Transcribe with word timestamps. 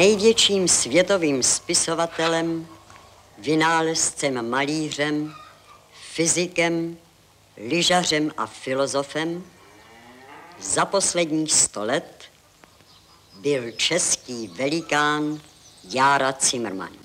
největším 0.00 0.68
světovým 0.68 1.42
spisovatelem, 1.42 2.68
vynálezcem 3.38 4.50
malířem, 4.50 5.34
fyzikem, 5.92 6.98
lyžařem 7.56 8.32
a 8.36 8.46
filozofem, 8.46 9.50
za 10.58 10.84
posledních 10.84 11.52
sto 11.52 11.84
let 11.84 12.24
byl 13.40 13.72
český 13.72 14.48
velikán 14.48 15.40
Jára 15.84 16.32
Zimmermann. 16.40 16.96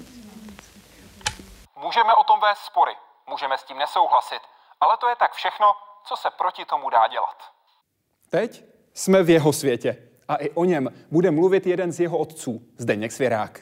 Můžeme 1.76 2.14
o 2.16 2.24
tom 2.24 2.40
vést 2.40 2.60
spory, 2.66 2.96
můžeme 3.28 3.58
s 3.58 3.64
tím 3.64 3.78
nesouhlasit, 3.78 4.42
ale 4.82 4.98
to 4.98 5.10
je 5.10 5.16
tak 5.16 5.34
všechno, 5.34 5.66
co 6.08 6.16
se 6.16 6.30
proti 6.38 6.66
tomu 6.66 6.90
dá 6.90 7.08
dělat. 7.08 7.38
Teď 8.30 8.64
jsme 8.94 9.24
v 9.24 9.30
jeho 9.30 9.54
světě 9.54 10.05
a 10.28 10.36
i 10.36 10.50
o 10.50 10.66
něm 10.66 10.90
bude 11.12 11.32
mluvit 11.32 11.68
jeden 11.68 11.92
z 11.92 12.00
jeho 12.00 12.18
otců, 12.18 12.62
Zdeněk 12.78 13.12
Svěrák. 13.12 13.62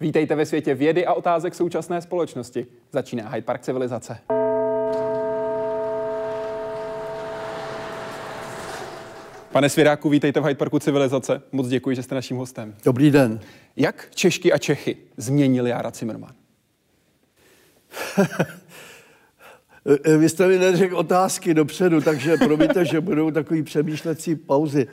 Vítejte 0.00 0.34
ve 0.34 0.46
světě 0.46 0.74
vědy 0.74 1.06
a 1.06 1.12
otázek 1.12 1.54
současné 1.54 2.02
společnosti. 2.02 2.66
Začíná 2.92 3.28
Hyde 3.28 3.44
Park 3.44 3.62
civilizace. 3.62 4.18
Pane 9.52 9.68
Svěráku, 9.68 10.08
vítejte 10.08 10.40
v 10.40 10.44
Hyde 10.44 10.54
Parku 10.54 10.78
civilizace. 10.78 11.42
Moc 11.52 11.68
děkuji, 11.68 11.96
že 11.96 12.02
jste 12.02 12.14
naším 12.14 12.36
hostem. 12.36 12.74
Dobrý 12.84 13.10
den. 13.10 13.40
Jak 13.76 14.08
Češky 14.14 14.52
a 14.52 14.58
Čechy 14.58 14.96
změnili 15.16 15.70
Jara 15.70 15.90
Zimmerman? 15.90 16.34
Vy 20.18 20.28
jste 20.28 20.48
mi 20.48 20.58
neřekl 20.58 20.96
otázky 20.96 21.54
dopředu, 21.54 22.00
takže 22.00 22.36
promiňte, 22.36 22.84
že 22.84 23.00
budou 23.00 23.30
takový 23.30 23.62
přemýšlecí 23.62 24.36
pauzy. 24.36 24.88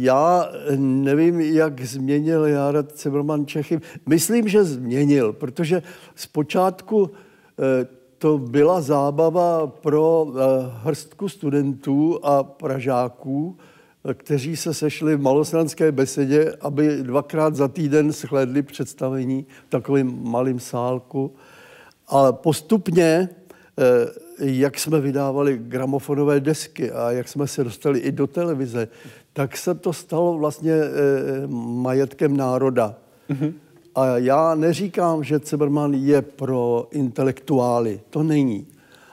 Já 0.00 0.48
nevím, 0.76 1.40
jak 1.40 1.80
změnil 1.80 2.46
Jára 2.46 2.84
Zimmerman 2.96 3.46
Čechy. 3.46 3.80
Myslím, 4.06 4.48
že 4.48 4.64
změnil, 4.64 5.32
protože 5.32 5.82
zpočátku 6.14 7.10
eh, 7.10 7.86
to 8.18 8.38
byla 8.38 8.80
zábava 8.80 9.66
pro 9.66 10.26
eh, 10.28 10.40
hrstku 10.82 11.28
studentů 11.28 12.20
a 12.22 12.42
pražáků, 12.42 13.58
kteří 14.14 14.56
se 14.56 14.74
sešli 14.74 15.16
v 15.16 15.22
malostranské 15.22 15.92
besedě, 15.92 16.56
aby 16.60 17.02
dvakrát 17.02 17.56
za 17.56 17.68
týden 17.68 18.12
shledli 18.12 18.62
představení 18.62 19.46
v 19.66 19.70
takovém 19.70 20.18
malém 20.22 20.58
sálku. 20.58 21.34
A 22.08 22.32
postupně, 22.32 23.28
eh, 23.78 24.29
jak 24.40 24.78
jsme 24.78 25.00
vydávali 25.00 25.58
gramofonové 25.62 26.40
desky 26.40 26.92
a 26.92 27.10
jak 27.10 27.28
jsme 27.28 27.46
se 27.46 27.64
dostali 27.64 27.98
i 27.98 28.12
do 28.12 28.26
televize, 28.26 28.88
tak 29.32 29.56
se 29.56 29.74
to 29.74 29.92
stalo 29.92 30.38
vlastně 30.38 30.72
eh, 30.72 30.90
majetkem 31.82 32.36
národa. 32.36 32.94
Mm-hmm. 33.30 33.52
A 33.94 34.18
já 34.18 34.54
neříkám, 34.54 35.24
že 35.24 35.38
Zimmerman 35.38 35.94
je 35.94 36.22
pro 36.22 36.88
intelektuály, 36.90 38.00
to 38.10 38.22
není. 38.22 38.66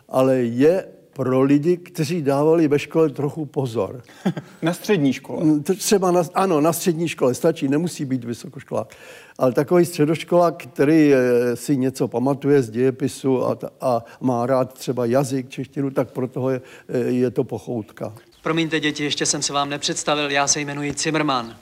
Ale 0.10 0.38
je 0.38 0.86
pro 1.18 1.42
lidi, 1.42 1.78
kteří 1.78 2.22
dávali 2.22 2.68
ve 2.68 2.80
škole 2.80 3.10
trochu 3.10 3.46
pozor. 3.46 4.04
na 4.62 4.74
střední 4.74 5.14
škole? 5.14 5.44
Mm, 5.44 5.64
třeba 5.64 6.12
na, 6.12 6.22
ano, 6.34 6.62
na 6.62 6.74
střední 6.74 7.08
škole 7.08 7.34
stačí, 7.34 7.68
nemusí 7.68 8.06
být 8.06 8.24
vysokoškolák. 8.24 8.96
Ale 9.38 9.52
takový 9.52 9.86
středoškolák, 9.86 10.64
který 10.64 11.14
eh, 11.14 11.56
si 11.56 11.78
něco 11.78 12.08
pamatuje 12.08 12.62
z 12.62 12.70
dějepisu 12.70 13.46
a, 13.46 13.58
a 13.82 14.04
má 14.22 14.46
rád 14.46 14.74
třeba 14.74 15.06
jazyk, 15.06 15.50
češtinu, 15.50 15.90
tak 15.90 16.12
pro 16.12 16.28
toho 16.28 16.50
je, 16.50 16.62
eh, 16.90 16.98
je 17.00 17.32
to 17.32 17.44
pochoutka. 17.44 18.14
Promiňte, 18.44 18.80
děti, 18.80 19.04
ještě 19.04 19.26
jsem 19.26 19.42
se 19.42 19.54
vám 19.54 19.70
nepředstavil. 19.70 20.32
Já 20.32 20.48
se 20.48 20.62
jmenuji 20.62 20.94
Zimmerman. 20.98 21.56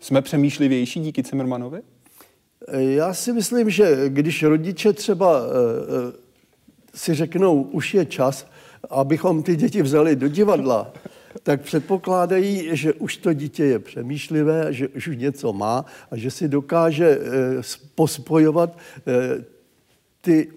Jsme 0.00 0.22
přemýšlivější 0.22 1.00
díky 1.00 1.22
Cimrmanovi? 1.22 1.95
Já 2.72 3.14
si 3.14 3.32
myslím, 3.32 3.70
že 3.70 4.08
když 4.08 4.42
rodiče 4.42 4.92
třeba 4.92 5.40
uh, 5.40 5.52
si 6.94 7.14
řeknou, 7.14 7.62
už 7.62 7.94
je 7.94 8.06
čas, 8.06 8.46
abychom 8.90 9.42
ty 9.42 9.56
děti 9.56 9.82
vzali 9.82 10.16
do 10.16 10.28
divadla, 10.28 10.92
tak 11.42 11.60
předpokládají, 11.60 12.68
že 12.72 12.92
už 12.92 13.16
to 13.16 13.32
dítě 13.32 13.64
je 13.64 13.78
přemýšlivé, 13.78 14.72
že 14.72 14.88
už 14.88 15.10
něco 15.14 15.52
má 15.52 15.84
a 16.10 16.16
že 16.16 16.30
si 16.30 16.48
dokáže 16.48 17.18
uh, 17.18 17.24
pospojovat 17.94 18.78
ty 20.20 20.48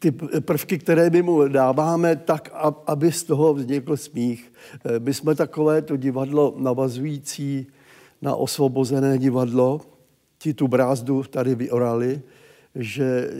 ty 0.00 0.12
prvky, 0.40 0.78
které 0.78 1.10
my 1.10 1.22
mu 1.22 1.48
dáváme, 1.48 2.16
tak, 2.16 2.50
aby 2.86 3.12
z 3.12 3.24
toho 3.24 3.54
vznikl 3.54 3.96
smích. 3.96 4.52
Eh, 4.84 4.98
my 4.98 5.14
jsme 5.14 5.34
takové 5.34 5.82
to 5.82 5.96
divadlo 5.96 6.54
navazující 6.58 7.66
na 8.22 8.36
osvobozené 8.36 9.18
divadlo. 9.18 9.80
Ti 10.38 10.54
tu 10.54 10.68
brázdu 10.68 11.22
tady 11.22 11.54
vyorali, 11.54 12.22
že 12.74 13.30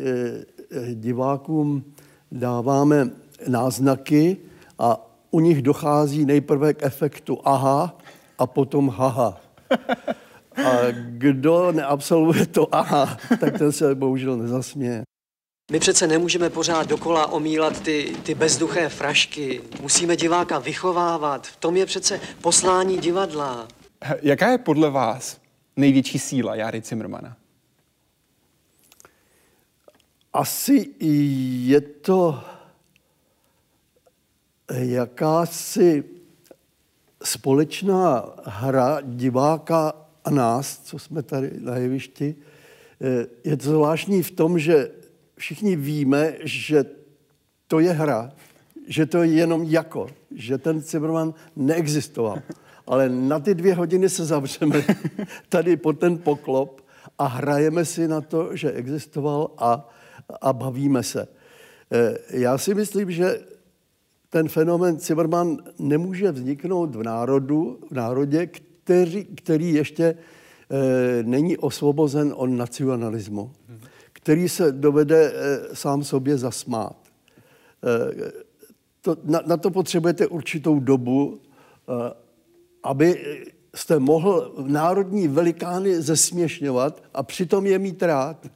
eh, 0.70 0.94
divákům 0.94 1.84
dáváme 2.32 3.10
náznaky 3.48 4.36
a 4.78 5.10
u 5.30 5.41
nich 5.41 5.62
dochází 5.62 6.24
nejprve 6.24 6.74
k 6.74 6.82
efektu 6.82 7.38
aha 7.44 7.98
a 8.38 8.46
potom 8.46 8.88
haha. 8.88 9.41
A 10.56 10.70
kdo 11.00 11.72
neabsolvuje 11.72 12.47
to 12.47 12.74
aha, 12.74 13.16
tak 13.41 13.58
ten 13.58 13.72
se 13.72 13.94
bohužel 13.94 14.36
nezasměje. 14.36 15.02
My 15.72 15.80
přece 15.80 16.06
nemůžeme 16.06 16.50
pořád 16.50 16.86
dokola 16.86 17.32
omílat 17.32 17.80
ty, 17.80 18.16
ty 18.22 18.34
bezduché 18.34 18.88
frašky. 18.88 19.60
Musíme 19.82 20.16
diváka 20.16 20.58
vychovávat. 20.58 21.47
V 21.47 21.56
tom 21.56 21.76
je 21.76 21.86
přece 21.86 22.20
poslání 22.41 22.98
divadla. 22.98 23.68
Jaká 24.22 24.50
je 24.50 24.58
podle 24.58 24.90
vás 24.90 25.40
největší 25.76 26.18
síla 26.18 26.54
Jary 26.54 26.82
Cimrmana? 26.82 27.36
Asi 30.32 30.94
je 31.64 31.80
to 31.80 32.44
jakási 34.68 36.04
společná 37.22 38.34
hra 38.44 39.00
diváka 39.00 39.92
a 40.24 40.30
nás, 40.30 40.78
co 40.78 40.98
jsme 40.98 41.22
tady 41.22 41.60
na 41.60 41.76
jevišti. 41.76 42.36
Je 43.44 43.56
to 43.56 43.70
zvláštní 43.70 44.22
v 44.22 44.30
tom, 44.30 44.58
že 44.58 44.90
všichni 45.36 45.76
víme, 45.76 46.34
že 46.42 46.84
to 47.66 47.80
je 47.80 47.92
hra, 47.92 48.32
že 48.86 49.06
to 49.06 49.22
je 49.22 49.32
jenom 49.32 49.62
jako, 49.62 50.10
že 50.30 50.58
ten 50.58 50.82
Cyberman 50.82 51.34
neexistoval. 51.56 52.42
Ale 52.90 53.08
na 53.08 53.38
ty 53.38 53.54
dvě 53.54 53.74
hodiny 53.74 54.08
se 54.08 54.24
zavřeme 54.24 54.82
tady 55.48 55.76
po 55.76 55.92
ten 55.92 56.18
poklop 56.18 56.80
a 57.18 57.26
hrajeme 57.26 57.84
si 57.84 58.08
na 58.08 58.20
to, 58.20 58.56
že 58.56 58.72
existoval 58.72 59.50
a, 59.58 59.88
a 60.40 60.52
bavíme 60.52 61.02
se. 61.02 61.28
Eh, 61.92 62.18
já 62.30 62.58
si 62.58 62.74
myslím, 62.74 63.10
že 63.10 63.40
ten 64.30 64.48
fenomén 64.48 64.98
Cyberman 64.98 65.58
nemůže 65.78 66.32
vzniknout 66.32 66.94
v 66.94 67.02
národu, 67.02 67.78
v 67.90 67.94
národě, 67.94 68.46
který, 68.46 69.24
který 69.24 69.74
ještě 69.74 70.04
e, 70.04 70.16
není 71.22 71.59
osvobozen 71.59 72.32
od 72.36 72.47
nacionalismu 72.47 73.50
který 74.22 74.48
se 74.48 74.72
dovede 74.72 75.32
eh, 75.34 75.76
sám 75.76 76.04
sobě 76.04 76.38
zasmát. 76.38 76.97
Eh, 77.84 78.32
to, 79.00 79.16
na, 79.24 79.41
na 79.47 79.56
to 79.56 79.70
potřebujete 79.70 80.26
určitou 80.26 80.80
dobu, 80.80 81.41
eh, 81.88 82.12
aby 82.82 83.36
jste 83.74 83.98
mohl 83.98 84.54
národní 84.66 85.28
velikány 85.28 86.03
zesměšňovat 86.03 87.03
a 87.15 87.22
přitom 87.22 87.66
je 87.66 87.78
mít 87.78 88.03
rád. 88.03 88.47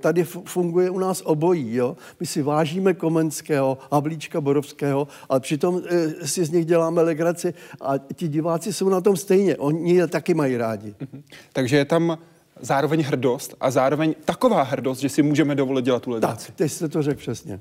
Tady 0.00 0.24
funguje 0.24 0.90
u 0.90 0.98
nás 0.98 1.22
obojí. 1.24 1.74
Jo? 1.74 1.96
My 2.20 2.26
si 2.26 2.42
vážíme 2.42 2.94
Komenského, 2.94 3.78
Havlíčka 3.92 4.40
Borovského, 4.40 5.08
ale 5.28 5.40
přitom 5.40 5.82
si 6.24 6.44
z 6.44 6.50
nich 6.50 6.66
děláme 6.66 7.02
legraci 7.02 7.54
a 7.80 7.98
ti 7.98 8.28
diváci 8.28 8.72
jsou 8.72 8.88
na 8.88 9.00
tom 9.00 9.16
stejně. 9.16 9.56
Oni 9.56 9.94
je 9.94 10.06
taky 10.06 10.34
mají 10.34 10.56
rádi. 10.56 10.94
Mhm. 11.00 11.22
Takže 11.52 11.76
je 11.76 11.84
tam 11.84 12.18
zároveň 12.60 13.02
hrdost 13.02 13.54
a 13.60 13.70
zároveň 13.70 14.14
taková 14.24 14.62
hrdost, 14.62 15.00
že 15.00 15.08
si 15.08 15.22
můžeme 15.22 15.54
dovolit 15.54 15.84
dělat 15.84 16.02
tu 16.02 16.10
legraci. 16.10 16.46
Tak, 16.46 16.56
teď 16.56 16.72
jste 16.72 16.88
to 16.88 17.02
řekl 17.02 17.20
přesně. 17.20 17.60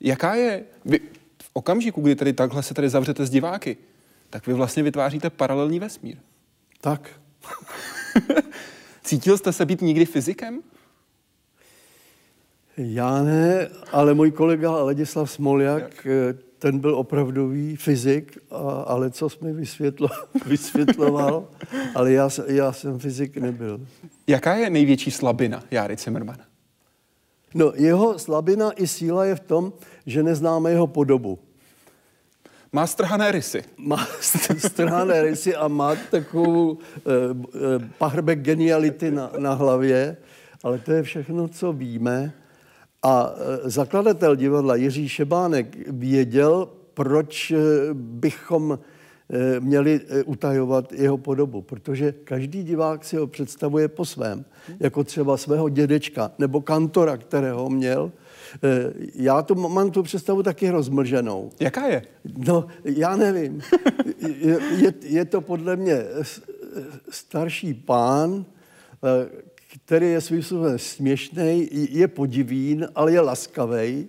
Jaká 0.00 0.34
je, 0.34 0.62
vy, 0.84 1.00
v 1.42 1.50
okamžiku, 1.52 2.00
kdy 2.00 2.14
tady 2.14 2.32
takhle 2.32 2.62
se 2.62 2.74
tady 2.74 2.88
zavřete 2.88 3.26
s 3.26 3.30
diváky, 3.30 3.76
tak 4.30 4.46
vy 4.46 4.52
vlastně 4.52 4.82
vytváříte 4.82 5.30
paralelní 5.30 5.80
vesmír. 5.80 6.16
Tak. 6.80 7.10
Cítil 9.02 9.38
jste 9.38 9.52
se 9.52 9.66
být 9.66 9.80
nikdy 9.80 10.06
fyzikem? 10.06 10.60
Já 12.76 13.22
ne, 13.22 13.68
ale 13.92 14.14
můj 14.14 14.30
kolega 14.30 14.70
Ladislav 14.70 15.30
Smoljak, 15.30 15.82
Jak? 15.82 16.06
Eh, 16.06 16.50
ten 16.58 16.78
byl 16.78 16.94
opravdový 16.94 17.76
fyzik, 17.76 18.38
a, 18.50 18.56
ale 18.82 19.10
co 19.10 19.28
jsme 19.28 19.52
vysvětlo, 19.52 20.08
vysvětloval, 20.46 21.48
ale 21.94 22.12
já, 22.12 22.28
já 22.46 22.72
jsem 22.72 22.98
fyzik 22.98 23.36
nebyl. 23.36 23.86
Jaká 24.26 24.54
je 24.54 24.70
největší 24.70 25.10
slabina 25.10 25.64
Járy 25.70 25.96
Zimmermana? 25.96 26.44
No, 27.54 27.72
jeho 27.74 28.18
slabina 28.18 28.72
i 28.72 28.86
síla 28.86 29.24
je 29.24 29.34
v 29.34 29.40
tom, 29.40 29.72
že 30.06 30.22
neznáme 30.22 30.70
jeho 30.70 30.86
podobu. 30.86 31.38
Má 32.72 32.86
strhané 32.86 33.32
rysy. 33.32 33.62
Má 33.78 34.06
strhané 34.58 35.22
rysy 35.22 35.56
a 35.56 35.68
má 35.68 35.96
takovou 36.10 36.78
eh, 36.96 37.00
eh, 37.54 37.88
pahrbek 37.98 38.38
geniality 38.38 39.10
na, 39.10 39.30
na 39.38 39.54
hlavě, 39.54 40.16
ale 40.64 40.78
to 40.78 40.92
je 40.92 41.02
všechno, 41.02 41.48
co 41.48 41.72
víme. 41.72 42.32
A 43.02 43.34
eh, 43.34 43.70
zakladatel 43.70 44.36
divadla 44.36 44.74
Jiří 44.74 45.08
Šebánek 45.08 45.76
věděl, 45.88 46.68
proč 46.94 47.50
eh, 47.50 47.56
bychom 47.92 48.78
eh, 48.78 49.60
měli 49.60 50.00
eh, 50.08 50.22
utajovat 50.22 50.92
jeho 50.92 51.18
podobu, 51.18 51.62
protože 51.62 52.12
každý 52.12 52.62
divák 52.62 53.04
si 53.04 53.16
ho 53.16 53.26
představuje 53.26 53.88
po 53.88 54.04
svém, 54.04 54.44
jako 54.80 55.04
třeba 55.04 55.36
svého 55.36 55.68
dědečka 55.68 56.30
nebo 56.38 56.60
kantora, 56.60 57.16
kterého 57.16 57.70
měl. 57.70 58.12
Eh, 58.54 58.92
Já 59.14 59.42
to 59.42 59.54
mám 59.54 59.90
tu 59.90 60.02
představu 60.02 60.42
taky 60.42 60.70
rozmlženou. 60.70 61.50
Jaká 61.60 61.86
je? 61.86 62.02
No, 62.36 62.66
já 62.84 63.16
nevím. 63.16 63.62
Je, 64.18 64.58
je, 64.76 64.94
je 65.02 65.24
to 65.24 65.40
podle 65.40 65.76
mě 65.76 66.04
starší 67.10 67.74
pán, 67.74 68.44
eh, 69.04 69.28
který 69.84 70.10
je 70.10 70.20
svým 70.20 70.42
způsobem 70.42 70.78
směšný, 70.78 71.68
je 71.72 72.08
podivín, 72.08 72.88
ale 72.94 73.12
je 73.12 73.20
laskavý. 73.20 74.08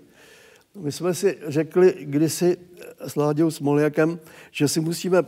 My 0.76 0.92
jsme 0.92 1.14
si 1.14 1.38
řekli 1.48 1.96
kdysi 2.00 2.58
s 3.00 3.16
Láďou 3.16 3.52
Smoljakem, 3.52 4.20
že 4.52 4.68
si 4.68 4.82
musíme 4.82 5.24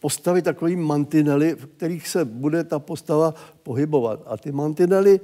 postavit 0.00 0.42
takový 0.42 0.76
mantinely, 0.76 1.54
v 1.54 1.66
kterých 1.66 2.08
se 2.08 2.24
bude 2.24 2.64
ta 2.64 2.78
postava 2.78 3.34
pohybovat. 3.62 4.22
A 4.26 4.36
ty 4.36 4.52
mantinely 4.52 5.20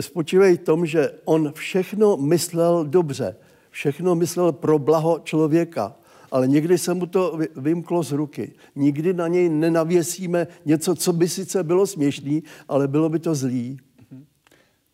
spočívají 0.00 0.56
v 0.56 0.60
tom, 0.60 0.86
že 0.86 1.10
on 1.24 1.52
všechno 1.52 2.16
myslel 2.16 2.84
dobře, 2.84 3.36
všechno 3.70 4.14
myslel 4.14 4.52
pro 4.52 4.78
blaho 4.78 5.18
člověka, 5.24 5.96
ale 6.30 6.48
někdy 6.48 6.78
se 6.78 6.94
mu 6.94 7.06
to 7.06 7.36
vy- 7.36 7.48
vymklo 7.56 8.02
z 8.02 8.12
ruky. 8.12 8.52
Nikdy 8.76 9.12
na 9.12 9.28
něj 9.28 9.48
nenavěsíme 9.48 10.46
něco, 10.64 10.94
co 10.94 11.12
by 11.12 11.28
sice 11.28 11.62
bylo 11.62 11.86
směšný, 11.86 12.42
ale 12.68 12.88
bylo 12.88 13.08
by 13.08 13.18
to 13.18 13.34
zlý. 13.34 13.78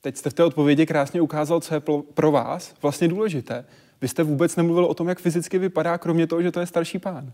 Teď 0.01 0.17
jste 0.17 0.31
v 0.31 0.35
té 0.35 0.45
odpovědi 0.45 0.87
krásně 0.87 1.21
ukázal, 1.21 1.61
co 1.61 1.75
je 1.75 1.83
pro 2.15 2.31
vás 2.31 2.75
vlastně 2.83 3.09
důležité. 3.09 3.65
Vy 4.01 4.09
jste 4.09 4.23
vůbec 4.23 4.57
nemluvil 4.57 4.85
o 4.85 4.95
tom, 4.95 5.09
jak 5.09 5.19
fyzicky 5.19 5.59
vypadá, 5.59 5.99
kromě 5.99 6.27
toho, 6.27 6.43
že 6.43 6.53
to 6.53 6.61
je 6.61 6.67
starší 6.67 6.99
pán. 6.99 7.33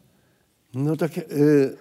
No 0.75 0.97
tak 0.97 1.19
eh, 1.19 1.25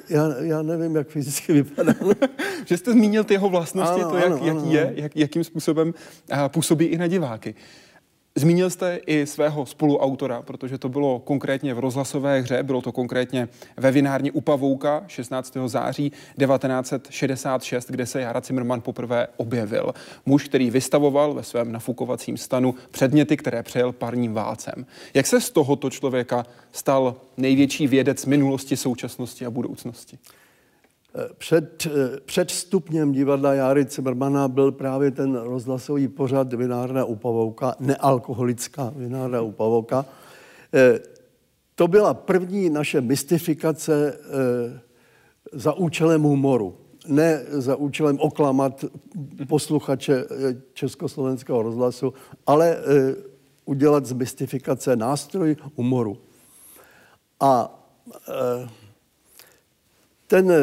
já, 0.09 0.35
já 0.39 0.61
nevím, 0.61 0.95
jak 0.95 1.07
fyzicky 1.07 1.53
vypadá. 1.53 1.93
že 2.65 2.77
jste 2.77 2.91
zmínil 2.91 3.23
ty 3.23 3.33
jeho 3.33 3.49
vlastnosti, 3.49 4.01
Ano, 4.01 4.09
to, 4.09 4.17
jak, 4.17 4.25
ano, 4.25 4.35
jaký 4.35 4.49
ano, 4.49 4.71
je, 4.71 4.93
jak, 4.95 5.15
jakým 5.15 5.43
způsobem 5.43 5.93
a, 6.31 6.49
působí 6.49 6.85
i 6.85 6.97
na 6.97 7.07
diváky. 7.07 7.55
Zmínil 8.35 8.69
jste 8.69 8.99
i 9.05 9.25
svého 9.25 9.65
spoluautora, 9.65 10.41
protože 10.41 10.77
to 10.77 10.89
bylo 10.89 11.19
konkrétně 11.19 11.73
v 11.73 11.79
rozhlasové 11.79 12.41
hře, 12.41 12.63
bylo 12.63 12.81
to 12.81 12.91
konkrétně 12.91 13.49
ve 13.77 13.91
vinárně 13.91 14.31
u 14.31 14.41
Pavouka 14.41 15.03
16. 15.07 15.57
září 15.65 16.09
1966, 16.09 17.91
kde 17.91 18.05
se 18.05 18.21
Jara 18.21 18.41
Zimmerman 18.41 18.81
poprvé 18.81 19.27
objevil. 19.37 19.93
Muž, 20.25 20.45
který 20.45 20.71
vystavoval 20.71 21.33
ve 21.33 21.43
svém 21.43 21.71
nafukovacím 21.71 22.37
stanu 22.37 22.75
předměty, 22.91 23.37
které 23.37 23.63
přejel 23.63 23.91
parním 23.91 24.33
válcem. 24.33 24.85
Jak 25.13 25.27
se 25.27 25.41
z 25.41 25.49
tohoto 25.49 25.89
člověka 25.89 26.45
stal 26.71 27.15
největší 27.37 27.87
vědec 27.87 28.25
minulosti, 28.25 28.77
současnosti 28.77 29.45
a 29.45 29.51
budoucnosti? 29.51 30.17
Před, 31.37 31.87
před 32.25 32.51
stupněm 32.51 33.11
divadla 33.11 33.53
Járy 33.53 33.85
Cimrmana 33.85 34.47
byl 34.47 34.71
právě 34.71 35.11
ten 35.11 35.35
rozhlasový 35.35 36.07
pořad 36.07 36.53
Vinárna 36.53 37.05
u 37.05 37.15
Pavouka, 37.15 37.75
nealkoholická 37.79 38.93
Vinárna 38.95 39.41
u 39.41 39.51
Pavouka. 39.51 40.05
Eh, 40.73 40.99
To 41.75 41.87
byla 41.87 42.13
první 42.13 42.69
naše 42.69 43.01
mystifikace 43.01 44.13
eh, 44.13 44.79
za 45.51 45.73
účelem 45.73 46.21
humoru. 46.21 46.77
Ne 47.07 47.43
za 47.49 47.75
účelem 47.75 48.19
oklamat 48.19 48.85
posluchače 49.47 50.15
eh, 50.15 50.55
Československého 50.73 51.61
rozhlasu, 51.61 52.13
ale 52.47 52.77
udělat 53.65 54.05
z 54.05 54.13
mystifikace 54.13 54.95
nástroj 54.95 55.55
humoru. 55.75 56.17
A 57.39 57.79
ten, 60.27 60.53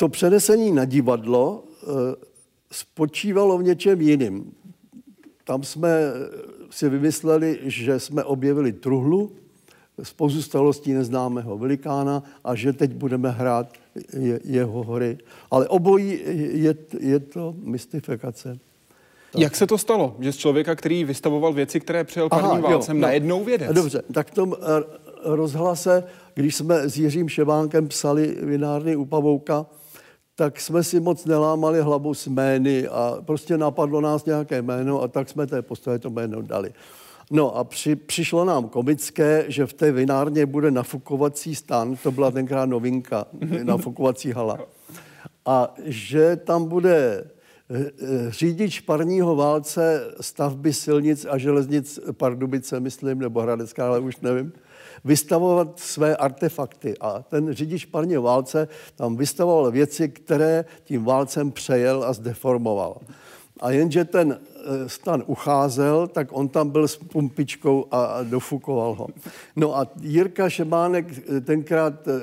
to 0.00 0.08
přenesení 0.08 0.72
na 0.72 0.84
divadlo 0.84 1.64
eh, 1.82 1.86
spočívalo 2.72 3.58
v 3.58 3.62
něčem 3.62 4.00
jiným. 4.00 4.52
Tam 5.44 5.62
jsme 5.62 5.88
eh, 5.88 6.12
si 6.70 6.88
vymysleli, 6.88 7.58
že 7.62 8.00
jsme 8.00 8.24
objevili 8.24 8.72
truhlu 8.72 9.32
z 10.02 10.12
pozůstalostí 10.12 10.92
neznámého 10.92 11.58
velikána 11.58 12.22
a 12.44 12.54
že 12.54 12.72
teď 12.72 12.92
budeme 12.92 13.30
hrát 13.30 13.72
je, 14.12 14.40
jeho 14.44 14.82
hory. 14.84 15.18
Ale 15.50 15.68
obojí 15.68 16.20
je, 16.52 16.74
je 17.00 17.18
to 17.20 17.54
mystifikace. 17.64 18.58
Jak 19.36 19.56
se 19.56 19.66
to 19.66 19.78
stalo, 19.78 20.16
že 20.20 20.32
z 20.32 20.36
člověka, 20.36 20.74
který 20.74 21.04
vystavoval 21.04 21.52
věci, 21.52 21.80
které 21.80 22.04
přijel 22.04 22.28
jo, 22.32 22.62
válcem, 22.62 23.00
no. 23.00 23.02
najednou 23.02 23.44
vědec? 23.44 23.72
Dobře, 23.72 24.02
tak 24.12 24.30
v 24.30 24.34
tom 24.34 24.56
eh, 24.60 24.64
rozhlase, 25.24 26.04
když 26.34 26.56
jsme 26.56 26.88
s 26.88 26.98
Jiřím 26.98 27.28
Ševánkem 27.28 27.88
psali 27.88 28.36
vinárny 28.42 28.96
u 28.96 29.04
Pavouka, 29.04 29.66
tak 30.40 30.60
jsme 30.60 30.84
si 30.84 31.00
moc 31.00 31.24
nelámali 31.24 31.80
hlavu 31.80 32.14
s 32.14 32.26
jmény 32.26 32.88
a 32.88 33.16
prostě 33.24 33.58
napadlo 33.58 34.00
nás 34.00 34.24
nějaké 34.24 34.62
jméno 34.62 35.02
a 35.02 35.08
tak 35.08 35.28
jsme 35.28 35.46
té 35.46 35.62
postavě 35.62 35.98
to 35.98 36.10
jméno 36.10 36.42
dali. 36.42 36.72
No 37.30 37.56
a 37.56 37.64
při, 37.64 37.96
přišlo 37.96 38.44
nám 38.44 38.68
komické, 38.68 39.44
že 39.48 39.66
v 39.66 39.72
té 39.72 39.92
vinárně 39.92 40.46
bude 40.46 40.70
nafukovací 40.70 41.54
stan, 41.54 41.96
to 42.02 42.12
byla 42.12 42.30
tenkrát 42.30 42.66
novinka, 42.66 43.24
nafukovací 43.62 44.32
hala. 44.32 44.58
A 45.46 45.74
že 45.84 46.36
tam 46.36 46.64
bude 46.64 47.24
eh, 47.70 47.90
eh, 48.02 48.30
řidič 48.30 48.80
parního 48.80 49.36
válce 49.36 50.12
stavby 50.20 50.72
silnic 50.72 51.26
a 51.30 51.38
železnic 51.38 52.00
Pardubice, 52.12 52.80
myslím, 52.80 53.18
nebo 53.18 53.40
Hradecká, 53.40 53.88
ale 53.88 53.98
už 53.98 54.20
nevím, 54.20 54.52
vystavovat 55.04 55.80
své 55.80 56.16
artefakty. 56.16 56.94
A 57.00 57.22
ten 57.22 57.52
řidič 57.52 57.84
parního 57.84 58.22
válce 58.22 58.68
tam 58.96 59.16
vystavoval 59.16 59.70
věci, 59.70 60.08
které 60.08 60.64
tím 60.84 61.04
válcem 61.04 61.52
přejel 61.52 62.04
a 62.04 62.12
zdeformoval. 62.12 62.96
A 63.60 63.70
jenže 63.70 64.04
ten 64.04 64.40
eh, 64.40 64.88
stan 64.88 65.22
ucházel, 65.26 66.06
tak 66.06 66.28
on 66.30 66.48
tam 66.48 66.70
byl 66.70 66.88
s 66.88 66.96
pumpičkou 66.96 67.86
a 67.90 68.22
dofukoval 68.22 68.94
ho. 68.94 69.06
No 69.56 69.76
a 69.76 69.86
Jirka 70.00 70.48
Šemánek 70.48 71.06
eh, 71.10 71.40
tenkrát 71.40 72.08
eh, 72.08 72.20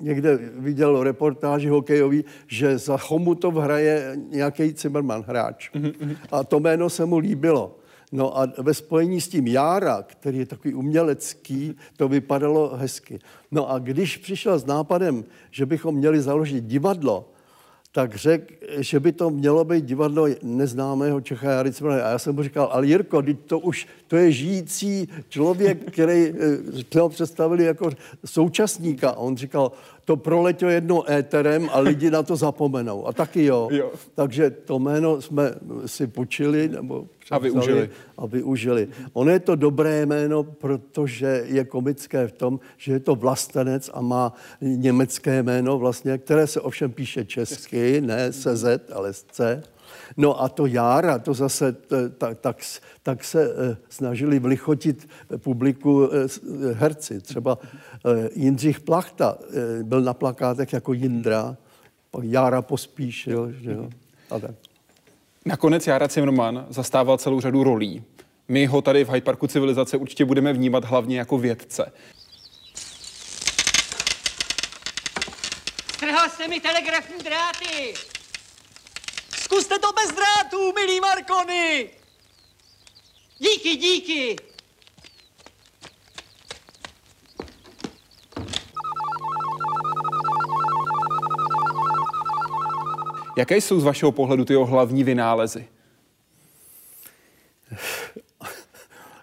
někde 0.00 0.38
viděl 0.56 1.02
reportáži 1.02 1.68
hokejový, 1.68 2.24
že 2.46 2.78
za 2.78 2.96
Chomutov 2.96 3.54
hraje 3.54 4.16
nějaký 4.28 4.74
Zimmerman 4.76 5.24
hráč. 5.26 5.70
A 6.30 6.44
to 6.44 6.60
jméno 6.60 6.90
se 6.90 7.04
mu 7.04 7.18
líbilo. 7.18 7.79
No 8.12 8.38
a 8.38 8.52
ve 8.58 8.74
spojení 8.74 9.20
s 9.20 9.28
tím 9.28 9.46
Jára, 9.46 10.02
který 10.02 10.38
je 10.38 10.46
takový 10.46 10.74
umělecký, 10.74 11.76
to 11.96 12.08
vypadalo 12.08 12.76
hezky. 12.76 13.18
No 13.50 13.70
a 13.70 13.78
když 13.78 14.16
přišel 14.16 14.58
s 14.58 14.66
nápadem, 14.66 15.24
že 15.50 15.66
bychom 15.66 15.94
měli 15.94 16.20
založit 16.20 16.64
divadlo, 16.64 17.28
tak 17.92 18.14
řekl, 18.14 18.54
že 18.78 19.00
by 19.00 19.12
to 19.12 19.30
mělo 19.30 19.64
být 19.64 19.84
divadlo 19.84 20.26
neznámého 20.42 21.20
Čecha 21.20 21.50
Jary. 21.50 21.70
A 22.02 22.10
já 22.10 22.18
jsem 22.18 22.34
mu 22.34 22.42
říkal, 22.42 22.68
ale 22.72 22.86
Jirko, 22.86 23.22
to 23.46 23.58
už, 23.58 23.86
to 24.06 24.16
je 24.16 24.32
žijící 24.32 25.08
člověk, 25.28 25.92
který 25.92 26.32
eh, 26.94 27.00
ho 27.00 27.08
představili 27.08 27.64
jako 27.64 27.90
současníka. 28.24 29.10
A 29.10 29.16
on 29.16 29.36
říkal, 29.36 29.72
to 30.10 30.16
proletělo 30.16 30.70
jednou 30.70 31.10
éterem 31.10 31.68
a 31.72 31.80
lidi 31.80 32.10
na 32.10 32.22
to 32.22 32.36
zapomenou. 32.36 33.06
A 33.06 33.12
taky 33.12 33.44
jo. 33.44 33.68
Jo. 33.70 33.92
Takže 34.14 34.50
to 34.50 34.78
jméno 34.78 35.22
jsme 35.22 35.54
si 35.86 36.06
počili 36.06 36.68
nebo 36.68 37.06
A 37.30 37.38
využili. 37.38 37.90
a 38.18 38.26
využili. 38.26 38.88
Ono 39.12 39.30
je 39.30 39.40
to 39.40 39.54
dobré 39.56 40.06
jméno, 40.06 40.42
protože 40.42 41.42
je 41.46 41.64
komické 41.64 42.26
v 42.26 42.32
tom, 42.32 42.60
že 42.76 42.92
je 42.92 43.00
to 43.00 43.14
vlastenec 43.14 43.90
a 43.94 44.00
má 44.00 44.32
německé 44.60 45.42
jméno 45.42 45.78
vlastně, 45.78 46.18
které 46.18 46.46
se 46.46 46.60
ovšem 46.60 46.90
píše 46.92 47.24
česky, 47.24 48.00
ne 48.00 48.32
se 48.32 48.56
Z, 48.56 48.90
ale 48.92 49.12
s 49.12 49.22
C. 49.22 49.62
No 50.16 50.42
a 50.42 50.48
to 50.48 50.66
Jára, 50.66 51.18
to 51.18 51.34
zase 51.34 51.76
tak, 52.18 52.38
tak, 52.40 52.56
tak 53.02 53.24
se 53.24 53.44
eh, 53.44 53.76
snažili 53.88 54.38
vlichotit 54.38 55.08
publiku 55.36 56.08
eh, 56.12 56.16
eh, 56.24 56.72
herci. 56.72 57.20
Třeba 57.20 57.58
Jindřich 58.34 58.80
Plachta 58.80 59.38
byl 59.82 60.00
na 60.00 60.14
plakátech 60.14 60.72
jako 60.72 60.92
Jindra, 60.92 61.56
pak 62.10 62.24
Jára 62.24 62.62
Pospíšil, 62.62 63.52
že 63.52 63.72
jo, 63.72 63.88
a 64.30 64.38
tak. 64.38 64.50
Nakonec 65.46 65.86
Jára 65.86 66.08
Zimmerman 66.08 66.66
zastával 66.70 67.18
celou 67.18 67.40
řadu 67.40 67.64
rolí. 67.64 68.04
My 68.48 68.66
ho 68.66 68.82
tady 68.82 69.04
v 69.04 69.08
Hyde 69.08 69.24
Parku 69.24 69.46
civilizace 69.46 69.96
určitě 69.96 70.24
budeme 70.24 70.52
vnímat 70.52 70.84
hlavně 70.84 71.18
jako 71.18 71.38
vědce. 71.38 71.92
Strhal 75.92 76.28
jste 76.28 76.48
mi 76.48 76.60
telegrafní 76.60 77.18
dráty! 77.24 77.94
Zkuste 79.50 79.78
to 79.78 79.88
bez 79.92 80.16
drátů, 80.16 80.72
milý 80.72 81.00
Markony! 81.00 81.90
Díky, 83.38 83.76
díky! 83.76 84.36
Jaké 93.38 93.56
jsou 93.56 93.80
z 93.80 93.84
vašeho 93.84 94.12
pohledu 94.12 94.44
ty 94.44 94.52
jeho 94.52 94.66
hlavní 94.66 95.04
vynálezy? 95.04 95.68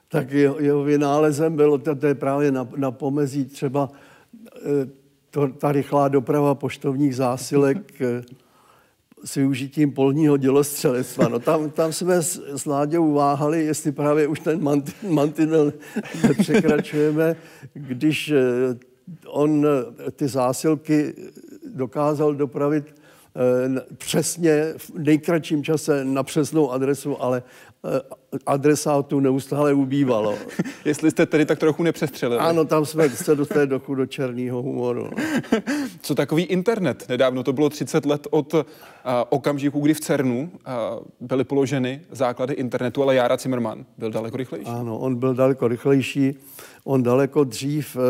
tak 0.08 0.32
jeho, 0.32 0.60
jeho 0.60 0.84
vynálezem 0.84 1.56
bylo, 1.56 1.78
to, 1.78 1.96
to 1.96 2.08
je 2.08 2.16
právě 2.16 2.52
na, 2.52 2.68
na 2.76 2.92
pomezí 2.92 3.46
třeba 3.46 3.90
eh, 4.56 4.90
to, 5.30 5.48
ta 5.48 5.72
rychlá 5.72 6.08
doprava 6.08 6.56
poštovních 6.56 7.16
zásilek 7.16 8.02
eh, 8.02 8.47
s 9.24 9.36
využitím 9.36 9.92
polního 9.92 10.38
dělostřelectva. 10.38 11.28
No 11.28 11.40
tam, 11.40 11.70
tam 11.70 11.94
jsme 11.94 12.22
s, 12.22 12.42
s 12.56 12.66
Láďou 12.66 13.14
váhali, 13.14 13.66
jestli 13.66 13.92
právě 13.92 14.28
už 14.28 14.40
ten 14.40 14.82
mantinel 15.10 15.74
nepřekračujeme, 16.28 17.36
když 17.74 18.32
eh, 18.32 18.78
on 19.28 19.68
ty 20.12 20.28
zásilky 20.28 21.14
dokázal 21.66 22.36
dopravit 22.36 22.96
přesně 23.98 24.74
v 24.78 24.92
nejkratším 24.98 25.64
čase 25.64 26.06
na 26.06 26.24
přesnou 26.24 26.72
adresu, 26.72 27.24
ale 27.24 27.44
Eh, 27.44 27.67
adresátů 28.46 29.20
neustále 29.20 29.74
ubývalo. 29.74 30.36
Jestli 30.86 31.12
jste 31.12 31.26
tedy 31.26 31.46
tak 31.46 31.60
trochu 31.60 31.84
nepřestřelili. 31.84 32.42
Ano, 32.42 32.66
tam 32.66 32.86
jsme 32.86 33.10
se 33.10 33.36
dostali 33.36 33.68
do, 33.68 33.82
do 33.96 34.06
černého 34.06 34.62
humoru. 34.62 35.10
Co 36.02 36.16
takový 36.16 36.44
internet? 36.44 37.06
Nedávno 37.10 37.44
to 37.44 37.54
bylo 37.54 37.70
30 37.70 38.06
let 38.06 38.28
od 38.30 38.54
uh, 38.54 38.62
okamžiku, 39.30 39.80
kdy 39.80 39.94
v 39.94 40.00
CERNu 40.00 40.40
uh, 40.42 41.28
byly 41.28 41.44
položeny 41.44 42.02
základy 42.12 42.54
internetu, 42.54 43.04
ale 43.04 43.16
Jára 43.16 43.38
Zimmermann 43.38 43.86
byl 43.98 44.12
daleko 44.12 44.38
rychlejší. 44.38 44.68
Ano, 44.68 45.00
on 45.00 45.16
byl 45.16 45.34
daleko 45.34 45.68
rychlejší. 45.68 46.34
On 46.84 47.04
daleko 47.04 47.44
dřív 47.44 47.96
uh, 47.96 48.02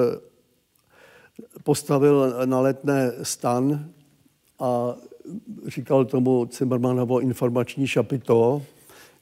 postavil 1.64 2.34
na 2.46 2.60
letné 2.60 3.12
stan 3.24 3.86
a 4.60 4.96
říkal 5.68 6.06
tomu 6.06 6.50
Zimmermannovo 6.52 7.20
informační 7.20 7.88
šapito, 7.88 8.62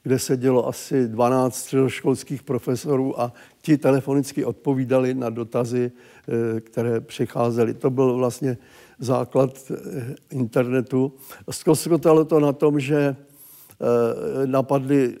kde 0.06 0.18
se 0.18 0.36
dělo 0.36 0.68
asi 0.68 1.08
12 1.08 1.56
středoškolských 1.56 2.42
profesorů 2.42 3.20
a 3.20 3.32
ti 3.62 3.78
telefonicky 3.78 4.44
odpovídali 4.44 5.14
na 5.14 5.30
dotazy, 5.30 5.92
eh, 5.92 6.60
které 6.60 7.00
přicházely. 7.00 7.74
To 7.74 7.90
byl 7.90 8.16
vlastně 8.16 8.58
základ 8.98 9.70
eh, 9.70 10.14
internetu. 10.30 11.12
Zkostotalo 11.50 12.24
to 12.24 12.40
na 12.40 12.52
tom, 12.52 12.80
že 12.80 12.96
eh, 12.96 14.46
napadli 14.46 15.18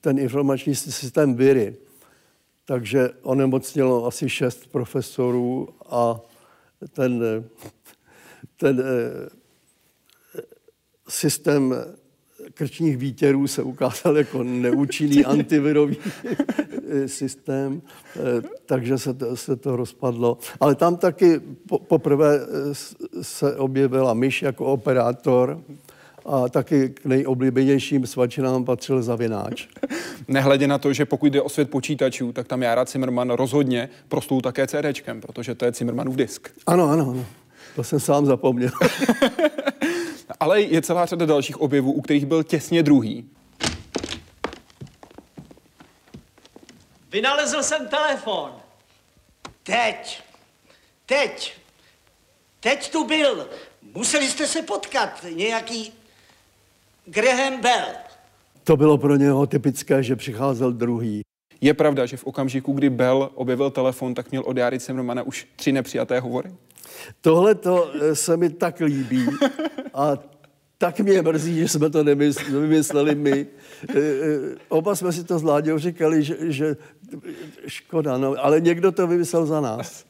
ten 0.00 0.18
informační 0.18 0.74
systém 0.74 1.34
Viry. 1.34 1.76
Takže 2.64 3.10
onemocnilo 3.22 4.06
asi 4.06 4.28
šest 4.28 4.66
profesorů 4.66 5.68
a 5.88 6.20
ten, 6.92 7.22
ten 8.56 8.82
systém 11.08 11.74
krčních 12.54 12.96
výtěrů 12.96 13.46
se 13.46 13.62
ukázal 13.62 14.16
jako 14.16 14.42
neúčinný 14.42 15.24
antivirový 15.24 15.96
systém, 17.06 17.82
eh, 18.16 18.20
takže 18.66 18.98
se 18.98 19.14
to, 19.14 19.36
se 19.36 19.56
to 19.56 19.76
rozpadlo. 19.76 20.38
Ale 20.60 20.74
tam 20.74 20.96
taky 20.96 21.40
po, 21.68 21.78
poprvé 21.78 22.40
eh, 22.40 22.74
se 23.22 23.56
objevila 23.56 24.14
myš 24.14 24.42
jako 24.42 24.66
operátor, 24.66 25.60
a 26.26 26.48
taky 26.48 26.88
k 26.88 27.04
nejoblíbenějším 27.04 28.06
svačinám 28.06 28.64
patřil 28.64 29.02
zavináč. 29.02 29.68
Nehledě 30.28 30.68
na 30.68 30.78
to, 30.78 30.92
že 30.92 31.04
pokud 31.04 31.26
jde 31.26 31.42
o 31.42 31.48
svět 31.48 31.70
počítačů, 31.70 32.32
tak 32.32 32.48
tam 32.48 32.62
Jára 32.62 32.84
Zimmerman 32.84 33.30
rozhodně 33.30 33.88
prostou 34.08 34.40
také 34.40 34.66
CDčkem, 34.66 35.20
protože 35.20 35.54
to 35.54 35.64
je 35.64 35.72
Zimmermanův 35.72 36.16
disk. 36.16 36.48
Ano, 36.66 36.90
ano, 36.90 37.10
ano. 37.10 37.26
To 37.76 37.84
jsem 37.84 38.00
sám 38.00 38.26
zapomněl. 38.26 38.70
Ale 40.40 40.60
je 40.60 40.82
celá 40.82 41.06
řada 41.06 41.26
dalších 41.26 41.60
objevů, 41.60 41.92
u 41.92 42.00
kterých 42.00 42.26
byl 42.26 42.42
těsně 42.42 42.82
druhý. 42.82 43.30
Vynalezl 47.12 47.62
jsem 47.62 47.88
telefon. 47.88 48.52
Teď. 49.62 50.22
Teď. 51.06 51.56
Teď 52.60 52.92
tu 52.92 53.06
byl. 53.06 53.48
Museli 53.94 54.28
jste 54.28 54.46
se 54.46 54.62
potkat. 54.62 55.24
Nějaký 55.34 55.92
Graham 57.06 57.60
Bell. 57.60 57.86
To 58.64 58.76
bylo 58.76 58.98
pro 58.98 59.16
něho 59.16 59.46
typické, 59.46 60.02
že 60.02 60.16
přicházel 60.16 60.72
druhý. 60.72 61.22
Je 61.60 61.74
pravda, 61.74 62.06
že 62.06 62.16
v 62.16 62.24
okamžiku, 62.24 62.72
kdy 62.72 62.90
Bell 62.90 63.30
objevil 63.34 63.70
telefon, 63.70 64.14
tak 64.14 64.30
měl 64.30 64.42
od 64.46 64.56
Jary 64.56 64.78
Zimmermana 64.78 65.22
už 65.22 65.48
tři 65.56 65.72
nepřijaté 65.72 66.20
hovory? 66.20 66.52
Tohle 67.20 67.54
to 67.54 67.90
eh, 67.94 68.14
se 68.14 68.36
mi 68.36 68.50
tak 68.50 68.80
líbí 68.80 69.26
a 69.94 70.18
tak 70.78 71.00
mě 71.00 71.22
mrzí, 71.22 71.58
že 71.58 71.68
jsme 71.68 71.90
to 71.90 72.04
nevymysleli 72.04 73.14
my. 73.14 73.46
Eh, 73.88 73.98
eh, 73.98 74.56
oba 74.68 74.94
jsme 74.94 75.12
si 75.12 75.24
to 75.24 75.38
s 75.38 75.42
Láďou 75.42 75.78
říkali, 75.78 76.22
že, 76.22 76.36
že 76.40 76.76
škoda, 77.66 78.18
no, 78.18 78.34
ale 78.38 78.60
někdo 78.60 78.92
to 78.92 79.06
vymyslel 79.06 79.46
za 79.46 79.60
nás. 79.60 80.04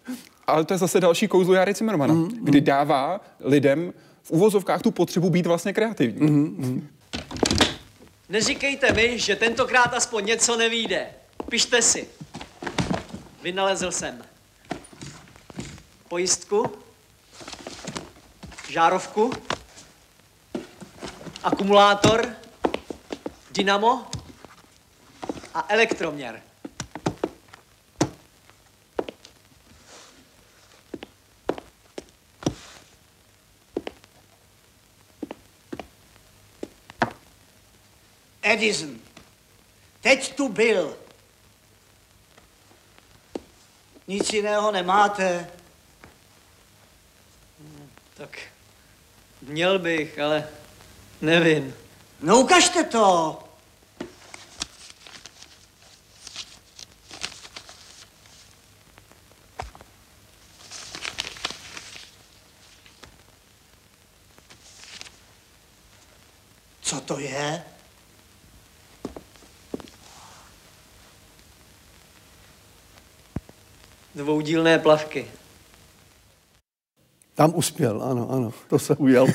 Ale 0.47 0.65
to 0.65 0.75
je 0.75 0.79
zase 0.79 1.01
další 1.01 1.29
kouzlo 1.29 1.55
Jary 1.55 1.75
Zimmermana, 1.75 2.15
mm, 2.15 2.21
mm. 2.21 2.31
kdy 2.43 2.61
dává 2.61 3.21
lidem 3.41 3.93
v 4.23 4.31
uvozovkách 4.31 4.83
tu 4.83 4.91
potřebu 4.91 5.31
být 5.31 5.47
vlastně 5.47 5.73
kreativní. 5.73 6.31
Mm, 6.31 6.43
mm. 6.43 6.89
Neříkejte 8.29 8.93
mi, 8.93 9.19
že 9.19 9.37
tentokrát 9.37 9.95
aspoň 9.95 10.27
něco 10.27 10.57
nevíde. 10.57 11.07
Pište 11.49 11.83
si. 11.83 12.09
Vynalezl 13.43 13.91
jsem 13.91 14.30
pojistku, 16.11 16.67
žárovku, 18.69 19.33
akumulátor, 21.43 22.35
dynamo 23.51 24.11
a 25.55 25.65
elektroměr. 25.69 26.43
Edison. 38.43 38.99
Teď 40.01 40.35
tu 40.35 40.49
byl. 40.49 40.97
Nic 44.07 44.33
jiného 44.33 44.73
nemáte. 44.73 45.60
Tak 48.21 48.39
měl 49.43 49.79
bych, 49.79 50.19
ale 50.19 50.49
nevím. 51.21 51.75
No 52.21 52.41
ukažte 52.41 52.85
to. 52.85 53.39
Co 66.83 67.01
to 67.01 67.19
je? 67.19 67.65
Dvoudílné 74.15 74.79
plavky. 74.79 75.40
Tam 77.35 77.53
uspěl, 77.55 78.03
ano, 78.03 78.31
ano, 78.31 78.53
to 78.69 78.79
se 78.79 78.97
ujel. 78.97 79.27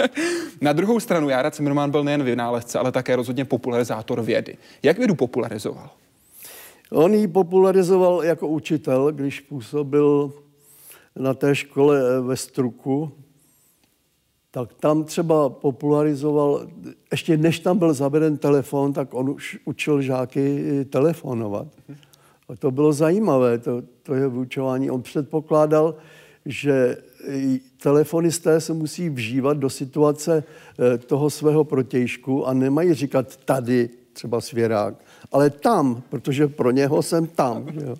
Na 0.60 0.72
druhou 0.72 1.00
stranu 1.00 1.28
Jára 1.28 1.50
Cimrman 1.50 1.90
byl 1.90 2.04
nejen 2.04 2.22
vynálezce, 2.22 2.78
ale 2.78 2.92
také 2.92 3.16
rozhodně 3.16 3.44
popularizátor 3.44 4.22
vědy. 4.22 4.56
Jak 4.82 4.98
vědu 4.98 5.14
popularizoval? 5.14 5.90
On 6.90 7.14
ji 7.14 7.28
popularizoval 7.28 8.24
jako 8.24 8.48
učitel, 8.48 9.12
když 9.12 9.40
působil 9.40 10.32
na 11.16 11.34
té 11.34 11.54
škole 11.54 12.20
ve 12.20 12.36
Struku, 12.36 13.12
tak 14.50 14.74
tam 14.74 15.04
třeba 15.04 15.48
popularizoval, 15.48 16.66
ještě 17.10 17.36
než 17.36 17.60
tam 17.60 17.78
byl 17.78 17.94
zaveden 17.94 18.36
telefon, 18.36 18.92
tak 18.92 19.14
on 19.14 19.30
už 19.30 19.58
učil 19.64 20.02
žáky 20.02 20.64
telefonovat. 20.90 21.66
A 22.48 22.56
to 22.56 22.70
bylo 22.70 22.92
zajímavé, 22.92 23.58
to, 23.58 23.82
to 24.02 24.14
je 24.14 24.28
vyučování. 24.28 24.90
On 24.90 25.02
předpokládal, 25.02 25.94
že 26.46 26.96
telefonisté 27.82 28.60
se 28.60 28.72
musí 28.72 29.10
vžívat 29.10 29.56
do 29.56 29.70
situace 29.70 30.44
eh, 30.44 30.98
toho 30.98 31.30
svého 31.30 31.64
protějšku 31.64 32.46
a 32.46 32.52
nemají 32.52 32.94
říkat 32.94 33.36
tady, 33.36 33.90
třeba 34.12 34.40
svěrák, 34.40 34.94
ale 35.32 35.50
tam, 35.50 36.02
protože 36.08 36.48
pro 36.48 36.70
něho 36.70 37.02
jsem 37.02 37.26
tam. 37.26 37.68
Jo? 37.68 37.96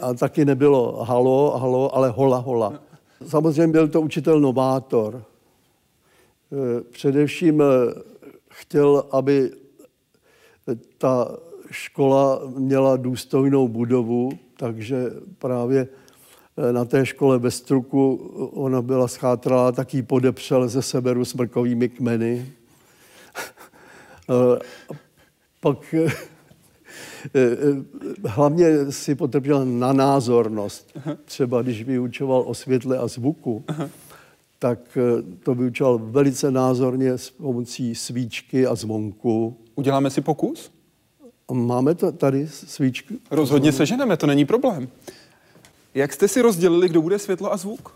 A, 0.00 0.06
a 0.06 0.14
taky 0.14 0.44
nebylo 0.44 1.04
halo, 1.04 1.58
halo, 1.58 1.96
ale 1.96 2.10
hola, 2.10 2.38
hola. 2.38 2.80
Samozřejmě 3.26 3.72
byl 3.72 3.88
to 3.88 4.00
učitel 4.00 4.40
novátor. 4.40 5.22
Eh, 6.52 6.82
především 6.90 7.62
eh, 7.62 7.64
chtěl, 8.50 9.04
aby 9.10 9.50
ta 10.98 11.36
škola 11.70 12.40
měla 12.56 12.96
důstojnou 12.96 13.68
budovu, 13.68 14.30
takže 14.56 15.10
právě 15.38 15.88
na 16.72 16.84
té 16.84 17.06
škole 17.06 17.38
ve 17.38 17.50
Struku 17.50 18.14
ona 18.54 18.82
byla 18.82 19.08
schátrala, 19.08 19.72
tak 19.72 19.94
ji 19.94 20.02
podepřel 20.02 20.68
ze 20.68 20.82
severu 20.82 21.24
smrkovými 21.24 21.88
kmeny. 21.88 22.46
Eh, 24.30 24.58
Pak 25.60 25.94
eh, 25.94 26.12
eh, 27.34 27.48
hlavně 28.28 28.92
si 28.92 29.14
potrpěl 29.14 29.64
na 29.64 29.92
názornost. 29.92 30.98
Třeba 31.24 31.62
když 31.62 31.82
vyučoval 31.82 32.44
o 32.46 32.54
světle 32.54 32.98
a 32.98 33.06
zvuku, 33.06 33.64
tak 34.58 34.78
eh, 34.96 35.22
to 35.42 35.54
vyučoval 35.54 35.98
velice 35.98 36.50
názorně 36.50 37.18
s 37.18 37.30
pomocí 37.30 37.94
svíčky 37.94 38.66
a 38.66 38.74
zvonku. 38.74 39.56
Uděláme 39.74 40.10
si 40.10 40.20
pokus? 40.20 40.72
Máme 41.52 41.94
to 41.94 42.12
tady 42.12 42.48
svíčku? 42.48 43.14
Rozhodně 43.30 43.72
seženeme, 43.72 44.16
to 44.16 44.26
není 44.26 44.44
problém. 44.44 44.88
Jak 45.96 46.12
jste 46.12 46.28
si 46.28 46.40
rozdělili, 46.40 46.88
kdo 46.88 47.02
bude 47.02 47.18
světlo 47.18 47.52
a 47.52 47.56
zvuk? 47.56 47.94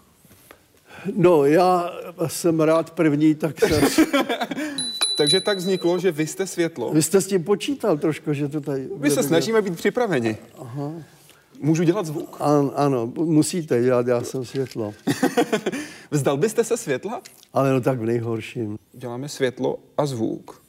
No, 1.16 1.44
já 1.44 1.90
jsem 2.26 2.60
rád 2.60 2.90
první, 2.90 3.34
tak 3.34 3.60
jsem... 3.60 4.06
Takže 5.16 5.40
tak 5.40 5.58
vzniklo, 5.58 5.98
že 5.98 6.12
vy 6.12 6.26
jste 6.26 6.46
světlo. 6.46 6.92
Vy 6.92 7.02
jste 7.02 7.20
s 7.20 7.26
tím 7.26 7.44
počítal 7.44 7.98
trošku, 7.98 8.32
že 8.32 8.48
to 8.48 8.60
tady... 8.60 8.88
My 8.96 9.10
se 9.10 9.22
snažíme 9.22 9.62
být 9.62 9.76
připraveni. 9.76 10.38
Aha. 10.58 10.92
Můžu 11.60 11.82
dělat 11.82 12.06
zvuk? 12.06 12.36
An, 12.40 12.70
ano, 12.74 13.12
musíte 13.16 13.82
dělat, 13.82 14.06
já 14.06 14.22
jsem 14.22 14.44
světlo. 14.44 14.94
Vzdal 16.10 16.36
byste 16.36 16.64
se 16.64 16.76
světla? 16.76 17.22
Ale 17.52 17.72
no 17.72 17.80
tak 17.80 17.98
v 17.98 18.04
nejhorším. 18.04 18.78
Děláme 18.92 19.28
světlo 19.28 19.78
a 19.96 20.06
zvuk. 20.06 20.62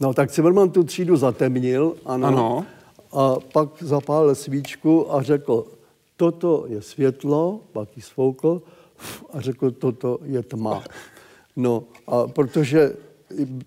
No 0.00 0.14
tak 0.14 0.32
Zimmerman 0.34 0.70
tu 0.70 0.84
třídu 0.84 1.16
zatemnil, 1.16 1.96
ano, 2.04 2.26
Ano. 2.26 2.66
a 3.12 3.36
pak 3.52 3.68
zapálil 3.80 4.34
svíčku 4.34 5.14
a 5.14 5.22
řekl, 5.22 5.66
toto 6.22 6.64
je 6.70 6.82
světlo, 6.82 7.60
pak 7.72 7.96
ji 7.96 8.02
svoukl 8.02 8.62
a 9.32 9.40
řekl, 9.40 9.70
toto 9.70 10.18
je 10.22 10.42
tma. 10.42 10.82
No 11.56 11.84
a 12.06 12.26
protože 12.26 12.94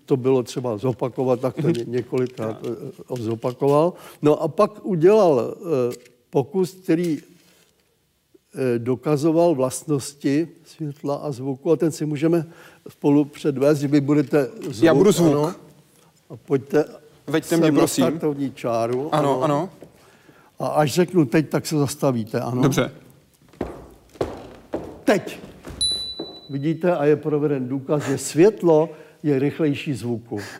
to 0.04 0.16
bylo 0.16 0.42
třeba 0.42 0.76
zopakovat, 0.76 1.40
tak 1.40 1.54
to 1.62 1.70
ně- 1.70 1.84
několikrát 1.86 2.56
eh, 2.64 3.22
zopakoval. 3.22 3.92
No 4.22 4.42
a 4.42 4.48
pak 4.48 4.86
udělal 4.86 5.54
eh, 5.54 5.96
pokus, 6.30 6.72
který 6.72 7.18
eh, 7.20 8.78
dokazoval 8.78 9.54
vlastnosti 9.54 10.48
světla 10.64 11.14
a 11.16 11.32
zvuku 11.32 11.72
a 11.72 11.76
ten 11.76 11.92
si 11.92 12.06
můžeme 12.06 12.46
spolu 12.88 13.24
předvést, 13.24 13.78
že 13.78 13.88
vy 13.88 14.00
budete 14.00 14.48
zvuk. 14.62 14.82
Já 14.82 14.94
budu 14.94 15.12
zvuk. 15.12 15.32
Ano, 15.32 15.54
a 16.30 16.36
pojďte 16.36 16.84
Veďte 17.26 17.56
mě, 17.56 17.72
prosím. 17.72 18.04
startovní 18.04 18.52
čáru. 18.52 19.14
Ano, 19.14 19.42
ano. 19.42 19.68
A 20.58 20.66
až 20.66 20.92
řeknu 20.92 21.24
teď, 21.24 21.48
tak 21.48 21.66
se 21.66 21.78
zastavíte, 21.78 22.40
ano. 22.40 22.62
Dobře. 22.62 22.90
Teď. 25.04 25.40
Vidíte, 26.50 26.96
a 26.96 27.04
je 27.04 27.16
proveden 27.16 27.68
důkaz, 27.68 28.02
že 28.02 28.18
světlo 28.18 28.90
je 29.22 29.38
rychlejší 29.38 29.94
zvuku. 29.94 30.40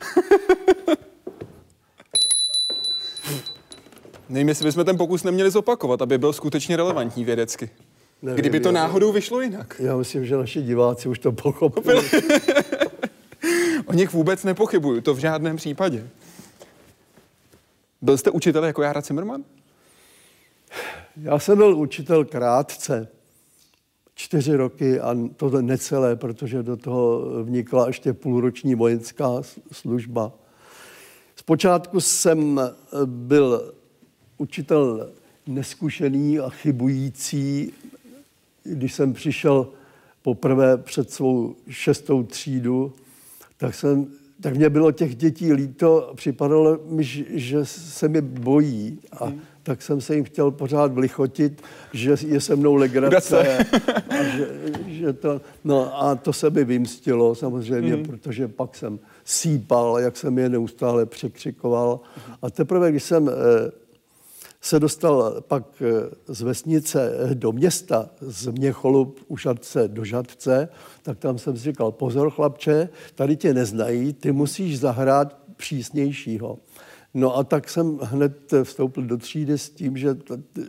Nevím, 4.28 4.48
jestli 4.48 4.64
bychom 4.64 4.84
ten 4.84 4.96
pokus 4.96 5.22
neměli 5.24 5.50
zopakovat, 5.50 6.02
aby 6.02 6.18
byl 6.18 6.32
skutečně 6.32 6.76
relevantní 6.76 7.24
vědecky. 7.24 7.70
Nevím, 8.22 8.38
Kdyby 8.38 8.60
to 8.60 8.72
náhodou 8.72 9.12
vyšlo 9.12 9.40
jinak. 9.40 9.76
Já 9.78 9.96
myslím, 9.96 10.26
že 10.26 10.36
naši 10.36 10.62
diváci 10.62 11.08
už 11.08 11.18
to 11.18 11.32
pochopili. 11.32 12.10
O 13.86 13.92
nich 13.92 14.12
vůbec 14.12 14.44
nepochybuju, 14.44 15.00
to 15.00 15.14
v 15.14 15.18
žádném 15.18 15.56
případě. 15.56 16.08
Byl 18.02 18.18
jste 18.18 18.30
učitel 18.30 18.64
jako 18.64 18.82
Jára 18.82 19.00
Zimmerman? 19.00 19.44
Já 21.22 21.38
jsem 21.38 21.58
byl 21.58 21.76
učitel 21.76 22.24
krátce, 22.24 23.08
čtyři 24.14 24.56
roky 24.56 25.00
a 25.00 25.16
to 25.36 25.62
necelé, 25.62 26.16
protože 26.16 26.62
do 26.62 26.76
toho 26.76 27.22
vnikla 27.44 27.86
ještě 27.86 28.12
půlroční 28.12 28.74
vojenská 28.74 29.42
služba. 29.72 30.32
Zpočátku 31.36 32.00
jsem 32.00 32.60
byl 33.04 33.74
učitel 34.38 35.10
neskušený 35.46 36.38
a 36.38 36.50
chybující. 36.50 37.72
Když 38.64 38.94
jsem 38.94 39.12
přišel 39.12 39.68
poprvé 40.22 40.76
před 40.76 41.10
svou 41.10 41.54
šestou 41.68 42.22
třídu, 42.22 42.92
tak, 43.56 43.74
jsem, 43.74 44.06
tak 44.40 44.56
mě 44.56 44.70
bylo 44.70 44.92
těch 44.92 45.16
dětí 45.16 45.52
líto, 45.52 46.12
připadalo 46.16 46.78
mi, 46.88 47.04
že- 47.04 47.64
se 47.64 48.08
mi 48.08 48.20
bojí 48.20 48.98
a 49.20 49.32
tak 49.66 49.82
jsem 49.82 50.00
se 50.00 50.14
jim 50.14 50.24
chtěl 50.24 50.50
pořád 50.50 50.92
vlichotit, 50.92 51.62
že 51.92 52.16
je 52.26 52.40
se 52.40 52.56
mnou 52.56 52.74
legrace 52.74 53.58
a 54.08 54.22
že, 54.22 54.48
že 54.86 55.12
to, 55.12 55.40
no 55.64 56.02
a 56.02 56.14
to 56.14 56.32
se 56.32 56.50
mi 56.50 56.64
vymstilo 56.64 57.34
samozřejmě, 57.34 57.96
protože 57.96 58.48
pak 58.48 58.76
jsem 58.76 58.98
sípal, 59.24 59.98
jak 59.98 60.16
jsem 60.16 60.38
je 60.38 60.48
neustále 60.48 61.06
překřikoval. 61.06 62.00
A 62.42 62.50
teprve, 62.50 62.90
když 62.90 63.02
jsem 63.02 63.28
eh, 63.28 63.32
se 64.60 64.80
dostal 64.80 65.40
pak 65.48 65.82
eh, 65.82 66.10
z 66.34 66.42
vesnice 66.42 67.12
do 67.34 67.52
města, 67.52 68.10
z 68.20 68.46
Měcholup 68.46 69.20
u 69.28 69.36
Žadce 69.36 69.88
do 69.88 70.04
Žadce, 70.04 70.68
tak 71.02 71.18
tam 71.18 71.38
jsem 71.38 71.56
si 71.56 71.62
říkal, 71.62 71.92
pozor 71.92 72.30
chlapče, 72.30 72.88
tady 73.14 73.36
tě 73.36 73.54
neznají, 73.54 74.12
ty 74.12 74.32
musíš 74.32 74.78
zahrát 74.78 75.38
přísnějšího. 75.56 76.58
No 77.16 77.36
a 77.36 77.44
tak 77.44 77.68
jsem 77.68 77.98
hned 78.02 78.54
vstoupil 78.62 79.02
do 79.02 79.16
třídy 79.16 79.58
s 79.58 79.70
tím, 79.70 79.96
že 79.96 80.16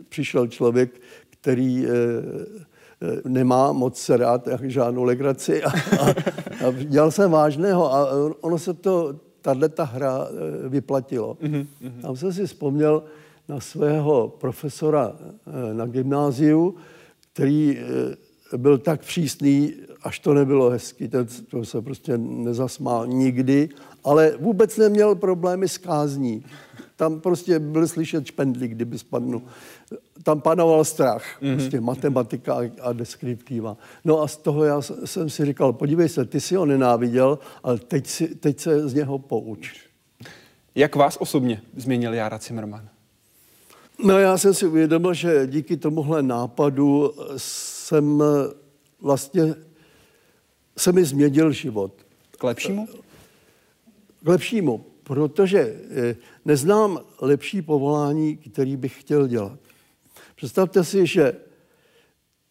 přišel 0.08 0.46
člověk, 0.46 1.00
který 1.30 1.86
eh, 1.86 1.90
eh, 1.90 3.20
nemá 3.28 3.72
moc 3.72 3.98
se 4.00 4.16
rád 4.16 4.48
žádnou 4.62 5.04
legraci 5.04 5.64
a, 5.64 5.68
a, 5.70 6.08
a 6.66 6.72
dělal 6.84 7.10
jsem 7.10 7.30
vážného 7.30 7.94
a 7.94 8.08
ono 8.40 8.58
se 8.58 8.74
to, 8.74 9.20
tahle 9.40 9.68
ta 9.68 9.84
hra 9.84 10.28
eh, 10.28 10.68
vyplatilo. 10.68 11.38
Tam 12.02 12.16
jsem 12.16 12.32
si 12.32 12.46
vzpomněl 12.46 13.02
na 13.48 13.60
svého 13.60 14.28
profesora 14.28 15.16
na 15.72 15.86
gymnáziu, 15.86 16.74
který 17.32 17.78
byl 18.56 18.78
tak 18.78 19.00
přísný, 19.00 19.72
až 20.02 20.18
to 20.18 20.34
nebylo 20.34 20.70
hezky, 20.70 21.08
ten, 21.08 21.26
to 21.50 21.64
se 21.64 21.82
prostě 21.82 22.18
nezasmál 22.18 23.06
nikdy, 23.06 23.68
ale 24.04 24.32
vůbec 24.40 24.76
neměl 24.76 25.14
problémy 25.14 25.68
s 25.68 25.78
kázní. 25.78 26.44
Tam 26.96 27.20
prostě 27.20 27.58
byl 27.58 27.88
slyšet 27.88 28.26
špendlík, 28.26 28.70
kdyby 28.70 28.98
spadnul. 28.98 29.42
Tam 30.22 30.40
panoval 30.40 30.84
strach, 30.84 31.42
mm-hmm. 31.42 31.56
prostě 31.56 31.80
matematika 31.80 32.54
a, 32.54 32.70
a 32.82 32.92
deskriptiva. 32.92 33.76
No 34.04 34.22
a 34.22 34.28
z 34.28 34.36
toho 34.36 34.64
já 34.64 34.82
jsem 34.82 35.30
si 35.30 35.44
říkal, 35.44 35.72
podívej 35.72 36.08
se, 36.08 36.24
ty 36.24 36.40
si 36.40 36.54
ho 36.54 36.66
nenáviděl, 36.66 37.38
ale 37.62 37.78
teď, 37.78 38.06
si, 38.06 38.34
teď 38.34 38.60
se 38.60 38.88
z 38.88 38.94
něho 38.94 39.18
pouč. 39.18 39.88
Jak 40.74 40.96
vás 40.96 41.16
osobně 41.20 41.62
změnil 41.76 42.14
Jára 42.14 42.38
Zimmerman? 42.38 42.88
No 44.04 44.18
já 44.18 44.38
jsem 44.38 44.54
si 44.54 44.66
uvědomil, 44.66 45.14
že 45.14 45.46
díky 45.46 45.76
tomuhle 45.76 46.22
nápadu 46.22 47.14
jsem 47.36 48.22
vlastně 49.00 49.54
se 50.78 50.92
mi 50.92 51.04
změnil 51.04 51.52
život. 51.52 51.92
K 52.38 52.44
lepšímu? 52.44 52.88
K 54.24 54.28
lepšímu, 54.28 54.84
protože 55.02 55.58
eh, 55.60 56.16
neznám 56.44 57.00
lepší 57.20 57.62
povolání, 57.62 58.36
který 58.36 58.76
bych 58.76 59.00
chtěl 59.00 59.28
dělat. 59.28 59.58
Představte 60.36 60.84
si, 60.84 61.06
že 61.06 61.32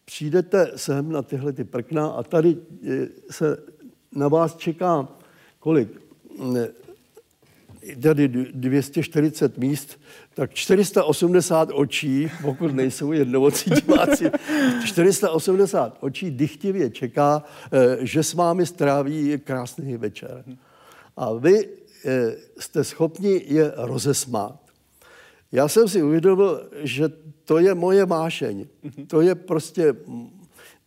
přijdete 0.04 0.72
sem 0.76 1.12
na 1.12 1.22
tyhle 1.22 1.52
ty 1.52 1.64
prkna 1.64 2.08
a 2.08 2.22
tady 2.22 2.56
eh, 2.56 3.08
se 3.30 3.56
na 4.12 4.28
vás 4.28 4.56
čeká 4.56 5.08
kolik? 5.58 6.00
Tady 8.02 8.28
240 8.28 9.58
míst, 9.58 10.00
tak 10.34 10.54
480 10.54 11.70
očí, 11.72 12.30
pokud 12.42 12.74
nejsou 12.74 13.12
jednomocí 13.12 13.70
diváci, 13.70 14.30
480 14.84 15.96
očí 16.00 16.30
dychtivě 16.30 16.90
čeká, 16.90 17.42
eh, 17.72 17.96
že 18.00 18.22
s 18.22 18.34
vámi 18.34 18.66
stráví 18.66 19.40
krásný 19.44 19.96
večer. 19.96 20.44
A 21.16 21.32
vy 21.32 21.68
eh, 22.04 22.36
jste 22.58 22.84
schopni 22.84 23.42
je 23.46 23.72
rozesmát. 23.76 24.60
Já 25.52 25.68
jsem 25.68 25.88
si 25.88 26.02
uvědomil, 26.02 26.68
že 26.82 27.08
to 27.44 27.58
je 27.58 27.74
moje 27.74 28.04
vášeň. 28.04 28.66
To 29.06 29.20
je 29.20 29.34
prostě 29.34 29.94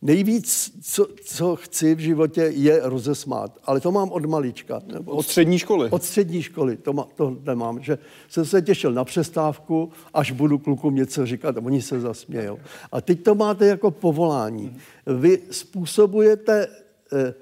nejvíc, 0.02 0.72
co, 0.82 1.06
co 1.24 1.56
chci 1.56 1.94
v 1.94 1.98
životě, 1.98 2.40
je 2.40 2.80
rozesmát. 2.82 3.58
Ale 3.64 3.80
to 3.80 3.92
mám 3.92 4.10
od 4.10 4.26
malička. 4.26 4.82
Nebo 4.92 5.12
Od 5.12 5.22
střední 5.22 5.58
školy? 5.58 5.90
Od 5.90 6.02
střední 6.02 6.42
školy, 6.42 6.76
to, 6.76 6.92
má, 6.92 7.06
to 7.14 7.36
nemám. 7.42 7.82
Že 7.82 7.98
jsem 8.28 8.44
se 8.44 8.62
těšil 8.62 8.92
na 8.92 9.04
přestávku, 9.04 9.92
až 10.14 10.32
budu 10.32 10.58
klukům 10.58 10.94
něco 10.94 11.26
říkat 11.26 11.56
a 11.56 11.62
oni 11.64 11.82
se 11.82 12.00
zasmějou. 12.00 12.58
A 12.92 13.00
teď 13.00 13.22
to 13.22 13.34
máte 13.34 13.66
jako 13.66 13.90
povolání. 13.90 14.76
Vy 15.06 15.38
způsobujete 15.50 16.66
eh, 17.12 17.34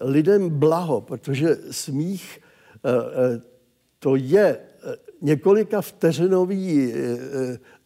lidem 0.00 0.50
blaho, 0.50 1.00
protože 1.00 1.56
smích 1.70 2.40
to 3.98 4.16
je 4.16 4.58
několika 5.22 5.80
vteřinový 5.80 6.92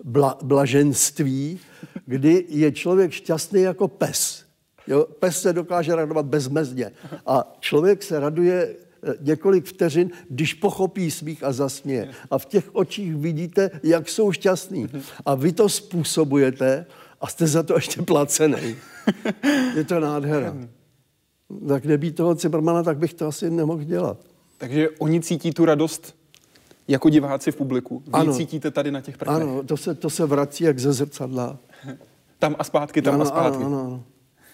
bla, 0.04 0.38
blaženství, 0.42 1.60
kdy 2.06 2.44
je 2.48 2.72
člověk 2.72 3.10
šťastný 3.10 3.62
jako 3.62 3.88
pes. 3.88 4.44
Jo? 4.86 5.06
Pes 5.18 5.42
se 5.42 5.52
dokáže 5.52 5.94
radovat 5.94 6.26
bezmezně. 6.26 6.92
A 7.26 7.56
člověk 7.60 8.02
se 8.02 8.20
raduje 8.20 8.76
několik 9.20 9.66
vteřin, 9.66 10.10
když 10.28 10.54
pochopí 10.54 11.10
smích 11.10 11.44
a 11.44 11.52
zasměje. 11.52 12.10
A 12.30 12.38
v 12.38 12.44
těch 12.44 12.74
očích 12.74 13.16
vidíte, 13.16 13.70
jak 13.82 14.08
jsou 14.08 14.32
šťastní. 14.32 14.88
A 15.26 15.34
vy 15.34 15.52
to 15.52 15.68
způsobujete 15.68 16.86
a 17.20 17.26
jste 17.26 17.46
za 17.46 17.62
to 17.62 17.74
ještě 17.74 18.02
placený. 18.02 18.76
Je 19.76 19.84
to 19.84 20.00
nádhera. 20.00 20.56
Tak 21.68 21.84
nebýt 21.84 22.16
toho 22.16 22.34
Cimrmana, 22.34 22.82
tak 22.82 22.98
bych 22.98 23.14
to 23.14 23.26
asi 23.26 23.50
nemohl 23.50 23.84
dělat. 23.84 24.18
Takže 24.58 24.90
oni 24.98 25.20
cítí 25.20 25.52
tu 25.52 25.64
radost 25.64 26.16
jako 26.88 27.08
diváci 27.08 27.52
v 27.52 27.56
publiku. 27.56 28.02
Vy 28.06 28.12
ano. 28.12 28.34
cítíte 28.34 28.70
tady 28.70 28.90
na 28.90 29.00
těch 29.00 29.18
prknech. 29.18 29.42
Ano, 29.42 29.62
to 29.62 29.76
se, 29.76 29.94
to 29.94 30.10
se 30.10 30.26
vrací 30.26 30.64
jak 30.64 30.78
ze 30.78 30.92
zrcadla. 30.92 31.58
Tam 32.38 32.56
a 32.58 32.64
zpátky, 32.64 33.02
tam 33.02 33.14
ano, 33.14 33.22
a 33.22 33.26
zpátky. 33.26 33.64
Ano, 33.64 33.80
ano. 33.80 34.04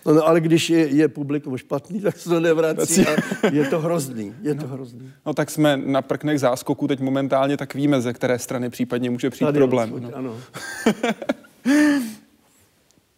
No, 0.07 0.14
no, 0.14 0.27
ale 0.27 0.40
když 0.40 0.71
je, 0.71 0.87
je 0.87 1.09
publikum 1.09 1.57
špatný, 1.57 2.01
tak 2.01 2.16
se 2.16 2.29
to 2.29 2.40
nevrací 2.40 3.07
a 3.07 3.16
je 3.53 3.69
to 3.69 3.81
hrozný. 3.81 4.35
Je 4.43 4.55
to 4.55 4.66
hrozný. 4.66 5.12
No 5.27 5.35
tak 5.35 5.51
jsme 5.51 5.77
na 5.77 6.03
prknech 6.03 6.40
záskoku 6.40 6.88
teď 6.88 7.01
momentálně, 7.01 7.57
tak 7.57 7.75
víme, 7.75 8.01
ze 8.01 8.12
které 8.12 8.38
strany 8.38 8.71
případně 8.71 9.11
může 9.11 9.31
přijít 9.31 9.47
Tady 9.47 9.59
problém. 9.59 9.93
Odsud, 9.93 10.11
no. 10.11 10.16
Ano. 10.16 10.37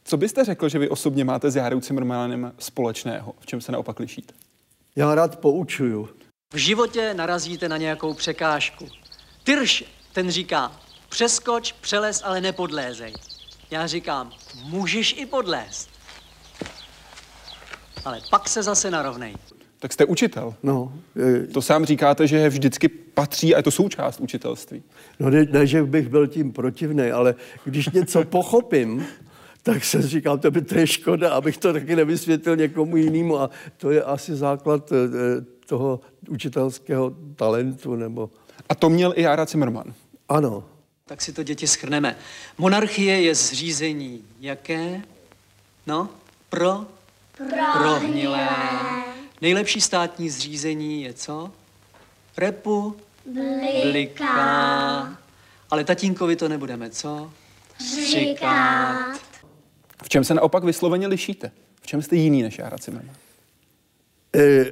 Co 0.05 0.17
byste 0.17 0.45
řekl, 0.45 0.69
že 0.69 0.79
vy 0.79 0.89
osobně 0.89 1.25
máte 1.25 1.51
s 1.51 1.57
Járou 1.57 1.81
Cimrmanem 1.81 2.53
společného? 2.59 3.35
V 3.41 3.47
čem 3.47 3.61
se 3.61 3.73
naopak 3.73 4.01
lišíte? 4.01 4.35
Já 4.97 5.15
rád 5.15 5.37
poučuju. 5.37 6.09
V 6.55 6.57
životě 6.57 7.15
narazíte 7.15 7.69
na 7.69 7.77
nějakou 7.77 8.15
překážku. 8.15 8.89
Tyrš, 9.45 9.85
ten 10.13 10.31
říká, 10.31 10.73
přeskoč, 11.09 11.73
přelez, 11.73 12.23
ale 12.25 12.41
nepodlézej. 12.41 13.13
Já 13.71 13.87
říkám, 13.87 14.31
můžeš 14.65 15.15
i 15.19 15.27
podlézt. 15.27 15.89
Ale 18.05 18.21
pak 18.31 18.49
se 18.49 18.63
zase 18.63 18.91
narovnej. 18.91 19.35
Tak 19.79 19.93
jste 19.93 20.05
učitel. 20.05 20.55
No, 20.63 20.93
To 21.55 21.63
sám 21.63 21.85
říkáte, 21.85 22.27
že 22.27 22.49
vždycky 22.49 22.89
patří 22.89 23.55
a 23.55 23.57
je 23.57 23.63
to 23.63 23.71
součást 23.71 24.21
učitelství. 24.21 24.83
no 25.21 25.31
ne, 25.31 25.45
ne, 25.51 25.67
že 25.67 25.83
bych 25.83 26.09
byl 26.09 26.27
tím 26.27 26.53
protivný, 26.53 27.11
ale 27.11 27.35
když 27.65 27.89
něco 27.89 28.25
pochopím, 28.31 29.07
tak 29.63 29.85
se 29.85 30.03
říkám, 30.03 30.39
to 30.39 30.51
by 30.51 30.63
to 30.63 30.79
je 30.79 30.87
škoda, 30.87 31.33
abych 31.33 31.59
to 31.59 31.73
taky 31.73 31.97
nevysvětlil 31.97 32.57
někomu 32.57 32.97
jinému. 32.97 33.41
A 33.41 33.51
to 33.77 33.91
je 33.91 34.03
asi 34.03 34.37
základ 34.37 34.93
eh, 34.93 35.45
toho 35.67 36.01
učitelského 36.29 37.17
talentu. 37.37 37.97
Nebo... 37.97 38.31
A 38.73 38.75
to 38.75 38.89
měl 38.89 39.13
i 39.17 39.23
Jára 39.23 39.47
Cimrman. 39.47 39.95
Ano, 40.29 40.65
Tak 41.07 41.23
si 41.23 41.33
to 41.33 41.43
děti 41.43 41.67
schrneme. 41.67 42.17
Monarchie 42.59 43.21
je 43.23 43.35
zřízení 43.35 44.25
jaké? 44.41 45.03
No, 45.87 46.09
pro? 46.49 46.87
Prohnilé. 47.79 48.49
Nejlepší 49.41 49.81
státní 49.81 50.31
zřízení 50.31 51.03
je 51.03 51.13
co? 51.13 51.51
Repu? 52.37 52.97
Blika. 53.83 55.19
Ale 55.71 55.85
tatínkovi 55.85 56.37
to 56.37 56.49
nebudeme, 56.49 56.91
co? 56.91 57.33
Říkat. 58.13 59.21
V 60.05 60.09
čem 60.09 60.25
se 60.25 60.35
naopak 60.35 60.65
vysloveně 60.65 61.07
lišíte? 61.07 61.51
V 61.83 61.87
čem 61.87 62.03
jste 62.03 62.17
jiný 62.17 62.43
než 62.43 62.59
Jára 62.59 62.79
Cimrman? 62.79 63.15
E, 64.37 64.65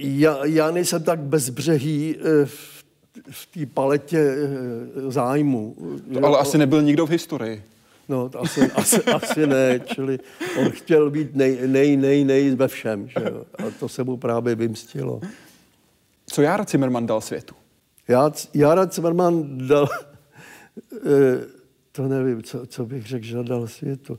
já, 0.00 0.44
já 0.44 0.70
nejsem 0.70 1.02
tak 1.02 1.20
bezbřehý 1.20 2.16
e, 2.16 2.46
v, 2.46 2.84
v 3.30 3.46
té 3.46 3.66
paletě 3.66 4.18
e, 4.18 5.10
zájmu. 5.10 5.76
To 6.12 6.26
ale 6.26 6.38
asi 6.38 6.58
nebyl 6.58 6.82
nikdo 6.82 7.06
v 7.06 7.10
historii. 7.10 7.62
No, 8.08 8.28
to 8.28 8.40
asi, 8.40 8.60
asi, 8.60 9.04
asi 9.04 9.46
ne, 9.46 9.80
čili 9.84 10.18
on 10.58 10.70
chtěl 10.70 11.10
být 11.10 11.34
nej, 11.34 11.58
nej, 11.66 11.96
nej, 11.96 12.24
nej 12.24 12.54
ve 12.54 12.68
všem, 12.68 13.08
že 13.08 13.20
jo? 13.30 13.44
A 13.58 13.70
to 13.80 13.88
se 13.88 14.04
mu 14.04 14.16
právě 14.16 14.54
vymstilo. 14.54 15.20
Co 16.26 16.42
Jára 16.42 16.64
Cimrman 16.64 17.06
dal 17.06 17.20
světu? 17.20 17.54
Já, 18.08 18.32
Jara 18.54 18.86
Cimrman 18.86 19.68
dal, 19.68 19.88
eh, 20.96 21.46
to 21.92 22.08
nevím, 22.08 22.42
co, 22.42 22.66
co 22.66 22.86
bych 22.86 23.06
řekl, 23.06 23.24
že 23.24 23.42
dal 23.42 23.68
světu. 23.68 24.18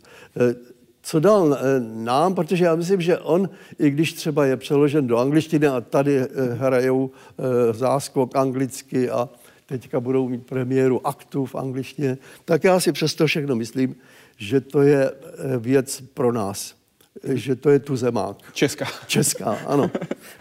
Co 1.05 1.19
dal 1.19 1.53
eh, 1.53 1.59
nám, 1.79 2.35
protože 2.35 2.65
já 2.65 2.75
myslím, 2.75 3.01
že 3.01 3.17
on, 3.17 3.49
i 3.79 3.89
když 3.89 4.13
třeba 4.13 4.45
je 4.45 4.57
přeložen 4.57 5.07
do 5.07 5.17
angličtiny 5.17 5.67
a 5.67 5.81
tady 5.81 6.17
eh, 6.17 6.27
hrajou 6.53 7.11
eh, 7.11 7.73
záskok 7.73 8.35
anglicky 8.35 9.09
a 9.09 9.29
teďka 9.65 9.99
budou 9.99 10.29
mít 10.29 10.45
premiéru 10.45 11.07
aktu 11.07 11.45
v 11.45 11.55
angličtině, 11.55 12.17
tak 12.45 12.63
já 12.63 12.79
si 12.79 12.91
přesto 12.91 13.27
všechno 13.27 13.55
myslím, 13.55 13.95
že 14.37 14.61
to 14.61 14.81
je 14.81 15.11
věc 15.59 16.03
pro 16.13 16.31
nás, 16.31 16.75
že 17.23 17.55
to 17.55 17.69
je 17.69 17.79
tu 17.79 17.95
zemák. 17.95 18.37
Česká. 18.53 18.85
Česká, 19.07 19.57
ano. 19.67 19.91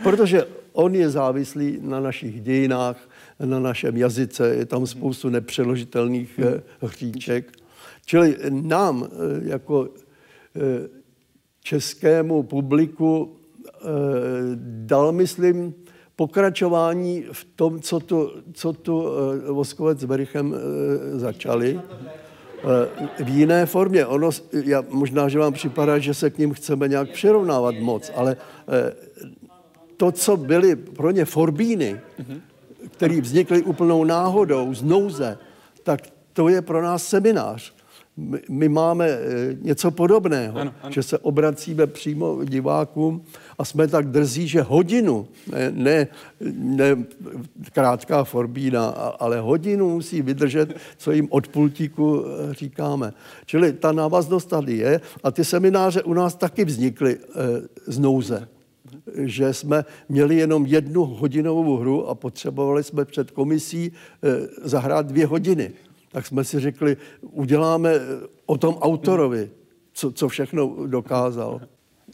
Protože 0.02 0.46
on 0.72 0.94
je 0.94 1.10
závislý 1.10 1.78
na 1.80 2.00
našich 2.00 2.40
dějinách, 2.40 2.96
na 3.40 3.60
našem 3.60 3.96
jazyce, 3.96 4.54
je 4.54 4.66
tam 4.66 4.86
spoustu 4.86 5.28
nepřeložitelných 5.28 6.40
hříček. 6.80 7.52
Čili 8.06 8.36
nám 8.50 9.08
jako 9.42 9.88
českému 11.62 12.42
publiku 12.42 13.36
eh, 13.66 13.88
dal, 14.86 15.12
myslím, 15.12 15.74
pokračování 16.16 17.24
v 17.32 17.44
tom, 17.44 17.80
co 17.80 18.00
tu, 18.00 18.30
co 18.52 18.72
tu 18.72 19.08
eh, 19.08 19.52
Voskovec 19.52 20.00
s 20.00 20.04
Berichem 20.04 20.54
eh, 20.54 21.18
začali. 21.18 21.80
Eh, 22.64 23.24
v 23.24 23.28
jiné 23.28 23.66
formě. 23.66 24.06
Ono, 24.06 24.30
já, 24.64 24.84
možná, 24.88 25.28
že 25.28 25.38
vám 25.38 25.52
připadá, 25.52 25.98
že 25.98 26.14
se 26.14 26.30
k 26.30 26.38
ním 26.38 26.52
chceme 26.54 26.88
nějak 26.88 27.10
přirovnávat 27.10 27.74
moc, 27.78 28.12
ale 28.14 28.36
eh, 28.68 28.92
to, 29.96 30.12
co 30.12 30.36
byly 30.36 30.76
pro 30.76 31.10
ně 31.10 31.24
forbíny, 31.24 32.00
které 32.90 33.20
vznikly 33.20 33.62
úplnou 33.62 34.04
náhodou, 34.04 34.74
z 34.74 34.82
nouze, 34.82 35.38
tak 35.82 36.00
to 36.32 36.48
je 36.48 36.62
pro 36.62 36.82
nás 36.82 37.06
seminář. 37.06 37.74
My, 38.16 38.40
my 38.50 38.68
máme 38.68 39.08
eh, 39.08 39.56
něco 39.60 39.90
podobného, 39.90 40.58
Ano, 40.58 40.74
ano. 40.82 40.92
že 40.92 41.02
se 41.02 41.18
obracíme 41.18 41.86
přímo 41.86 42.44
divákům 42.44 43.24
a 43.58 43.64
jsme 43.64 43.88
tak 43.88 44.06
drzí, 44.10 44.48
že 44.48 44.62
hodinu, 44.62 45.28
ne, 45.52 45.70
ne, 45.70 46.08
ne 46.54 47.04
krátká 47.72 48.24
forbína, 48.24 48.86
ale 49.18 49.40
hodinu 49.40 49.90
musí 49.90 50.22
vydržet, 50.22 50.76
co 50.96 51.12
jim 51.12 51.28
od 51.30 51.48
pultíku 51.48 52.24
eh, 52.26 52.54
říkáme. 52.54 53.12
Čili 53.46 53.72
ta 53.72 53.92
návaznost 53.92 54.48
tady 54.48 54.76
je 54.76 55.00
a 55.22 55.30
ty 55.30 55.44
semináře 55.44 56.02
u 56.02 56.14
nás 56.14 56.34
taky 56.34 56.64
vznikly 56.64 57.16
eh, 57.18 57.32
z 57.86 57.98
nouze 57.98 58.48
že 59.16 59.54
jsme 59.54 59.84
měli 60.08 60.36
jenom 60.36 60.66
jednu 60.66 61.04
hodinovou 61.04 61.76
hru 61.76 62.08
a 62.08 62.14
potřebovali 62.14 62.84
jsme 62.84 63.04
před 63.04 63.30
komisí 63.30 63.92
zahrát 64.64 65.06
dvě 65.06 65.26
hodiny. 65.26 65.72
Tak 66.14 66.26
jsme 66.26 66.44
si 66.44 66.60
řekli, 66.60 66.96
uděláme 67.20 67.90
eh, 67.94 68.00
o 68.46 68.58
tom 68.58 68.74
autorovi, 68.78 69.50
co, 69.92 70.12
co 70.12 70.28
všechno 70.28 70.86
dokázal. 70.86 71.60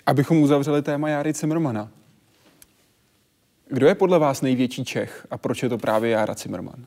Abychom 0.07 0.43
uzavřeli 0.43 0.83
téma 0.83 1.09
Járy 1.09 1.35
Cimrmana. 1.35 1.91
Kdo 3.69 3.87
je 3.87 3.95
podle 3.95 4.19
vás 4.19 4.43
největší 4.43 4.85
Čech 4.85 5.27
a 5.31 5.39
proč 5.39 5.63
je 5.63 5.69
to 5.69 5.79
právě 5.79 6.11
Jára 6.11 6.35
Cimrman? 6.35 6.87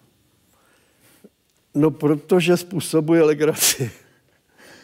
No, 1.74 1.92
protože 1.92 2.58
způsobuje 2.58 3.24
legraci. 3.24 3.92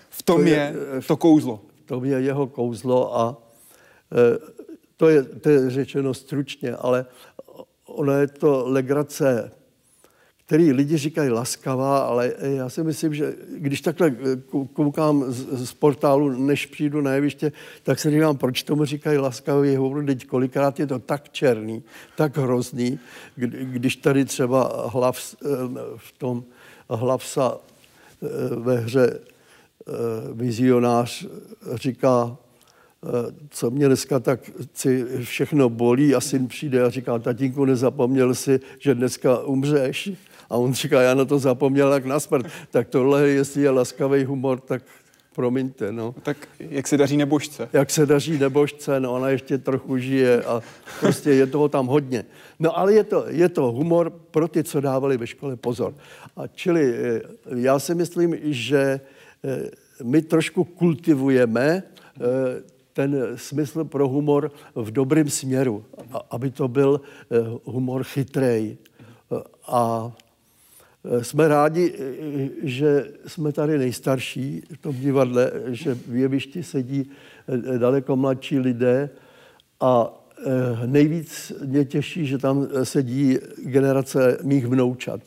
V 0.09 0.23
tom 0.23 0.41
To 0.41 0.47
je, 0.47 0.55
je 0.55 0.73
eh, 0.97 1.01
to 1.01 1.17
kouzlo. 1.17 1.61
To 1.85 2.05
je 2.05 2.21
jeho 2.21 2.47
kouzlo 2.47 3.17
a 3.19 3.37
e, 4.11 4.39
to 4.97 5.09
je, 5.09 5.23
to 5.23 5.49
je 5.49 5.69
řečeno 5.69 6.13
stručně, 6.13 6.75
ale 6.75 7.05
ono 7.85 8.13
je 8.13 8.27
to 8.27 8.63
legrace, 8.67 9.51
který 10.49 10.71
lidi 10.71 10.97
říkají 10.97 11.29
laskavá, 11.29 11.99
ale 11.99 12.33
já 12.41 12.69
si 12.69 12.83
myslím, 12.83 13.13
že 13.13 13.35
když 13.57 13.81
takhle 13.81 14.09
kou- 14.09 14.67
koukám 14.67 15.25
z, 15.27 15.67
z 15.69 15.73
portálu, 15.73 16.29
než 16.29 16.65
přijdu 16.65 17.01
na 17.01 17.11
jeviště, 17.13 17.51
tak 17.83 17.99
se 17.99 18.11
říkám, 18.11 18.37
proč 18.37 18.63
tomu 18.63 18.85
říkají 18.85 19.17
laskavý 19.17 19.75
hovor, 19.75 20.05
teď 20.05 20.25
kolikrát 20.25 20.79
je 20.79 20.87
to 20.87 20.99
tak 20.99 21.29
černý, 21.29 21.83
tak 22.15 22.37
hrozný, 22.37 22.99
kdy- 23.35 23.65
když 23.65 23.95
tady 23.95 24.25
třeba 24.25 24.89
hlav, 24.89 25.35
eh, 25.45 25.47
v 25.97 26.11
tom 26.17 26.43
hlavsa 26.89 27.57
ve 28.55 28.77
hře 28.77 29.19
vizionář 30.33 31.25
říká, 31.73 32.37
co 33.49 33.71
mě 33.71 33.87
dneska 33.87 34.19
tak 34.19 34.51
si 34.73 35.05
všechno 35.23 35.69
bolí 35.69 36.15
a 36.15 36.21
syn 36.21 36.47
přijde 36.47 36.83
a 36.83 36.89
říká, 36.89 37.19
tatínku, 37.19 37.65
nezapomněl 37.65 38.35
si, 38.35 38.59
že 38.79 38.95
dneska 38.95 39.39
umřeš? 39.39 40.11
A 40.49 40.57
on 40.57 40.73
říká, 40.73 41.01
já 41.01 41.13
na 41.13 41.25
to 41.25 41.39
zapomněl 41.39 41.93
jak 41.93 42.05
na 42.05 42.19
smrt. 42.19 42.45
Tak 42.71 42.87
tohle, 42.87 43.29
jestli 43.29 43.61
je 43.61 43.69
laskavý 43.69 44.23
humor, 44.23 44.59
tak 44.59 44.83
promiňte, 45.39 45.91
no. 45.91 46.15
Tak 46.23 46.37
jak 46.59 46.87
se 46.87 46.97
daří 46.97 47.17
nebožce? 47.17 47.69
Jak 47.73 47.89
se 47.89 48.05
daří 48.05 48.37
nebožce, 48.37 48.99
no 48.99 49.13
ona 49.13 49.29
ještě 49.29 49.57
trochu 49.57 49.97
žije 49.97 50.43
a 50.43 50.61
prostě 50.99 51.31
je 51.31 51.47
toho 51.47 51.69
tam 51.69 51.87
hodně. 51.87 52.25
No 52.59 52.77
ale 52.77 52.93
je 52.93 53.03
to, 53.03 53.25
je 53.27 53.49
to 53.49 53.71
humor 53.71 54.09
pro 54.09 54.47
ty, 54.47 54.63
co 54.63 54.81
dávali 54.81 55.17
ve 55.17 55.27
škole 55.27 55.55
pozor. 55.55 55.93
A 56.37 56.47
čili 56.47 56.93
eh, 56.93 57.21
já 57.55 57.79
si 57.79 57.95
myslím, 57.95 58.35
že 58.43 58.99
eh, 59.43 59.69
my 60.03 60.21
trošku 60.21 60.63
kultivujeme 60.63 61.83
eh, 61.83 62.21
ten 62.93 63.27
smysl 63.35 63.83
pro 63.83 64.07
humor 64.07 64.51
v 64.75 64.91
dobrém 64.91 65.29
směru, 65.29 65.85
aby 66.31 66.51
to 66.51 66.67
byl 66.67 67.01
humor 67.63 68.03
chytrej. 68.03 68.77
A 69.67 70.11
jsme 71.21 71.47
rádi, 71.47 71.93
že 72.63 73.11
jsme 73.27 73.51
tady 73.51 73.77
nejstarší 73.77 74.63
v 74.73 74.77
tom 74.77 74.95
divadle, 74.95 75.51
že 75.67 75.95
v 75.95 76.15
jevišti 76.15 76.63
sedí 76.63 77.11
daleko 77.77 78.15
mladší 78.15 78.59
lidé 78.59 79.09
a 79.79 80.15
nejvíc 80.85 81.51
mě 81.65 81.85
těší, 81.85 82.25
že 82.25 82.37
tam 82.37 82.67
sedí 82.83 83.37
generace 83.57 84.37
mých 84.43 84.67
vnoučat. 84.67 85.21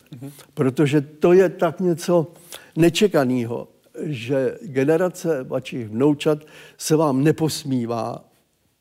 Protože 0.54 1.00
to 1.00 1.32
je 1.32 1.48
tak 1.48 1.80
něco 1.80 2.32
nečekaného, 2.76 3.68
že 4.02 4.58
generace 4.62 5.44
vašich 5.44 5.88
vnoučat 5.88 6.38
se 6.78 6.96
vám 6.96 7.24
neposmívá, 7.24 8.24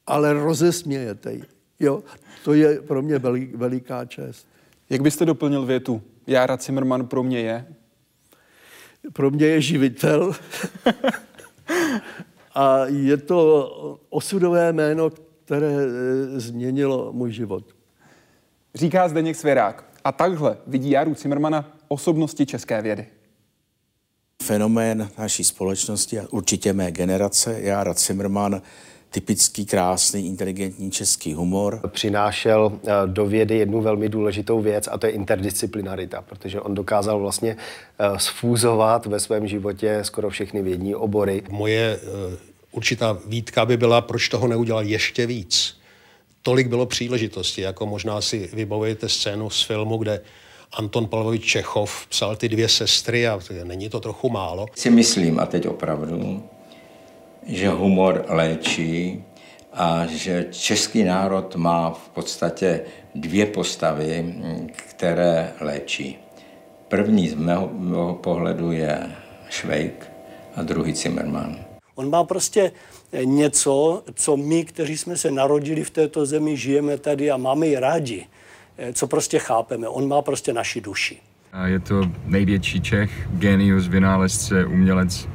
ale 0.08 0.34
rozesmějete 0.34 1.34
ji. 1.34 1.44
Jo, 1.80 2.04
to 2.44 2.54
je 2.54 2.82
pro 2.82 3.02
mě 3.02 3.20
veliká 3.56 4.06
čest. 4.06 4.48
Jak 4.90 5.02
byste 5.02 5.26
doplnil 5.26 5.66
větu? 5.66 6.02
Jára 6.28 6.58
Zimmerman 6.58 7.08
pro 7.08 7.24
mě 7.24 7.40
je? 7.40 7.66
Pro 9.14 9.32
mě 9.32 9.46
je 9.46 9.62
živitel. 9.62 10.34
a 12.56 12.86
je 12.86 13.18
to 13.18 14.00
osudové 14.10 14.74
jméno, 14.74 15.10
které 15.46 15.76
eh, 15.76 16.40
změnilo 16.40 17.14
můj 17.14 17.32
život. 17.32 17.76
Říká 18.76 19.10
Zdeněk 19.10 19.36
Svěrák. 19.36 19.86
A 20.04 20.12
takhle 20.12 20.58
vidí 20.68 20.90
Járu 20.90 21.16
Zimmermana 21.16 21.78
osobnosti 21.88 22.46
české 22.46 22.82
vědy. 22.82 23.06
Fenomén 24.44 25.10
naší 25.18 25.44
společnosti 25.44 26.20
a 26.20 26.26
určitě 26.32 26.74
mé 26.74 26.92
generace, 26.92 27.62
Jára 27.62 27.94
Zimmerman, 27.94 28.62
typický, 29.12 29.66
krásný, 29.66 30.28
inteligentní 30.28 30.92
český 30.92 31.34
humor. 31.34 31.82
Přinášel 31.88 32.72
eh, 32.74 32.92
do 33.06 33.26
vědy 33.26 33.58
jednu 33.58 33.82
velmi 33.82 34.10
důležitou 34.10 34.62
věc 34.62 34.90
a 34.92 34.98
to 34.98 35.06
je 35.06 35.12
interdisciplinarita, 35.12 36.22
protože 36.22 36.62
on 36.62 36.76
dokázal 36.76 37.20
vlastně 37.20 37.58
eh, 38.00 38.20
sfúzovat 38.20 39.06
ve 39.06 39.20
svém 39.20 39.48
životě 39.48 40.00
skoro 40.02 40.30
všechny 40.30 40.62
vědní 40.62 40.96
obory. 40.96 41.44
Moje 41.50 42.00
eh, 42.02 42.38
určitá 42.72 43.18
výtka 43.28 43.66
by 43.66 43.78
byla, 43.78 44.02
proč 44.02 44.30
toho 44.30 44.48
neudělal 44.48 44.84
ještě 44.84 45.26
víc. 45.26 45.78
Tolik 46.42 46.68
bylo 46.68 46.86
příležitosti, 46.86 47.62
jako 47.62 47.86
možná 47.86 48.22
si 48.22 48.50
vybavujete 48.54 49.10
scénu 49.10 49.50
z 49.50 49.62
filmu, 49.64 49.98
kde 49.98 50.22
Anton 50.74 51.08
Pavlovič 51.08 51.46
Čechov 51.46 52.08
psal 52.08 52.36
ty 52.36 52.50
dvě 52.50 52.70
sestry 52.70 53.28
a 53.28 53.40
není 53.64 53.90
to 53.90 54.00
trochu 54.00 54.30
málo. 54.30 54.66
Si 54.76 54.90
myslím, 54.90 55.40
a 55.40 55.46
teď 55.46 55.68
opravdu, 55.68 56.44
že 57.48 57.70
humor 57.70 58.26
léčí 58.28 59.24
a 59.74 60.06
že 60.06 60.48
český 60.52 61.04
národ 61.04 61.56
má 61.56 61.90
v 61.90 62.10
podstatě 62.10 62.82
dvě 63.16 63.46
postavy, 63.46 64.36
které 64.76 65.52
léčí. 65.60 66.18
První 66.88 67.30
z 67.30 67.34
mého, 67.36 67.70
mého 67.74 68.14
pohledu 68.14 68.72
je 68.72 69.00
Švejk 69.50 70.12
a 70.56 70.64
druhý 70.64 70.94
Zimmermann. 70.94 71.58
On 71.96 72.10
má 72.10 72.24
prostě 72.24 72.72
něco, 73.24 74.04
co 74.14 74.38
my, 74.38 74.66
kteří 74.66 74.98
jsme 74.98 75.18
se 75.18 75.32
narodili 75.32 75.84
v 75.84 75.90
této 75.90 76.26
zemi, 76.26 76.58
žijeme 76.58 76.98
tady 76.98 77.32
a 77.32 77.38
máme 77.38 77.68
ji 77.68 77.80
rádi, 77.80 78.26
co 78.94 79.08
prostě 79.08 79.40
chápeme. 79.40 79.88
On 79.88 80.08
má 80.08 80.22
prostě 80.22 80.54
naši 80.54 80.82
duši. 80.82 81.18
Je 81.66 81.80
to 81.80 82.02
největší 82.26 82.82
Čech, 82.82 83.12
genius, 83.32 83.88
vynálezce, 83.88 84.66
umělec, 84.66 85.28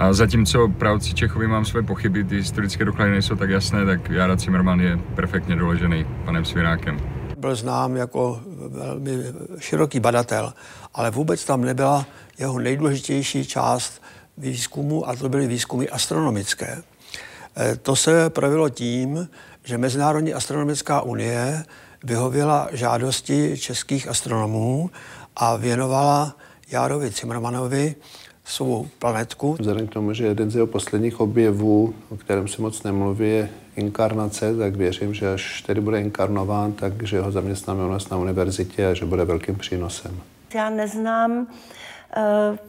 a 0.00 0.12
zatímco 0.12 0.68
pravci 0.68 1.14
Čechovi 1.14 1.46
mám 1.46 1.64
své 1.64 1.82
pochyby, 1.82 2.24
ty 2.24 2.36
historické 2.36 2.84
doklady 2.84 3.10
nejsou 3.10 3.36
tak 3.36 3.50
jasné, 3.50 3.86
tak 3.86 4.10
Jara 4.10 4.36
Zimmerman 4.36 4.80
je 4.80 4.98
perfektně 5.14 5.56
doložený 5.56 6.06
panem 6.24 6.44
Svirákem. 6.44 7.00
Byl 7.36 7.54
znám 7.54 7.96
jako 7.96 8.40
velmi 8.68 9.12
široký 9.58 10.00
badatel, 10.00 10.52
ale 10.94 11.10
vůbec 11.10 11.44
tam 11.44 11.60
nebyla 11.60 12.06
jeho 12.38 12.58
nejdůležitější 12.58 13.46
část 13.46 14.02
výzkumu 14.38 15.08
a 15.08 15.16
to 15.16 15.28
byly 15.28 15.46
výzkumy 15.46 15.86
astronomické. 15.92 16.82
E, 17.56 17.76
to 17.76 17.96
se 17.96 18.30
projevilo 18.30 18.68
tím, 18.68 19.28
že 19.64 19.78
Mezinárodní 19.78 20.34
astronomická 20.34 21.00
unie 21.00 21.64
vyhověla 22.04 22.68
žádosti 22.72 23.58
českých 23.58 24.08
astronomů 24.08 24.90
a 25.36 25.56
věnovala 25.56 26.36
Járovi 26.70 27.10
Cimrmanovi 27.10 27.94
svou 28.50 28.88
planetku. 28.98 29.56
Vzhledem 29.58 29.86
k 29.86 29.92
tomu, 29.92 30.12
že 30.12 30.26
jeden 30.26 30.50
z 30.50 30.54
jeho 30.54 30.66
posledních 30.66 31.20
objevů, 31.20 31.94
o 32.08 32.16
kterém 32.16 32.48
se 32.48 32.62
moc 32.62 32.82
nemluví, 32.82 33.28
je 33.28 33.48
inkarnace, 33.76 34.56
tak 34.56 34.76
věřím, 34.76 35.14
že 35.14 35.32
až 35.32 35.62
tedy 35.62 35.80
bude 35.80 36.00
inkarnován, 36.00 36.72
takže 36.72 37.20
ho 37.20 37.32
zaměstnáme 37.32 37.84
u 37.84 37.88
nás 37.88 38.08
na 38.08 38.16
univerzitě 38.16 38.86
a 38.86 38.94
že 38.94 39.04
bude 39.04 39.24
velkým 39.24 39.56
přínosem. 39.56 40.20
Já 40.54 40.70
neznám 40.70 41.32
uh, 41.40 41.46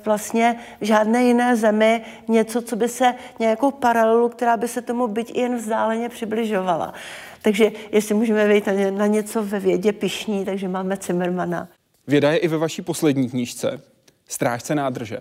vlastně 0.06 0.60
v 0.82 0.86
žádné 0.86 1.24
jiné 1.24 1.56
zemi 1.56 2.02
něco, 2.28 2.62
co 2.62 2.76
by 2.76 2.89
se 2.89 3.13
nějakou 3.39 3.72
paralelu, 3.72 4.30
která 4.30 4.58
by 4.58 4.67
se 4.67 4.82
tomu 4.82 5.08
byť 5.08 5.36
jen 5.36 5.58
vzdáleně 5.58 6.10
přibližovala. 6.10 6.94
Takže 7.41 7.72
jestli 7.91 8.15
můžeme 8.15 8.54
být 8.54 8.67
na 8.91 9.08
něco 9.08 9.44
ve 9.44 9.60
vědě 9.60 9.91
pišní, 9.91 10.46
takže 10.46 10.67
máme 10.67 10.98
Zimmermana. 11.08 11.67
Věda 12.08 12.32
je 12.32 12.38
i 12.38 12.48
ve 12.48 12.58
vaší 12.58 12.82
poslední 12.82 13.30
knížce, 13.30 13.82
Strážce 14.28 14.76
nádrže. 14.76 15.17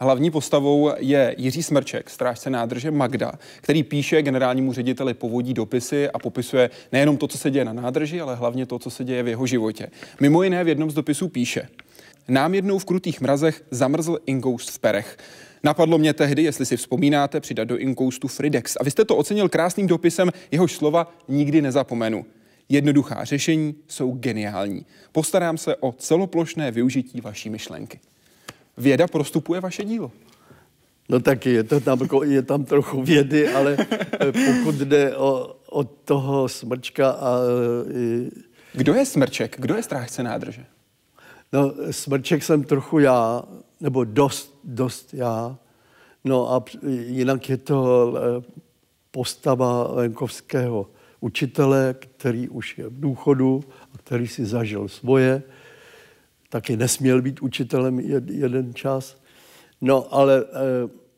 Hlavní 0.00 0.30
postavou 0.30 0.90
je 0.98 1.34
Jiří 1.38 1.62
Smrček, 1.62 2.10
strážce 2.10 2.50
nádrže 2.50 2.90
Magda, 2.90 3.32
který 3.60 3.82
píše 3.82 4.22
generálnímu 4.22 4.72
řediteli 4.72 5.14
povodí 5.14 5.54
dopisy 5.54 6.10
a 6.10 6.18
popisuje 6.18 6.70
nejenom 6.92 7.16
to, 7.16 7.28
co 7.28 7.38
se 7.38 7.50
děje 7.50 7.64
na 7.64 7.72
nádrži, 7.72 8.20
ale 8.20 8.34
hlavně 8.34 8.66
to, 8.66 8.78
co 8.78 8.90
se 8.90 9.04
děje 9.04 9.22
v 9.22 9.28
jeho 9.28 9.46
životě. 9.46 9.88
Mimo 10.20 10.42
jiné 10.42 10.64
v 10.64 10.68
jednom 10.68 10.90
z 10.90 10.94
dopisů 10.94 11.28
píše. 11.28 11.68
Nám 12.28 12.54
jednou 12.54 12.78
v 12.78 12.84
krutých 12.84 13.20
mrazech 13.20 13.64
zamrzl 13.70 14.18
inkoust 14.26 14.70
v 14.70 14.78
perech. 14.78 15.16
Napadlo 15.64 15.98
mě 15.98 16.12
tehdy, 16.12 16.42
jestli 16.42 16.66
si 16.66 16.76
vzpomínáte, 16.76 17.40
přidat 17.40 17.64
do 17.64 17.76
inkoustu 17.76 18.28
Fridex. 18.28 18.76
A 18.80 18.84
vy 18.84 18.90
jste 18.90 19.04
to 19.04 19.16
ocenil 19.16 19.48
krásným 19.48 19.86
dopisem, 19.86 20.30
jehož 20.50 20.72
slova 20.72 21.14
nikdy 21.28 21.62
nezapomenu. 21.62 22.26
Jednoduchá 22.68 23.24
řešení 23.24 23.74
jsou 23.88 24.12
geniální. 24.12 24.86
Postarám 25.12 25.58
se 25.58 25.76
o 25.76 25.92
celoplošné 25.92 26.70
využití 26.70 27.20
vaší 27.20 27.50
myšlenky 27.50 28.00
věda 28.78 29.06
prostupuje 29.06 29.60
vaše 29.60 29.84
dílo. 29.84 30.12
No 31.08 31.20
taky 31.20 31.50
je, 31.50 31.62
to 31.62 31.80
tam, 31.80 31.98
je 32.24 32.42
tam 32.42 32.64
trochu 32.64 33.02
vědy, 33.02 33.48
ale 33.48 33.76
eh, 33.80 34.32
pokud 34.32 34.74
jde 34.74 35.16
o, 35.16 35.56
o 35.70 35.84
toho 35.84 36.48
smrčka 36.48 37.10
a... 37.10 37.38
I... 37.94 38.30
Kdo 38.72 38.94
je 38.94 39.06
smrček? 39.06 39.56
Kdo 39.60 39.76
je 39.76 39.82
strážce 39.82 40.22
nádrže? 40.22 40.64
No, 41.52 41.74
smrček 41.90 42.42
jsem 42.42 42.64
trochu 42.64 42.98
já, 42.98 43.42
nebo 43.80 44.04
dost, 44.04 44.60
dost 44.64 45.14
já. 45.14 45.58
No 46.24 46.52
a 46.52 46.64
jinak 47.06 47.48
je 47.48 47.56
to 47.56 48.14
eh, 48.16 48.62
postava 49.10 49.94
venkovského 49.94 50.90
učitele, 51.20 51.94
který 51.98 52.48
už 52.48 52.78
je 52.78 52.88
v 52.88 53.00
důchodu 53.00 53.64
a 53.94 53.98
který 53.98 54.28
si 54.28 54.46
zažil 54.46 54.88
svoje 54.88 55.42
taky 56.48 56.76
nesměl 56.76 57.22
být 57.22 57.40
učitelem 57.40 58.00
jeden 58.30 58.74
čas. 58.74 59.16
No, 59.80 60.14
ale 60.14 60.44
eh, 60.44 61.08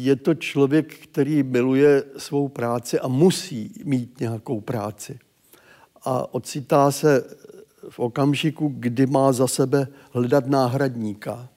je 0.00 0.16
to 0.16 0.34
člověk, 0.34 0.94
který 0.94 1.42
miluje 1.42 2.04
svou 2.16 2.48
práci 2.48 3.00
a 3.00 3.08
musí 3.08 3.72
mít 3.84 4.20
nějakou 4.20 4.60
práci. 4.60 5.18
A 6.04 6.34
ocitá 6.34 6.90
se 6.90 7.24
v 7.88 7.98
okamžiku, 7.98 8.72
kdy 8.76 9.06
má 9.06 9.32
za 9.32 9.46
sebe 9.46 9.88
hledat 10.10 10.46
náhradníka. 10.46 11.48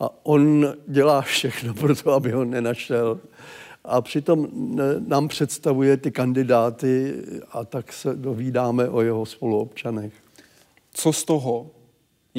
A 0.00 0.26
on 0.26 0.74
dělá 0.86 1.20
všechno 1.22 1.74
pro 1.74 1.96
to, 1.96 2.12
aby 2.12 2.30
ho 2.30 2.44
nenašel. 2.44 3.20
A 3.84 4.00
přitom 4.00 4.48
nám 5.06 5.28
představuje 5.28 5.96
ty 5.96 6.10
kandidáty 6.10 7.14
a 7.52 7.64
tak 7.64 7.92
se 7.92 8.14
dovídáme 8.14 8.88
o 8.88 9.00
jeho 9.00 9.26
spoluobčanech. 9.26 10.12
Co 10.92 11.12
z 11.12 11.24
toho 11.24 11.70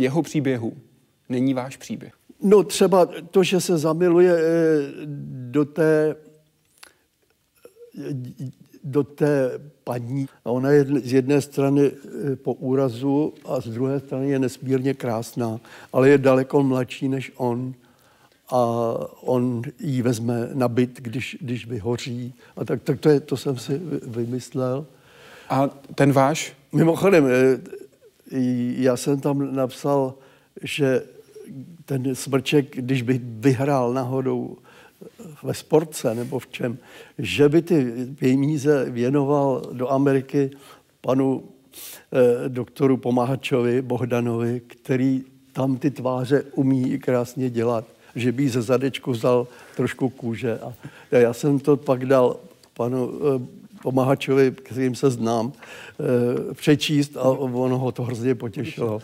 jeho 0.01 0.21
příběhu 0.21 0.73
není 1.29 1.53
váš 1.53 1.77
příběh? 1.77 2.13
No 2.41 2.63
třeba 2.63 3.05
to, 3.05 3.43
že 3.43 3.61
se 3.61 3.77
zamiluje 3.77 4.37
eh, 4.37 4.91
do 5.51 5.65
té 5.65 6.15
do 8.83 9.03
té 9.03 9.51
paní. 9.83 10.27
A 10.45 10.51
ona 10.51 10.69
je 10.71 10.85
z 11.03 11.13
jedné 11.13 11.41
strany 11.41 11.91
eh, 11.91 12.35
po 12.35 12.53
úrazu 12.53 13.33
a 13.45 13.61
z 13.61 13.67
druhé 13.67 13.99
strany 13.99 14.29
je 14.29 14.39
nesmírně 14.39 14.93
krásná, 14.93 15.59
ale 15.93 16.09
je 16.09 16.17
daleko 16.17 16.63
mladší 16.63 17.09
než 17.09 17.31
on. 17.35 17.73
a 18.49 18.61
on 19.21 19.61
ji 19.79 20.01
vezme 20.01 20.49
na 20.53 20.67
byt, 20.67 20.99
když, 21.01 21.37
když 21.41 21.67
vyhoří. 21.67 22.33
A 22.55 22.65
tak, 22.65 22.83
tak 22.83 22.99
to, 22.99 23.09
je, 23.09 23.19
to 23.19 23.37
jsem 23.37 23.57
si 23.57 23.81
vymyslel. 24.07 24.85
A 25.49 25.69
ten 25.95 26.11
váš? 26.11 26.53
Mimochodem, 26.71 27.27
eh, 27.27 27.59
já 28.77 28.97
jsem 28.97 29.19
tam 29.19 29.55
napsal, 29.55 30.13
že 30.61 31.03
ten 31.85 32.15
smrček, 32.15 32.75
když 32.75 33.01
by 33.01 33.21
vyhrál 33.23 33.93
náhodou 33.93 34.57
ve 35.43 35.53
sportce 35.53 36.15
nebo 36.15 36.39
v 36.39 36.47
čem, 36.47 36.77
že 37.17 37.49
by 37.49 37.61
ty 37.61 38.07
peníze 38.19 38.89
věnoval 38.89 39.61
do 39.73 39.91
Ameriky 39.91 40.51
panu 41.01 41.43
eh, 41.43 42.49
doktoru 42.49 42.97
Pomáhačovi 42.97 43.81
Bohdanovi, 43.81 44.61
který 44.67 45.23
tam 45.53 45.77
ty 45.77 45.91
tváře 45.91 46.43
umí 46.55 46.99
krásně 46.99 47.49
dělat, 47.49 47.85
že 48.15 48.31
by 48.31 48.49
ze 48.49 48.61
zadečku 48.61 49.11
vzal 49.11 49.47
trošku 49.75 50.09
kůže. 50.09 50.59
A 50.59 50.73
já 51.11 51.33
jsem 51.33 51.59
to 51.59 51.77
pak 51.77 52.05
dal 52.05 52.37
panu 52.73 53.11
eh, 53.11 53.58
Pomáhačovi, 53.81 54.51
kterým 54.51 54.95
se 54.95 55.09
znám, 55.09 55.51
eh, 55.99 56.53
přečíst 56.53 57.17
a 57.17 57.23
ono 57.23 57.77
ho 57.77 57.91
to 57.91 58.03
hrozně 58.03 58.35
potěšilo. 58.35 59.01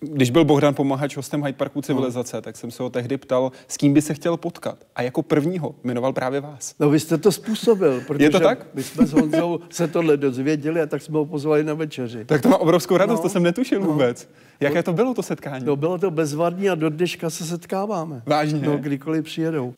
Když 0.00 0.30
byl 0.30 0.44
Bohdan 0.44 0.74
Pomahač 0.74 1.16
hostem 1.16 1.44
Hyde 1.44 1.56
Parku 1.56 1.82
civilizace, 1.82 2.36
no. 2.36 2.40
tak 2.40 2.56
jsem 2.56 2.70
se 2.70 2.82
ho 2.82 2.90
tehdy 2.90 3.16
ptal, 3.16 3.52
s 3.68 3.76
kým 3.76 3.94
by 3.94 4.02
se 4.02 4.14
chtěl 4.14 4.36
potkat. 4.36 4.78
A 4.96 5.02
jako 5.02 5.22
prvního 5.22 5.74
jmenoval 5.84 6.12
právě 6.12 6.40
vás. 6.40 6.74
No 6.80 6.90
vy 6.90 7.00
jste 7.00 7.18
to 7.18 7.32
způsobil, 7.32 8.00
protože 8.00 8.24
Je 8.24 8.30
to 8.30 8.40
tak? 8.40 8.66
my 8.74 8.82
jsme 8.82 9.06
s 9.06 9.12
Honzou 9.12 9.60
se 9.70 9.88
tohle 9.88 10.16
dozvěděli 10.16 10.80
a 10.80 10.86
tak 10.86 11.02
jsme 11.02 11.18
ho 11.18 11.24
pozvali 11.24 11.64
na 11.64 11.74
večeři. 11.74 12.24
Tak 12.24 12.42
to 12.42 12.48
má 12.48 12.56
obrovskou 12.56 12.96
radost, 12.96 13.18
no. 13.18 13.22
to 13.22 13.28
jsem 13.28 13.42
netušil 13.42 13.80
no. 13.80 13.86
vůbec. 13.86 14.28
Jaké 14.60 14.82
to 14.82 14.92
bylo 14.92 15.14
to 15.14 15.22
setkání? 15.22 15.64
No 15.64 15.76
bylo 15.76 15.98
to 15.98 16.10
bezvadný 16.10 16.70
a 16.70 16.74
do 16.74 16.90
dneška 16.90 17.30
se 17.30 17.44
setkáváme. 17.44 18.22
Vážně? 18.26 18.60
No, 18.60 18.78
kdykoliv 18.78 19.24
přijedou. 19.24 19.74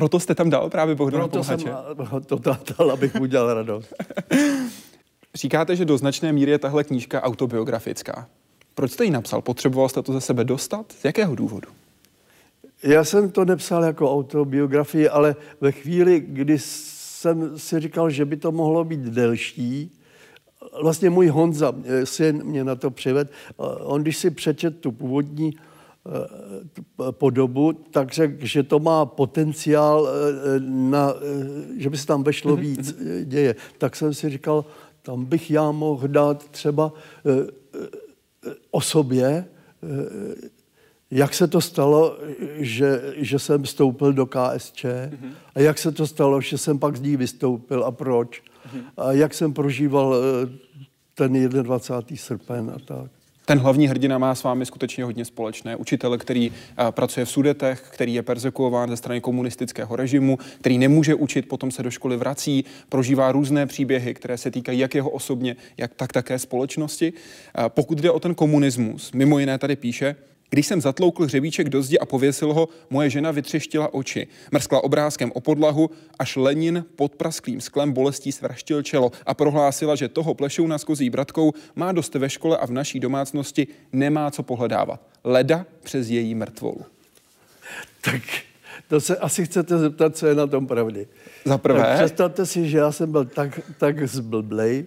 Proto 0.00 0.20
jste 0.20 0.34
tam 0.34 0.50
dal 0.50 0.70
právě 0.70 0.94
Bohdana 0.94 1.28
Proto 1.28 1.44
Pomahače? 1.44 1.64
jsem 2.10 2.22
to 2.22 2.38
dal, 2.78 2.90
abych 2.90 3.14
udělal 3.14 3.54
radost. 3.54 3.94
Říkáte, 5.34 5.76
že 5.76 5.84
do 5.84 5.98
značné 5.98 6.32
míry 6.32 6.50
je 6.50 6.58
tahle 6.58 6.84
knížka 6.84 7.22
autobiografická. 7.22 8.28
Proč 8.74 8.92
jste 8.92 9.04
ji 9.04 9.10
napsal? 9.10 9.42
Potřeboval 9.42 9.88
jste 9.88 10.02
to 10.02 10.12
ze 10.12 10.20
sebe 10.20 10.44
dostat? 10.44 10.92
Z 10.92 11.04
jakého 11.04 11.34
důvodu? 11.34 11.68
Já 12.82 13.04
jsem 13.04 13.30
to 13.30 13.44
nepsal 13.44 13.84
jako 13.84 14.12
autobiografii, 14.12 15.08
ale 15.08 15.36
ve 15.60 15.72
chvíli, 15.72 16.20
kdy 16.20 16.58
jsem 16.58 17.58
si 17.58 17.80
říkal, 17.80 18.10
že 18.10 18.24
by 18.24 18.36
to 18.36 18.52
mohlo 18.52 18.84
být 18.84 19.00
delší, 19.00 19.90
vlastně 20.82 21.10
můj 21.10 21.28
Honza, 21.28 21.72
eh, 21.84 22.06
syn, 22.06 22.44
mě 22.44 22.64
na 22.64 22.74
to 22.74 22.90
přived. 22.90 23.30
On, 23.80 24.02
když 24.02 24.16
si 24.16 24.30
přečet 24.30 24.80
tu 24.80 24.92
původní 24.92 25.54
eh, 25.56 25.69
podobu, 27.10 27.72
tak 27.72 28.12
řekl, 28.12 28.46
že 28.46 28.62
to 28.62 28.78
má 28.78 29.06
potenciál, 29.06 30.08
eh, 30.08 30.60
na, 30.60 31.14
že 31.78 31.90
by 31.90 31.98
se 31.98 32.06
tam 32.06 32.22
vešlo 32.22 32.52
Mhm, 32.56 32.60
víc 32.62 32.94
děje. 33.24 33.56
Tak 33.78 33.96
jsem 33.96 34.14
si 34.14 34.30
říkal, 34.30 34.64
tam 35.02 35.24
bych 35.24 35.50
já 35.50 35.70
mohl 35.72 36.08
dát 36.08 36.48
třeba 36.50 36.92
o 38.70 38.80
sobě, 38.80 39.44
jak 41.10 41.34
se 41.34 41.48
to 41.48 41.60
stalo, 41.60 42.18
že, 42.56 43.14
že 43.16 43.38
jsem 43.38 43.62
vstoupil 43.62 44.12
do 44.12 44.26
KSČ 44.26 44.84
Mhm. 45.10 45.30
a 45.54 45.60
jak 45.60 45.78
se 45.78 45.92
to 45.92 46.06
stalo, 46.06 46.40
že 46.40 46.58
jsem 46.58 46.78
pak 46.78 46.96
z 46.96 47.00
ní 47.00 47.16
vystoupil 47.16 47.84
a 47.84 47.90
proč 47.90 48.42
Mhm. 48.72 48.82
a 48.96 49.12
jak 49.12 49.34
jsem 49.34 49.52
prožíval 49.52 50.14
eh, 50.14 50.48
ten 51.14 51.48
21. 51.48 52.16
srpen 52.16 52.72
a 52.76 52.78
tak. 52.84 53.10
Ten 53.50 53.58
hlavní 53.58 53.88
hrdina 53.88 54.18
má 54.18 54.34
s 54.34 54.42
vámi 54.42 54.66
skutečně 54.66 55.04
hodně 55.04 55.24
společné. 55.24 55.76
Učitel, 55.76 56.18
který 56.18 56.52
a, 56.76 56.92
pracuje 56.92 57.26
v 57.26 57.30
Sudetech, 57.30 57.82
který 57.90 58.14
je 58.14 58.22
persekuován 58.22 58.90
ze 58.90 58.96
strany 58.96 59.20
komunistického 59.20 59.96
režimu, 59.96 60.38
který 60.60 60.78
nemůže 60.78 61.14
učit, 61.14 61.48
potom 61.48 61.70
se 61.70 61.82
do 61.82 61.90
školy 61.90 62.16
vrací, 62.16 62.64
prožívá 62.88 63.32
různé 63.32 63.66
příběhy, 63.66 64.14
které 64.14 64.38
se 64.38 64.50
týkají 64.50 64.78
jak 64.78 64.94
jeho 64.94 65.10
osobně, 65.10 65.56
jak 65.76 65.94
tak 65.94 66.12
také 66.12 66.38
společnosti. 66.38 67.12
A 67.54 67.68
pokud 67.68 67.98
jde 67.98 68.10
o 68.10 68.20
ten 68.20 68.34
komunismus, 68.34 69.12
mimo 69.12 69.38
jiné 69.38 69.58
tady 69.58 69.76
píše, 69.76 70.16
když 70.50 70.66
jsem 70.66 70.80
zatloukl 70.80 71.24
hřebíček 71.24 71.68
do 71.68 71.82
zdi 71.82 71.98
a 71.98 72.06
pověsil 72.06 72.52
ho, 72.52 72.68
moje 72.90 73.10
žena 73.10 73.30
vytřeštila 73.30 73.94
oči. 73.94 74.28
Mrskla 74.52 74.84
obrázkem 74.84 75.32
o 75.34 75.40
podlahu, 75.40 75.90
až 76.18 76.36
Lenin 76.36 76.84
pod 76.96 77.14
prasklým 77.14 77.60
sklem 77.60 77.92
bolestí 77.92 78.32
svraštil 78.32 78.82
čelo 78.82 79.12
a 79.26 79.34
prohlásila, 79.34 79.94
že 79.94 80.08
toho 80.08 80.34
plešouna 80.34 80.78
s 80.78 80.84
kozí 80.84 81.10
bratkou 81.10 81.52
má 81.74 81.92
dost 81.92 82.14
ve 82.14 82.30
škole 82.30 82.58
a 82.58 82.66
v 82.66 82.70
naší 82.70 83.00
domácnosti 83.00 83.66
nemá 83.92 84.30
co 84.30 84.42
pohledávat. 84.42 85.00
Leda 85.24 85.66
přes 85.82 86.08
její 86.08 86.34
mrtvolu. 86.34 86.80
Tak 88.00 88.22
to 88.88 89.00
se 89.00 89.16
asi 89.16 89.44
chcete 89.44 89.78
zeptat, 89.78 90.16
co 90.16 90.26
je 90.26 90.34
na 90.34 90.46
tom 90.46 90.66
pravdy. 90.66 91.06
Za 91.44 91.58
prvé? 91.58 91.80
Tak 91.80 91.98
představte 91.98 92.46
si, 92.46 92.68
že 92.68 92.78
já 92.78 92.92
jsem 92.92 93.12
byl 93.12 93.24
tak, 93.24 93.60
tak 93.78 94.08
zblblej, 94.08 94.86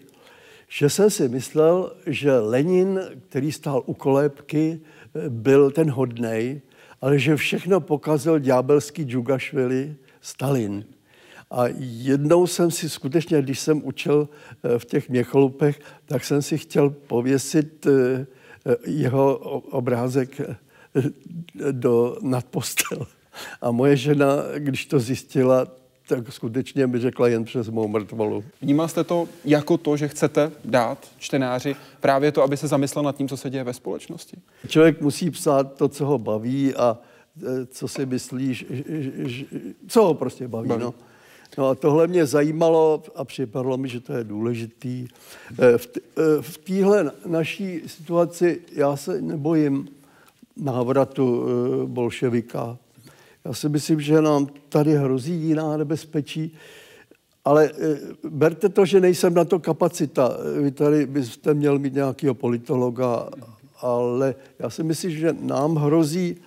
že 0.67 0.89
jsem 0.89 1.09
si 1.09 1.29
myslel, 1.29 1.95
že 2.07 2.39
Lenin, 2.39 2.99
který 3.29 3.51
stál 3.51 3.83
u 3.85 3.93
kolébky, 3.93 4.79
byl 5.29 5.71
ten 5.71 5.91
hodnej, 5.91 6.61
ale 7.01 7.19
že 7.19 7.35
všechno 7.35 7.79
pokazil 7.79 8.39
ďábelský 8.39 9.03
Džugašvili 9.03 9.95
Stalin. 10.21 10.85
A 11.51 11.63
jednou 11.79 12.47
jsem 12.47 12.71
si 12.71 12.89
skutečně, 12.89 13.41
když 13.41 13.59
jsem 13.59 13.81
učil 13.85 14.29
eh, 14.63 14.79
v 14.79 14.85
těch 14.85 15.09
měcholupech, 15.09 15.79
tak 16.05 16.23
jsem 16.25 16.41
si 16.41 16.57
chtěl 16.57 16.89
pověsit 16.89 17.87
eh, 17.87 18.25
jeho 18.85 19.37
obrázek 19.59 20.39
eh, 20.39 20.55
do, 21.71 22.17
nad 22.21 22.45
postel. 22.45 23.07
A 23.61 23.71
moje 23.71 23.97
žena, 23.97 24.27
když 24.57 24.85
to 24.85 24.99
zjistila, 24.99 25.67
tak 26.07 26.33
skutečně 26.33 26.87
mi 26.87 26.99
řekla 26.99 27.27
jen 27.27 27.43
přes 27.43 27.69
mou 27.69 27.87
mrtvolu. 27.87 28.43
Vnímal 28.61 28.87
jste 28.87 29.03
to 29.03 29.27
jako 29.45 29.77
to, 29.77 29.97
že 29.97 30.07
chcete 30.07 30.51
dát 30.65 31.07
čtenáři 31.17 31.75
právě 31.99 32.31
to, 32.31 32.43
aby 32.43 32.57
se 32.57 32.67
zamyslel 32.67 33.03
nad 33.03 33.15
tím, 33.15 33.27
co 33.27 33.37
se 33.37 33.49
děje 33.49 33.63
ve 33.63 33.73
společnosti? 33.73 34.37
Člověk 34.67 35.01
musí 35.01 35.29
psát 35.31 35.73
to, 35.77 35.89
co 35.89 36.05
ho 36.05 36.17
baví 36.17 36.75
a 36.75 36.97
e, 37.43 37.65
co 37.65 37.87
si 37.87 38.05
myslí, 38.05 38.53
že, 38.53 38.65
že, 39.17 39.45
co 39.87 40.03
ho 40.03 40.13
prostě 40.13 40.47
baví. 40.47 40.69
baví. 40.69 40.81
No. 40.83 40.93
No 41.57 41.69
a 41.69 41.75
tohle 41.75 42.07
mě 42.07 42.25
zajímalo 42.25 43.03
a 43.15 43.25
připadlo 43.25 43.77
mi, 43.77 43.87
že 43.89 43.99
to 43.99 44.13
je 44.13 44.23
důležitý. 44.23 45.07
E, 45.59 45.77
v, 45.77 45.85
t- 45.85 45.99
e, 46.17 46.41
v 46.41 46.57
téhle 46.57 47.11
naší 47.25 47.81
situaci 47.87 48.61
já 48.71 48.95
se 48.95 49.21
nebojím 49.21 49.87
návratu 50.57 51.45
bolševika. 51.85 52.77
Já 53.45 53.53
si 53.53 53.69
myslím, 53.69 54.01
že 54.01 54.21
nám 54.21 54.47
tady 54.69 54.95
hrozí 54.95 55.33
jiná 55.33 55.77
nebezpečí, 55.77 56.57
ale 57.45 57.71
berte 58.29 58.69
to, 58.69 58.85
že 58.85 58.99
nejsem 58.99 59.33
na 59.33 59.45
to 59.45 59.59
kapacita. 59.59 60.37
Vy 60.61 60.71
tady 60.71 61.05
byste 61.05 61.53
měl 61.53 61.79
mít 61.79 61.93
nějakého 61.93 62.33
politologa, 62.33 63.29
ale 63.81 64.35
já 64.59 64.69
si 64.69 64.83
myslím, 64.83 65.11
že 65.11 65.35
nám 65.39 65.75
hrozí 65.75 66.37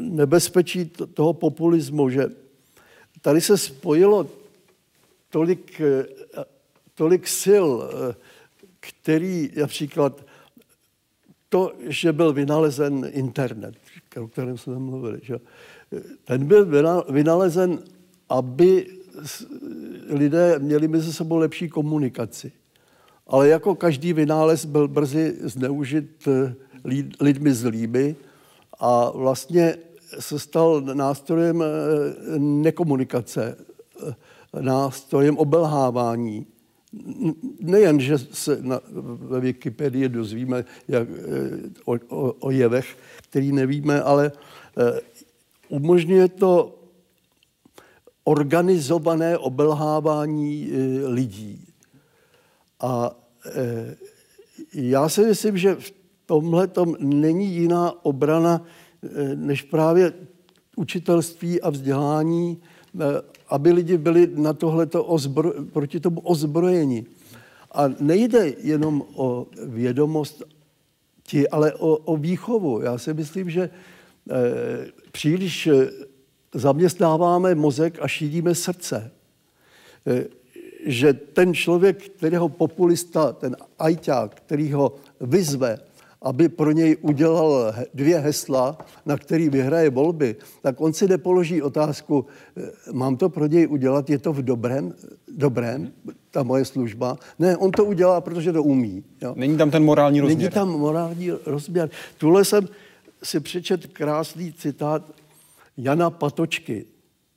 nebezpečí 0.00 0.84
toho 1.14 1.32
populismu, 1.32 2.10
že 2.10 2.26
tady 3.20 3.40
se 3.40 3.58
spojilo 3.58 4.26
tolik, 5.30 5.80
tolik 6.94 7.28
sil, 7.42 7.68
který 8.80 9.50
například 9.60 10.24
to, 11.48 11.72
že 11.80 12.12
byl 12.12 12.32
vynalezen 12.32 13.10
internet, 13.12 13.74
o 14.20 14.28
kterém 14.28 14.58
jsme 14.58 14.78
mluvili, 14.78 15.20
že 15.22 15.38
ten 16.24 16.44
byl 16.46 16.66
vynalezen, 17.10 17.78
aby 18.28 18.86
lidé 20.08 20.58
měli 20.58 20.88
mezi 20.88 21.12
sebou 21.12 21.36
lepší 21.36 21.68
komunikaci. 21.68 22.52
Ale 23.26 23.48
jako 23.48 23.74
každý 23.74 24.12
vynález 24.12 24.64
byl 24.64 24.88
brzy 24.88 25.36
zneužit 25.40 26.28
lidmi 27.20 27.54
zlými 27.54 28.16
a 28.78 29.10
vlastně 29.10 29.76
se 30.18 30.38
stal 30.38 30.80
nástrojem 30.80 31.64
nekomunikace, 32.38 33.56
nástrojem 34.60 35.38
obelhávání. 35.38 36.46
Nejen, 37.60 38.00
že 38.00 38.18
se 38.18 38.58
na, 38.60 38.80
ve 39.04 39.40
Wikipedii 39.40 40.08
dozvíme 40.08 40.64
jak, 40.88 41.08
o, 41.84 41.96
o, 42.08 42.32
o 42.32 42.50
jevech, 42.50 42.96
který 43.22 43.52
nevíme, 43.52 44.02
ale 44.02 44.32
eh, 44.78 45.00
umožňuje 45.72 46.28
to 46.28 46.78
organizované 48.24 49.38
obelhávání 49.38 50.68
eh, 50.68 50.76
lidí. 51.08 51.64
A 52.80 53.16
eh, 53.46 53.96
já 54.74 55.08
si 55.08 55.24
myslím, 55.24 55.56
že 55.58 55.74
v 55.74 55.94
tomhle 56.26 56.66
tom 56.68 56.96
není 57.00 57.46
jiná 57.46 58.04
obrana 58.04 58.64
než 59.34 59.62
právě 59.62 60.12
učitelství 60.76 61.60
a 61.60 61.70
vzdělání, 61.70 62.62
aby 63.48 63.72
lidi 63.72 63.98
byli 63.98 64.30
na 64.34 64.52
tohleto 64.52 65.04
ozbro, 65.04 65.52
proti 65.72 66.00
tomu 66.00 66.20
ozbrojeni. 66.20 67.06
A 67.72 67.88
nejde 68.00 68.54
jenom 68.58 69.02
o 69.14 69.46
vědomost, 69.66 70.42
ti, 71.22 71.48
ale 71.48 71.74
o, 71.74 71.96
o 71.96 72.16
výchovu. 72.16 72.80
Já 72.80 72.98
si 72.98 73.14
myslím, 73.14 73.50
že 73.50 73.70
příliš 75.12 75.66
eh, 75.66 75.90
zaměstnáváme 76.54 77.54
mozek 77.54 77.98
a 78.00 78.08
šídíme 78.08 78.54
srdce. 78.54 79.10
Eh, 80.06 80.24
že 80.86 81.12
ten 81.12 81.54
člověk, 81.54 82.08
kterého 82.08 82.48
populista, 82.48 83.32
ten 83.32 83.56
ajťák, 83.78 84.34
který 84.34 84.72
ho 84.72 84.94
vyzve, 85.20 85.78
aby 86.22 86.48
pro 86.48 86.72
něj 86.72 86.96
udělal 87.00 87.74
dvě 87.94 88.18
hesla, 88.18 88.78
na 89.06 89.16
který 89.16 89.48
vyhraje 89.48 89.90
volby, 89.90 90.36
tak 90.62 90.80
on 90.80 90.92
si 90.92 91.08
nepoloží 91.08 91.62
otázku, 91.62 92.26
eh, 92.56 92.70
mám 92.92 93.16
to 93.16 93.28
pro 93.28 93.46
něj 93.46 93.66
udělat, 93.66 94.10
je 94.10 94.18
to 94.18 94.32
v 94.32 94.42
dobrém, 94.42 94.94
dobrém 95.28 95.92
ta 96.30 96.42
moje 96.42 96.64
služba. 96.64 97.18
Ne, 97.38 97.56
on 97.56 97.70
to 97.70 97.84
udělá, 97.84 98.20
protože 98.20 98.52
to 98.52 98.62
umí. 98.62 99.04
Jo. 99.22 99.34
Není 99.36 99.56
tam 99.56 99.70
ten 99.70 99.84
morální 99.84 100.20
rozměr. 100.20 100.38
Není 100.38 100.50
tam 100.50 100.68
morální 100.68 101.30
rozměr. 101.46 101.90
Tuhle 102.18 102.44
jsem 102.44 102.68
si 103.22 103.40
přečet 103.40 103.86
krásný 103.86 104.52
citát 104.52 105.10
Jana 105.76 106.10
Patočky. 106.10 106.84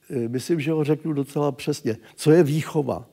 Eh, 0.09 0.27
myslím, 0.27 0.61
že 0.61 0.71
ho 0.71 0.83
řeknu 0.83 1.13
docela 1.13 1.51
přesně. 1.51 1.97
Co 2.15 2.31
je 2.31 2.43
výchova? 2.43 3.05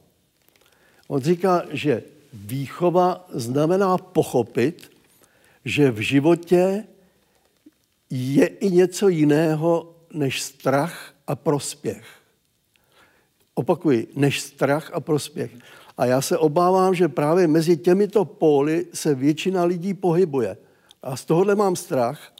On 1.08 1.20
říká, 1.20 1.62
že 1.70 2.02
výchova 2.32 3.26
znamená 3.32 3.98
pochopit, 3.98 4.90
že 5.64 5.90
v 5.90 5.98
životě 5.98 6.84
je 8.10 8.46
i 8.46 8.70
něco 8.70 9.08
jiného 9.08 9.94
než 10.12 10.42
strach 10.42 11.14
a 11.26 11.34
prospěch. 11.36 12.04
Opakuji, 13.54 14.08
než 14.16 14.40
strach 14.40 14.90
a 14.94 15.00
prospěch. 15.00 15.50
A 15.98 16.06
já 16.06 16.20
se 16.20 16.38
obávám, 16.38 16.94
že 16.94 17.08
právě 17.08 17.46
mezi 17.46 17.76
těmito 17.76 18.24
póly 18.24 18.86
se 18.94 19.14
většina 19.14 19.64
lidí 19.64 19.94
pohybuje. 19.94 20.56
A 21.02 21.16
z 21.16 21.24
tohohle 21.24 21.54
mám 21.54 21.76
strach 21.76 22.31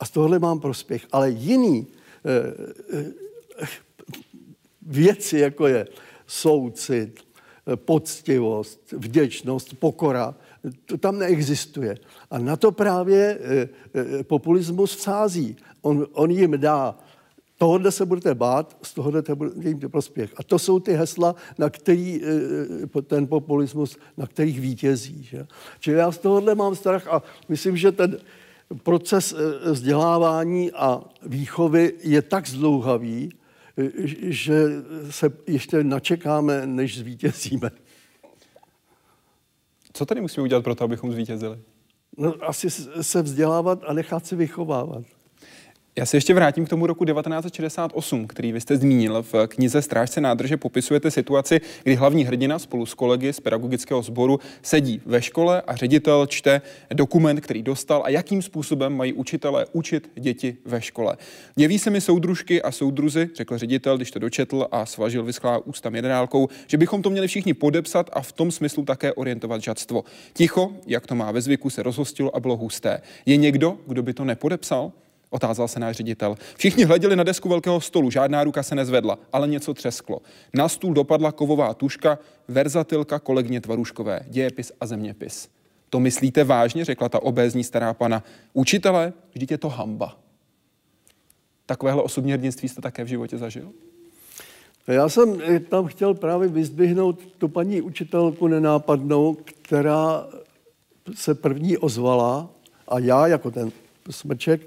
a 0.00 0.04
z 0.04 0.10
tohohle 0.10 0.38
mám 0.38 0.60
prospěch. 0.60 1.06
Ale 1.12 1.30
jiný 1.30 1.86
e, 2.24 2.30
e, 3.62 3.66
věci, 4.82 5.38
jako 5.38 5.66
je 5.66 5.86
soucit, 6.26 7.20
poctivost, 7.74 8.92
vděčnost, 8.92 9.74
pokora, 9.74 10.34
to 10.86 10.98
tam 10.98 11.18
neexistuje. 11.18 11.96
A 12.30 12.38
na 12.38 12.56
to 12.56 12.72
právě 12.72 13.38
populismus 14.22 14.96
vsází. 14.96 15.56
On, 15.82 16.06
on 16.12 16.30
jim 16.30 16.60
dá 16.60 16.98
tohohle 17.58 17.92
se 17.92 18.06
budete 18.06 18.34
bát, 18.34 18.76
z 18.82 18.94
tohohle 18.94 19.22
budete 19.34 19.68
mít 19.68 19.90
prospěch. 19.90 20.30
A 20.36 20.42
to 20.42 20.58
jsou 20.58 20.80
ty 20.80 20.92
hesla, 20.92 21.34
na 21.58 21.70
který 21.70 22.20
ten 23.06 23.26
populismus, 23.26 23.96
na 24.16 24.26
kterých 24.26 24.60
vítězí. 24.60 25.22
Že? 25.22 25.46
Čili 25.80 25.98
já 25.98 26.12
z 26.12 26.18
tohohle 26.18 26.54
mám 26.54 26.74
strach 26.74 27.08
a 27.08 27.22
myslím, 27.48 27.76
že 27.76 27.92
ten 27.92 28.16
proces 28.82 29.34
vzdělávání 29.64 30.72
a 30.72 31.00
výchovy 31.22 31.92
je 32.02 32.22
tak 32.22 32.48
zdlouhavý, 32.48 33.30
že 34.22 34.68
se 35.10 35.32
ještě 35.46 35.84
načekáme, 35.84 36.66
než 36.66 36.98
zvítězíme. 36.98 37.70
Co 39.92 40.06
tady 40.06 40.20
musíme 40.20 40.44
udělat 40.44 40.64
pro 40.64 40.74
to, 40.74 40.84
abychom 40.84 41.12
zvítězili? 41.12 41.58
No, 42.18 42.34
asi 42.40 42.70
se 43.02 43.22
vzdělávat 43.22 43.80
a 43.86 43.92
nechat 43.92 44.26
se 44.26 44.36
vychovávat. 44.36 45.04
Já 45.96 46.06
se 46.06 46.16
ještě 46.16 46.34
vrátím 46.34 46.66
k 46.66 46.68
tomu 46.68 46.86
roku 46.86 47.04
1968, 47.04 48.26
který 48.26 48.52
vy 48.52 48.60
jste 48.60 48.76
zmínil. 48.76 49.22
V 49.22 49.46
knize 49.46 49.82
Strážce 49.82 50.20
nádrže 50.20 50.56
popisujete 50.56 51.10
situaci, 51.10 51.60
kdy 51.82 51.94
hlavní 51.94 52.24
hrdina 52.24 52.58
spolu 52.58 52.86
s 52.86 52.94
kolegy 52.94 53.32
z 53.32 53.40
pedagogického 53.40 54.02
sboru 54.02 54.40
sedí 54.62 55.00
ve 55.06 55.22
škole 55.22 55.62
a 55.66 55.76
ředitel 55.76 56.26
čte 56.26 56.60
dokument, 56.94 57.40
který 57.40 57.62
dostal 57.62 58.02
a 58.04 58.08
jakým 58.08 58.42
způsobem 58.42 58.96
mají 58.96 59.12
učitelé 59.12 59.66
učit 59.72 60.10
děti 60.14 60.56
ve 60.64 60.80
škole. 60.80 61.16
Jeví 61.56 61.78
se 61.78 61.90
mi 61.90 62.00
soudružky 62.00 62.62
a 62.62 62.72
soudruzy, 62.72 63.30
řekl 63.34 63.58
ředitel, 63.58 63.96
když 63.96 64.10
to 64.10 64.18
dočetl 64.18 64.68
a 64.70 64.86
svažil 64.86 65.22
vyschlá 65.22 65.58
ústa 65.58 65.90
minerálkou, 65.90 66.48
že 66.66 66.76
bychom 66.76 67.02
to 67.02 67.10
měli 67.10 67.28
všichni 67.28 67.54
podepsat 67.54 68.10
a 68.12 68.22
v 68.22 68.32
tom 68.32 68.50
smyslu 68.50 68.84
také 68.84 69.12
orientovat 69.12 69.62
žadstvo. 69.62 70.04
Ticho, 70.32 70.72
jak 70.86 71.06
to 71.06 71.14
má 71.14 71.30
ve 71.30 71.40
zvyku, 71.40 71.70
se 71.70 71.82
rozhostilo 71.82 72.36
a 72.36 72.40
bylo 72.40 72.56
husté. 72.56 73.00
Je 73.26 73.36
někdo, 73.36 73.78
kdo 73.86 74.02
by 74.02 74.14
to 74.14 74.24
nepodepsal? 74.24 74.92
Otázal 75.34 75.68
se 75.68 75.80
náš 75.80 75.96
ředitel. 75.96 76.36
Všichni 76.56 76.84
hleděli 76.84 77.16
na 77.16 77.24
desku 77.24 77.48
velkého 77.48 77.80
stolu, 77.80 78.10
žádná 78.10 78.44
ruka 78.44 78.62
se 78.62 78.74
nezvedla, 78.74 79.18
ale 79.32 79.48
něco 79.48 79.74
třesklo. 79.74 80.20
Na 80.54 80.68
stůl 80.68 80.94
dopadla 80.94 81.32
kovová 81.32 81.74
tuška, 81.74 82.18
verzatilka 82.48 83.18
kolegně 83.18 83.60
Tvaruškové, 83.60 84.20
dějepis 84.28 84.72
a 84.80 84.86
zeměpis. 84.86 85.48
To 85.90 86.00
myslíte 86.00 86.44
vážně, 86.44 86.84
řekla 86.84 87.08
ta 87.08 87.22
obézní 87.22 87.64
stará 87.64 87.94
pana. 87.94 88.22
Učitele, 88.52 89.12
vždyť 89.34 89.50
je 89.50 89.58
to 89.58 89.68
hamba. 89.68 90.16
Takovéhle 91.66 92.02
osobní 92.02 92.32
hrdinství 92.32 92.68
jste 92.68 92.80
také 92.80 93.04
v 93.04 93.08
životě 93.08 93.38
zažil? 93.38 93.72
Já 94.86 95.08
jsem 95.08 95.42
tam 95.68 95.86
chtěl 95.86 96.14
právě 96.14 96.48
vyzdvihnout 96.48 97.18
tu 97.38 97.48
paní 97.48 97.82
učitelku 97.82 98.46
nenápadnou, 98.46 99.36
která 99.62 100.26
se 101.14 101.34
první 101.34 101.78
ozvala 101.78 102.50
a 102.88 102.98
já 102.98 103.26
jako 103.26 103.50
ten 103.50 103.72
smrček 104.10 104.60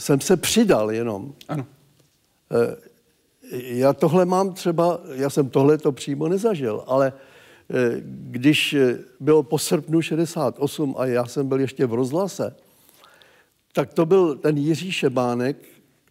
jsem 0.00 0.20
se 0.20 0.36
přidal 0.36 0.90
jenom. 0.90 1.34
Ano. 1.48 1.66
Eh, 2.50 2.76
já 3.52 3.92
tohle 3.92 4.24
mám 4.24 4.52
třeba, 4.52 5.00
já 5.14 5.30
jsem 5.30 5.50
tohle 5.50 5.78
to 5.78 5.92
přímo 5.92 6.28
nezažil, 6.28 6.84
ale 6.86 7.12
eh, 7.70 7.96
když 8.04 8.76
bylo 9.20 9.42
po 9.42 9.58
srpnu 9.58 10.02
68 10.02 10.94
a 10.98 11.06
já 11.06 11.26
jsem 11.26 11.48
byl 11.48 11.60
ještě 11.60 11.86
v 11.86 11.94
rozhlase, 11.94 12.56
tak 13.72 13.94
to 13.94 14.06
byl 14.06 14.36
ten 14.36 14.58
Jiří 14.58 14.92
Šebánek, 14.92 15.56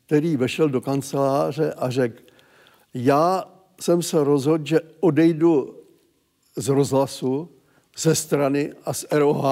který 0.06 0.38
vešel 0.38 0.70
do 0.70 0.82
kanceláře 0.82 1.74
a 1.74 1.90
řekl, 1.90 2.22
já 2.94 3.44
jsem 3.82 4.02
se 4.02 4.24
rozhodl, 4.24 4.66
že 4.66 4.82
odejdu 5.00 5.76
z 6.56 6.68
rozhlasu, 6.68 7.50
ze 7.98 8.16
strany 8.16 8.74
a 8.86 8.94
z 8.94 9.06
ROH. 9.12 9.46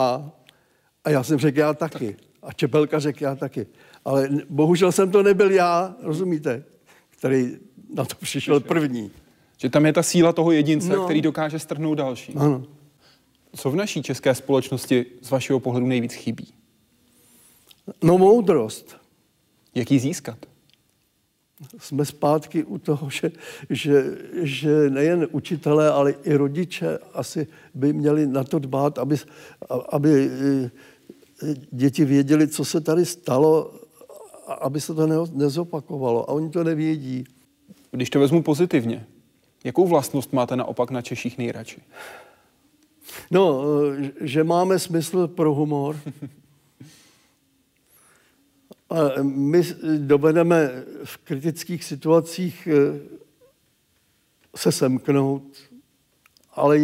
A 1.04 1.10
já 1.10 1.24
jsem 1.24 1.40
řekl, 1.40 1.60
já 1.60 1.74
taky. 1.74 2.16
A 2.42 2.54
Čepelka 2.54 3.00
řekl, 3.00 3.24
já 3.24 3.36
taky. 3.36 3.68
Ale 4.08 4.30
bohužel 4.50 4.92
jsem 4.92 5.12
to 5.12 5.24
nebyl 5.24 5.52
já, 5.52 5.96
rozumíte, 6.02 6.64
který 7.10 7.58
na 7.94 8.06
to 8.06 8.16
přišel 8.16 8.60
první. 8.60 9.12
Že 9.58 9.70
tam 9.70 9.86
je 9.86 9.94
ta 9.94 10.04
síla 10.04 10.34
toho 10.34 10.52
jedince, 10.52 10.96
no. 10.96 11.04
který 11.04 11.22
dokáže 11.22 11.60
strhnout 11.60 11.98
další. 11.98 12.34
Ano. 12.34 12.64
Co 13.56 13.72
v 13.72 13.76
naší 13.76 14.04
české 14.04 14.36
společnosti 14.36 15.06
z 15.22 15.30
vašeho 15.30 15.60
pohledu 15.60 15.88
nejvíc 15.88 16.14
chybí? 16.14 16.54
No 18.04 18.18
moudrost. 18.18 18.98
Jak 19.76 19.92
ji 19.92 20.00
získat? 20.00 20.38
Jsme 21.80 22.06
zpátky 22.06 22.64
u 22.64 22.78
toho, 22.78 23.10
že, 23.10 23.32
že, 23.70 24.18
že 24.34 24.90
nejen 24.90 25.28
učitelé, 25.32 25.92
ale 25.92 26.12
i 26.12 26.36
rodiče 26.36 26.98
asi 27.14 27.48
by 27.74 27.94
měli 27.94 28.28
na 28.28 28.44
to 28.44 28.60
dbát, 28.60 28.98
aby, 28.98 29.16
aby 29.90 30.30
eh, 30.30 31.56
děti 31.72 32.06
věděli, 32.06 32.48
co 32.48 32.66
se 32.66 32.82
tady 32.82 33.06
stalo 33.06 33.74
aby 34.54 34.82
se 34.82 34.94
to 34.94 35.28
nezopakovalo. 35.34 36.30
A 36.30 36.34
oni 36.34 36.50
to 36.50 36.64
nevědí. 36.64 37.24
Když 37.92 38.10
to 38.10 38.20
vezmu 38.20 38.44
pozitivně, 38.44 39.08
jakou 39.64 39.88
vlastnost 39.88 40.34
máte 40.34 40.56
naopak 40.56 40.92
na 40.92 41.02
Češích 41.02 41.38
nejradši? 41.38 41.82
No, 43.32 43.62
že 44.22 44.44
máme 44.44 44.80
smysl 44.80 45.28
pro 45.28 45.54
humor. 45.54 46.00
A 48.90 49.22
my 49.22 49.64
dovedeme 49.98 50.84
v 51.04 51.18
kritických 51.18 51.84
situacích 51.84 52.68
eh, 52.72 53.00
se 54.56 54.72
semknout, 54.72 55.44
ale 56.54 56.80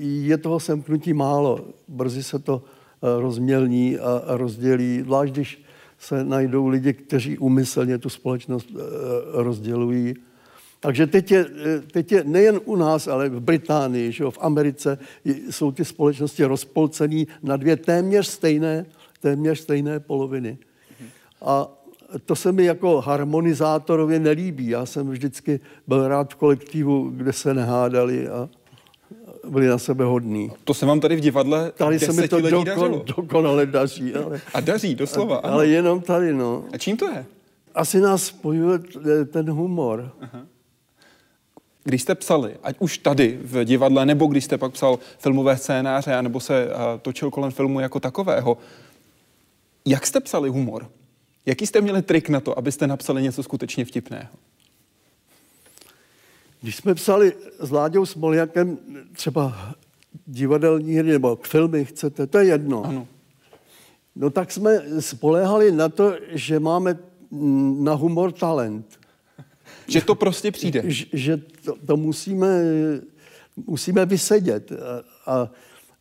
je 0.00 0.38
toho 0.38 0.60
semknutí 0.60 1.12
málo. 1.12 1.68
Brzy 1.88 2.22
se 2.22 2.38
to 2.38 2.62
eh, 2.64 3.20
rozmělní 3.20 3.98
a 3.98 4.36
rozdělí, 4.36 5.00
zvlášť 5.00 5.32
když 5.32 5.63
se 6.04 6.24
najdou 6.24 6.66
lidi, 6.66 6.92
kteří 6.92 7.38
umyslně 7.38 7.98
tu 7.98 8.08
společnost 8.08 8.68
eh, 8.70 8.78
rozdělují. 9.32 10.14
Takže 10.80 11.06
teď 11.06 11.30
je, 11.30 11.46
eh, 11.64 11.80
teď 11.80 12.12
je 12.12 12.24
nejen 12.24 12.60
u 12.64 12.76
nás, 12.76 13.08
ale 13.08 13.28
v 13.28 13.40
Británii, 13.40 14.12
že 14.12 14.24
jo, 14.24 14.30
v 14.30 14.38
Americe 14.40 14.98
jsou 15.50 15.72
ty 15.72 15.84
společnosti 15.84 16.44
rozpolcené 16.44 17.24
na 17.42 17.56
dvě 17.56 17.76
téměř 17.76 18.26
stejné, 18.26 18.86
téměř 19.20 19.60
stejné 19.60 20.00
poloviny. 20.00 20.58
A 21.40 21.68
to 22.24 22.36
se 22.36 22.52
mi 22.52 22.64
jako 22.64 23.00
harmonizátorově 23.00 24.20
nelíbí. 24.20 24.68
Já 24.68 24.86
jsem 24.86 25.10
vždycky 25.10 25.60
byl 25.86 26.08
rád 26.08 26.32
v 26.32 26.36
kolektivu, 26.36 27.10
kde 27.10 27.32
se 27.32 27.54
nehádali 27.54 28.28
a 28.28 28.48
byli 29.48 29.66
na 29.66 29.78
sebe 29.78 30.04
hodní. 30.04 30.50
To 30.64 30.74
se 30.74 30.86
vám 30.86 31.00
tady 31.00 31.16
v 31.16 31.20
divadle 31.20 31.72
Tady 31.72 31.98
se 31.98 32.12
mi 32.12 32.28
to 32.28 32.40
dokon, 32.40 33.02
dokonale 33.16 33.66
daří. 33.66 34.14
Ale, 34.24 34.40
a 34.54 34.60
daří, 34.60 34.94
doslova, 34.94 35.36
ano. 35.36 35.54
Ale 35.54 35.66
jenom 35.66 36.00
tady, 36.00 36.32
no. 36.32 36.64
A 36.72 36.78
čím 36.78 36.96
to 36.96 37.10
je? 37.10 37.26
Asi 37.74 38.00
nás 38.00 38.22
spojuje 38.24 38.78
ten 39.32 39.50
humor. 39.50 40.10
Aha. 40.20 40.46
Když 41.84 42.02
jste 42.02 42.14
psali, 42.14 42.56
ať 42.62 42.76
už 42.78 42.98
tady 42.98 43.38
v 43.42 43.64
divadle, 43.64 44.06
nebo 44.06 44.26
když 44.26 44.44
jste 44.44 44.58
pak 44.58 44.72
psal 44.72 44.98
filmové 45.18 45.56
scénáře, 45.56 46.22
nebo 46.22 46.40
se 46.40 46.66
uh, 46.66 47.00
točil 47.02 47.30
kolem 47.30 47.50
filmu 47.50 47.80
jako 47.80 48.00
takového, 48.00 48.58
jak 49.86 50.06
jste 50.06 50.20
psali 50.20 50.48
humor? 50.48 50.90
Jaký 51.46 51.66
jste 51.66 51.80
měli 51.80 52.02
trik 52.02 52.28
na 52.28 52.40
to, 52.40 52.58
abyste 52.58 52.86
napsali 52.86 53.22
něco 53.22 53.42
skutečně 53.42 53.84
vtipného? 53.84 54.28
Když 56.64 56.76
jsme 56.76 56.94
psali 56.94 57.32
s 57.58 57.70
Láďou 57.70 58.06
Smoljakem 58.06 58.78
třeba 59.12 59.74
divadelní 60.26 60.94
hry 60.94 61.12
nebo 61.12 61.38
filmy 61.42 61.84
chcete, 61.84 62.26
to 62.26 62.38
je 62.38 62.44
jedno. 62.44 62.84
Ano. 62.84 63.06
No 64.16 64.30
tak 64.30 64.52
jsme 64.52 64.82
spoléhali 65.00 65.72
na 65.72 65.88
to, 65.88 66.14
že 66.30 66.60
máme 66.60 66.98
na 67.78 67.94
humor 67.94 68.32
talent. 68.32 68.86
Že 69.88 70.00
to 70.00 70.14
prostě 70.14 70.50
přijde. 70.50 70.82
Že, 70.86 71.06
že 71.12 71.36
to, 71.36 71.76
to 71.86 71.96
musíme, 71.96 72.48
musíme 73.66 74.06
vysedět. 74.06 74.72
A, 74.72 75.32
a 75.32 75.50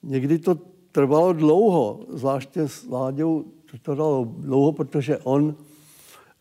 někdy 0.03 0.39
to 0.39 0.59
trvalo 0.91 1.33
dlouho, 1.33 2.05
zvláště 2.09 2.67
s 2.67 2.87
Láďou 2.87 3.45
to 3.71 3.77
trvalo 3.77 4.35
dlouho, 4.37 4.71
protože 4.71 5.17
on 5.17 5.55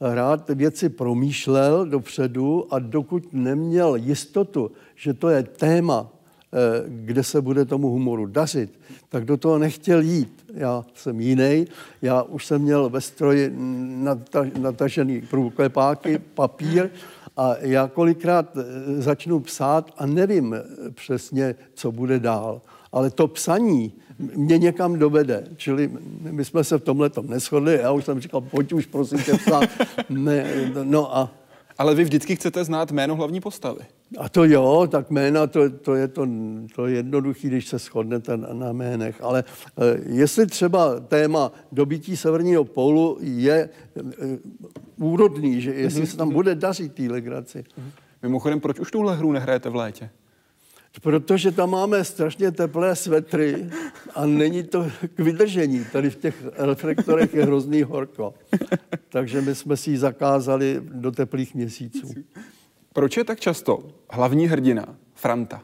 rád 0.03 0.51
věci 0.51 0.89
promýšlel 0.89 1.87
dopředu 1.87 2.75
a 2.75 2.79
dokud 2.79 3.33
neměl 3.33 3.97
jistotu, 3.97 4.71
že 4.95 5.15
to 5.15 5.29
je 5.29 5.43
téma, 5.43 6.09
eh, 6.53 6.85
kde 6.87 7.23
se 7.23 7.41
bude 7.41 7.65
tomu 7.65 7.91
humoru 7.91 8.27
dařit, 8.27 8.81
tak 9.09 9.25
do 9.25 9.37
toho 9.37 9.59
nechtěl 9.59 10.01
jít. 10.01 10.45
Já 10.55 10.85
jsem 10.95 11.21
jiný, 11.21 11.67
já 12.03 12.23
už 12.23 12.47
jsem 12.47 12.63
měl 12.63 12.89
ve 12.89 13.01
stroji 13.01 13.53
natažený 14.59 15.21
průklepáky, 15.21 16.19
papír 16.19 16.91
a 17.37 17.55
já 17.61 17.89
kolikrát 17.89 18.57
eh, 18.57 19.03
začnu 19.03 19.41
psát 19.41 19.91
a 19.99 20.07
nevím 20.07 20.55
eh, 20.55 20.91
přesně, 20.91 21.55
co 21.75 21.93
bude 21.93 22.19
dál. 22.19 22.63
Ale 22.93 23.11
to 23.11 23.29
psaní 23.29 23.93
mě 24.19 24.59
někam 24.59 24.99
dovede. 24.99 25.45
Čili 25.57 25.91
my 26.21 26.45
jsme 26.45 26.65
se 26.65 26.79
v 26.79 26.85
tomhle 26.85 27.11
tom 27.11 27.27
neschodli. 27.27 27.79
Já 27.83 27.93
už 27.93 28.05
jsem 28.05 28.21
říkal, 28.21 28.41
pojď 28.41 28.73
už 28.73 28.87
prosím 28.87 29.19
tě 29.19 29.33
psát. 29.35 29.65
Ne, 30.09 30.47
no 30.85 31.17
a 31.17 31.31
ale 31.79 31.95
vy 31.95 32.05
vždycky 32.05 32.37
chcete 32.37 32.65
znát 32.65 32.93
jméno 32.93 33.17
hlavní 33.17 33.41
postavy. 33.41 33.81
A 34.19 34.29
to 34.29 34.45
jo, 34.45 34.89
tak 34.91 35.11
jména, 35.11 35.47
to, 35.47 35.71
to 35.71 35.95
je 35.95 36.09
to, 36.09 36.29
to 36.75 36.87
je 36.87 36.97
jednoduché, 36.97 37.49
když 37.49 37.69
se 37.69 37.79
shodnete 37.79 38.37
na, 38.37 38.53
na 38.53 38.71
jménech. 38.71 39.17
Ale 39.21 39.45
e, 39.79 40.01
jestli 40.07 40.47
třeba 40.47 41.01
téma 41.01 41.53
dobytí 41.73 42.17
severního 42.17 42.65
pólu 42.65 43.19
je 43.21 43.55
e, 43.55 43.69
úrodný, 44.97 45.61
že 45.61 45.75
jestli 45.75 46.07
se 46.07 46.17
tam 46.17 46.31
bude 46.31 46.55
dařit 46.55 46.95
té 46.95 47.03
legraci. 47.03 47.65
Mimochodem, 48.23 48.61
proč 48.61 48.81
už 48.81 48.91
tuhle 48.91 49.17
hru 49.17 49.33
nehrajete 49.33 49.69
v 49.69 49.75
létě? 49.75 50.11
Protože 51.01 51.53
tam 51.53 51.71
máme 51.71 52.05
strašně 52.05 52.51
teplé 52.51 52.97
svetry 52.97 53.71
a 54.15 54.27
není 54.27 54.63
to 54.63 54.91
k 55.15 55.21
vydržení. 55.21 55.85
Tady 55.93 56.11
v 56.11 56.17
těch 56.17 56.45
reflektorech 56.57 57.35
je 57.35 57.45
hrozný 57.45 57.83
horko. 57.83 58.35
Takže 59.09 59.41
my 59.41 59.55
jsme 59.55 59.77
si 59.77 59.91
ji 59.91 59.99
zakázali 59.99 60.81
do 60.83 61.13
teplých 61.13 61.55
měsíců. 61.55 62.09
Proč 62.93 63.17
je 63.17 63.25
tak 63.25 63.41
často 63.41 63.83
hlavní 64.11 64.47
hrdina 64.47 64.97
Franta? 65.15 65.63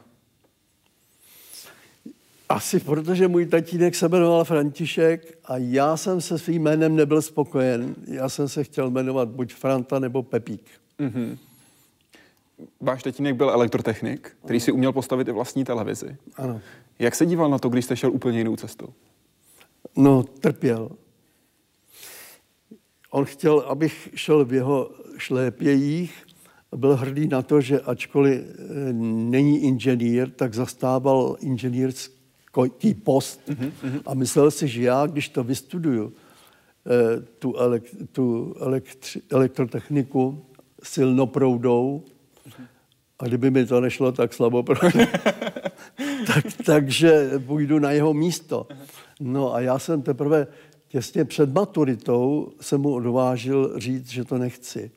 Asi 2.49 2.79
protože 2.79 3.27
můj 3.27 3.45
tatínek 3.45 3.95
se 3.95 4.09
jmenoval 4.09 4.43
František 4.43 5.37
a 5.45 5.57
já 5.57 5.97
jsem 5.97 6.21
se 6.21 6.39
svým 6.39 6.63
jménem 6.63 6.95
nebyl 6.95 7.21
spokojen. 7.21 7.95
Já 8.07 8.29
jsem 8.29 8.49
se 8.49 8.63
chtěl 8.63 8.89
jmenovat 8.89 9.29
buď 9.29 9.53
Franta 9.53 9.99
nebo 9.99 10.23
Pepík. 10.23 10.63
Mm-hmm 10.99 11.37
váš 12.81 13.03
tatínek 13.03 13.35
byl 13.35 13.49
elektrotechnik, 13.49 14.31
který 14.45 14.59
si 14.59 14.71
uměl 14.71 14.93
postavit 14.93 15.27
i 15.27 15.31
vlastní 15.31 15.63
televizi. 15.63 16.17
Ano. 16.35 16.61
Jak 16.99 17.15
se 17.15 17.25
díval 17.25 17.49
na 17.49 17.59
to, 17.59 17.69
když 17.69 17.85
jste 17.85 17.95
šel 17.95 18.11
úplně 18.11 18.37
jinou 18.37 18.55
cestou? 18.55 18.87
No, 19.97 20.23
trpěl. 20.23 20.91
On 23.11 23.25
chtěl, 23.25 23.59
abych 23.59 24.09
šel 24.15 24.45
v 24.45 24.53
jeho 24.53 24.91
šlépějích, 25.17 26.25
byl 26.75 26.95
hrdý 26.95 27.27
na 27.27 27.41
to, 27.41 27.61
že 27.61 27.79
ačkoliv 27.79 28.41
eh, 28.41 28.93
není 28.93 29.63
inženýr, 29.63 30.29
tak 30.29 30.53
zastával 30.53 31.37
inženýrský 31.39 32.93
post 33.03 33.41
mm-hmm. 33.49 34.01
a 34.05 34.13
myslel 34.13 34.51
si, 34.51 34.67
že 34.67 34.81
já, 34.81 35.05
když 35.05 35.29
to 35.29 35.43
vystuduju, 35.43 36.13
eh, 36.13 37.21
tu, 37.39 37.51
elek- 37.51 38.07
tu 38.11 38.55
elektri- 38.59 39.21
elektrotechniku 39.31 40.45
silnoproudou, 40.83 42.03
a 43.19 43.25
kdyby 43.25 43.51
mi 43.51 43.65
to 43.65 43.81
nešlo 43.81 44.11
tak 44.11 44.33
slabo, 44.33 44.63
tak, 46.27 46.45
takže 46.65 47.31
půjdu 47.45 47.79
na 47.79 47.91
jeho 47.91 48.13
místo. 48.13 48.67
No 49.19 49.53
a 49.53 49.59
já 49.59 49.79
jsem 49.79 50.01
teprve 50.01 50.47
těsně 50.87 51.25
před 51.25 51.53
maturitou 51.53 52.51
se 52.61 52.77
mu 52.77 52.93
odvážil 52.93 53.79
říct, 53.79 54.09
že 54.09 54.25
to 54.25 54.37
nechci. 54.37 54.91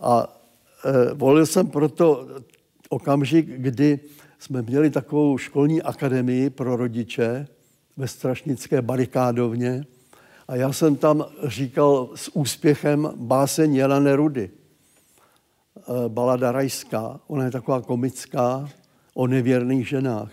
A 0.00 0.40
e, 0.84 1.14
volil 1.14 1.46
jsem 1.46 1.66
proto 1.66 2.28
okamžik, 2.88 3.46
kdy 3.46 4.00
jsme 4.38 4.62
měli 4.62 4.90
takovou 4.90 5.38
školní 5.38 5.82
akademii 5.82 6.50
pro 6.50 6.76
rodiče 6.76 7.46
ve 7.96 8.08
Strašnické 8.08 8.82
barikádovně 8.82 9.84
a 10.48 10.56
já 10.56 10.72
jsem 10.72 10.96
tam 10.96 11.24
říkal 11.44 12.10
s 12.14 12.36
úspěchem 12.36 13.12
báseň 13.16 13.74
Jana 13.74 14.00
Nerudy. 14.00 14.50
Eh, 15.88 16.08
balada 16.08 16.52
rajská. 16.52 17.20
Ona 17.26 17.44
je 17.44 17.50
taková 17.50 17.82
komická 17.82 18.68
o 19.14 19.26
nevěrných 19.26 19.88
ženách. 19.88 20.32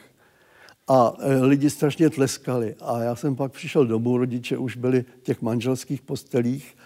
A 0.87 1.13
eh, 1.19 1.35
lidi 1.35 1.69
strašně 1.69 2.09
tleskali. 2.09 2.75
A 2.81 3.03
já 3.03 3.15
jsem 3.15 3.35
pak 3.35 3.51
přišel 3.51 3.85
domů, 3.85 4.17
rodiče 4.17 4.57
už 4.57 4.77
byli 4.77 5.01
v 5.01 5.23
těch 5.23 5.41
manželských 5.41 6.01
postelích 6.01 6.77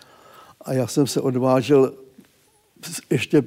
a 0.62 0.74
já 0.74 0.88
jsem 0.88 1.08
se 1.08 1.22
odvážil 1.22 1.94
ještě 3.10 3.44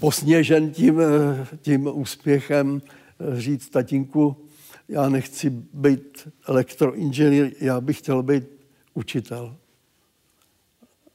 posněžen 0.00 0.70
tím, 0.70 1.00
eh, 1.00 1.46
tím 1.62 1.86
úspěchem 1.86 2.82
říct 3.32 3.68
tatínku, 3.68 4.36
já 4.88 5.08
nechci 5.08 5.50
být 5.72 6.28
elektroinženýr, 6.46 7.52
já 7.60 7.80
bych 7.80 7.98
chtěl 7.98 8.22
být 8.22 8.44
učitel. 8.94 9.56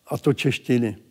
A 0.08 0.18
to 0.18 0.34
češtiny. 0.34 1.05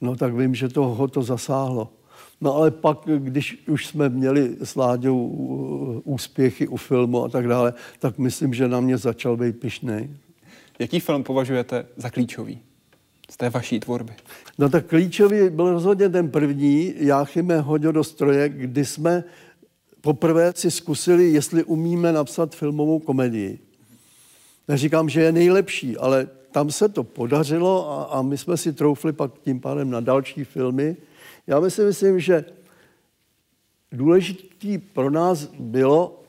No 0.00 0.16
tak 0.16 0.34
vím, 0.34 0.54
že 0.54 0.68
to 0.68 0.82
ho 0.82 1.08
to 1.08 1.22
zasáhlo. 1.22 1.92
No 2.40 2.54
ale 2.54 2.70
pak, 2.70 2.98
když 3.18 3.62
už 3.68 3.86
jsme 3.86 4.08
měli 4.08 4.56
s 4.62 4.76
Láďou 4.76 5.26
uh, 5.26 6.00
úspěchy 6.14 6.68
u 6.68 6.76
filmu 6.76 7.24
a 7.24 7.28
tak 7.28 7.48
dále, 7.48 7.74
tak 7.98 8.18
myslím, 8.18 8.54
že 8.54 8.68
na 8.68 8.80
mě 8.80 8.98
začal 8.98 9.36
být 9.36 9.60
pišnej. 9.60 10.10
Jaký 10.78 11.00
film 11.00 11.24
považujete 11.24 11.86
za 11.96 12.10
klíčový 12.10 12.58
z 13.30 13.36
té 13.36 13.50
vaší 13.50 13.80
tvorby? 13.80 14.12
No 14.58 14.68
tak 14.68 14.86
klíčový 14.86 15.50
byl 15.50 15.72
rozhodně 15.72 16.08
ten 16.08 16.30
první, 16.30 16.94
Jáchyme 16.96 17.60
hodil 17.60 17.92
do 17.92 18.04
stroje, 18.04 18.48
kdy 18.48 18.84
jsme 18.84 19.24
poprvé 20.00 20.52
si 20.56 20.70
zkusili, 20.70 21.30
jestli 21.30 21.64
umíme 21.64 22.12
napsat 22.12 22.54
filmovou 22.54 22.98
komedii. 22.98 23.58
Neříkám, 24.68 25.08
že 25.08 25.20
je 25.20 25.32
nejlepší, 25.32 25.96
ale 25.96 26.28
tam 26.52 26.70
se 26.70 26.88
to 26.88 27.04
podařilo 27.04 27.90
a, 27.90 28.02
a 28.02 28.22
my 28.22 28.38
jsme 28.38 28.56
si 28.56 28.72
troufli 28.72 29.12
pak 29.12 29.38
tím 29.38 29.60
pádem 29.60 29.90
na 29.90 30.00
další 30.00 30.44
filmy. 30.44 30.96
Já 31.46 31.60
myslím, 31.60 31.86
myslím, 31.86 32.20
že 32.20 32.44
důležitý 33.92 34.78
pro 34.78 35.10
nás 35.10 35.44
bylo 35.58 36.22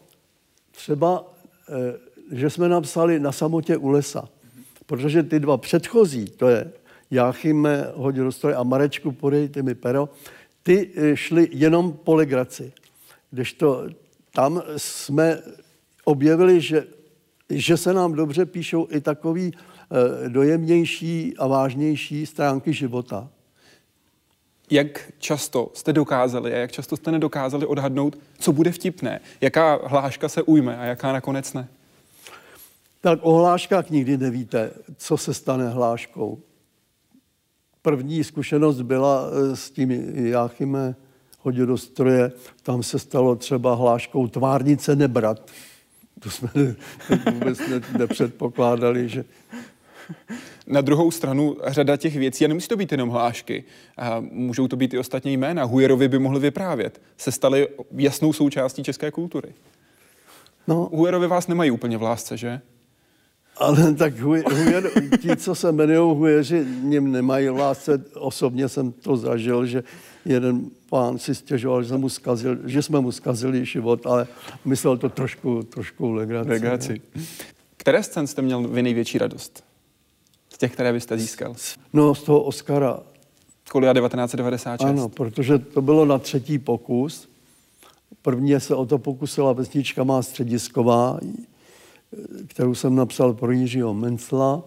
třeba, 0.71 1.33
eh, 1.69 1.99
že 2.31 2.49
jsme 2.49 2.69
napsali 2.69 3.19
na 3.19 3.31
samotě 3.31 3.77
u 3.77 3.89
lesa. 3.89 4.29
Protože 4.85 5.23
ty 5.23 5.39
dva 5.39 5.57
předchozí, 5.57 6.25
to 6.25 6.47
je 6.47 6.71
Jáchyme, 7.11 7.91
hodil 7.95 8.31
do 8.41 8.57
a 8.57 8.63
Marečku, 8.63 9.11
podejte 9.11 9.61
mi 9.61 9.75
pero, 9.75 10.09
ty 10.63 10.89
eh, 10.95 11.15
šly 11.15 11.47
jenom 11.51 11.93
po 11.93 12.15
legraci. 12.15 12.73
Kdežto 13.31 13.87
tam 14.33 14.61
jsme 14.77 15.41
objevili, 16.03 16.61
že, 16.61 16.87
že 17.49 17.77
se 17.77 17.93
nám 17.93 18.13
dobře 18.13 18.45
píšou 18.45 18.87
i 18.91 19.01
takový 19.01 19.51
dojemnější 20.27 21.37
a 21.37 21.47
vážnější 21.47 22.25
stránky 22.25 22.73
života. 22.73 23.29
Jak 24.71 25.11
často 25.19 25.71
jste 25.73 25.93
dokázali 25.93 26.53
a 26.53 26.57
jak 26.57 26.71
často 26.71 26.97
jste 26.97 27.11
nedokázali 27.11 27.65
odhadnout, 27.65 28.17
co 28.39 28.53
bude 28.53 28.71
vtipné? 28.71 29.19
Jaká 29.41 29.79
hláška 29.87 30.29
se 30.29 30.41
ujme 30.41 30.77
a 30.77 30.85
jaká 30.85 31.13
nakonec 31.13 31.53
ne? 31.53 31.67
Tak 33.01 33.19
o 33.21 33.33
hláškách 33.33 33.89
nikdy 33.89 34.17
nevíte, 34.17 34.71
co 34.97 35.17
se 35.17 35.33
stane 35.33 35.69
hláškou. 35.69 36.39
První 37.81 38.23
zkušenost 38.23 38.81
byla 38.81 39.25
eh, 39.27 39.55
s 39.55 39.69
tím 39.71 39.91
Jáchyme 40.15 40.95
hodil 41.39 41.65
do 41.65 41.77
stroje, 41.77 42.31
tam 42.63 42.83
se 42.83 42.99
stalo 42.99 43.35
třeba 43.35 43.73
hláškou 43.73 44.27
tvárnice 44.27 44.95
nebrat. 44.95 45.51
To 46.19 46.29
jsme 46.29 46.49
vůbec 47.31 47.59
nepředpokládali, 47.97 49.09
že 49.09 49.25
Na 50.67 50.81
druhou 50.81 51.11
stranu 51.11 51.57
řada 51.67 51.97
těch 51.97 52.15
věcí, 52.15 52.45
a 52.45 52.47
nemusí 52.47 52.67
to 52.67 52.77
být 52.77 52.91
jenom 52.91 53.09
hlášky, 53.09 53.63
a 53.97 54.19
můžou 54.31 54.67
to 54.67 54.75
být 54.75 54.93
i 54.93 54.99
ostatní 54.99 55.37
jména, 55.37 55.63
Hujerovi 55.63 56.07
by 56.07 56.19
mohli 56.19 56.39
vyprávět, 56.39 57.01
se 57.17 57.31
staly 57.31 57.67
jasnou 57.91 58.33
součástí 58.33 58.83
české 58.83 59.11
kultury. 59.11 59.53
No. 60.67 60.89
Hujerovi 60.93 61.27
vás 61.27 61.47
nemají 61.47 61.71
úplně 61.71 61.97
v 61.97 62.01
lásce, 62.01 62.37
že? 62.37 62.61
Ale 63.57 63.93
tak 63.93 64.19
huj, 64.19 64.43
hujer, 64.51 64.91
ti, 65.21 65.35
co 65.35 65.55
se 65.55 65.69
jmenují 65.69 66.17
hujeři, 66.17 66.65
něm 66.81 67.11
nemají 67.11 67.49
lásce. 67.49 68.03
Osobně 68.13 68.69
jsem 68.69 68.91
to 68.91 69.17
zažil, 69.17 69.65
že 69.65 69.83
jeden 70.25 70.65
pán 70.89 71.17
si 71.17 71.35
stěžoval, 71.35 71.83
že, 71.83 71.97
mu 71.97 72.09
zkazil, 72.09 72.57
že 72.65 72.81
jsme 72.81 72.99
mu 72.99 73.11
zkazili 73.11 73.65
život, 73.65 74.05
ale 74.05 74.27
myslel 74.65 74.97
to 74.97 75.09
trošku, 75.09 75.63
trošku 75.63 76.11
legraci. 76.11 76.49
Legraci. 76.49 77.01
Které 77.77 78.03
scén 78.03 78.27
jste 78.27 78.41
měl 78.41 78.67
vy 78.67 78.83
největší 78.83 79.17
radost? 79.17 79.63
Těch, 80.59 80.73
které 80.73 80.93
byste 80.93 81.17
získal? 81.17 81.55
No, 81.93 82.15
z 82.15 82.23
toho 82.23 82.43
Oscara. 82.43 82.99
Kolia 83.71 83.93
1996. 83.93 84.89
Ano, 84.89 85.09
protože 85.09 85.59
to 85.59 85.81
bylo 85.81 86.05
na 86.05 86.17
třetí 86.17 86.59
pokus. 86.59 87.29
Prvně 88.21 88.59
se 88.59 88.75
o 88.75 88.85
to 88.85 88.97
pokusila 88.97 89.53
vesnička 89.53 90.03
má 90.03 90.21
středisková, 90.21 91.19
kterou 92.47 92.75
jsem 92.75 92.95
napsal 92.95 93.33
pro 93.33 93.51
Jiřího 93.51 93.93
Mencla. 93.93 94.63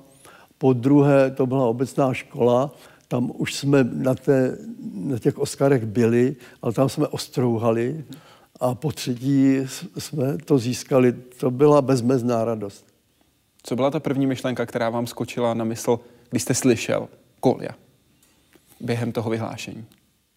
Po 0.58 0.72
druhé 0.72 1.30
to 1.30 1.46
byla 1.46 1.66
obecná 1.66 2.14
škola, 2.14 2.70
tam 3.08 3.32
už 3.34 3.54
jsme 3.54 3.84
na, 3.92 4.14
té, 4.14 4.58
na 4.94 5.18
těch 5.18 5.38
Oscarech 5.38 5.86
byli, 5.86 6.36
ale 6.62 6.72
tam 6.72 6.88
jsme 6.88 7.06
ostrouhali. 7.06 8.04
A 8.60 8.74
po 8.74 8.92
třetí 8.92 9.56
jsme 9.98 10.38
to 10.38 10.58
získali. 10.58 11.12
To 11.12 11.50
byla 11.50 11.82
bezmezná 11.82 12.44
radost. 12.44 12.91
Co 13.62 13.76
byla 13.76 13.90
ta 13.90 14.00
první 14.00 14.26
myšlenka, 14.26 14.66
která 14.66 14.90
vám 14.90 15.06
skočila 15.06 15.54
na 15.54 15.64
mysl, 15.64 16.00
když 16.30 16.42
jste 16.42 16.54
slyšel 16.54 17.08
Kolia 17.40 17.72
během 18.80 19.12
toho 19.12 19.30
vyhlášení? 19.30 19.84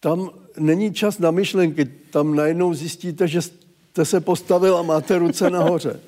Tam 0.00 0.30
není 0.58 0.92
čas 0.92 1.18
na 1.18 1.30
myšlenky. 1.30 1.84
Tam 1.84 2.34
najednou 2.34 2.74
zjistíte, 2.74 3.28
že 3.28 3.42
jste 3.42 4.04
se 4.04 4.20
postavil 4.20 4.76
a 4.76 4.82
máte 4.82 5.18
ruce 5.18 5.50
nahoře. 5.50 6.00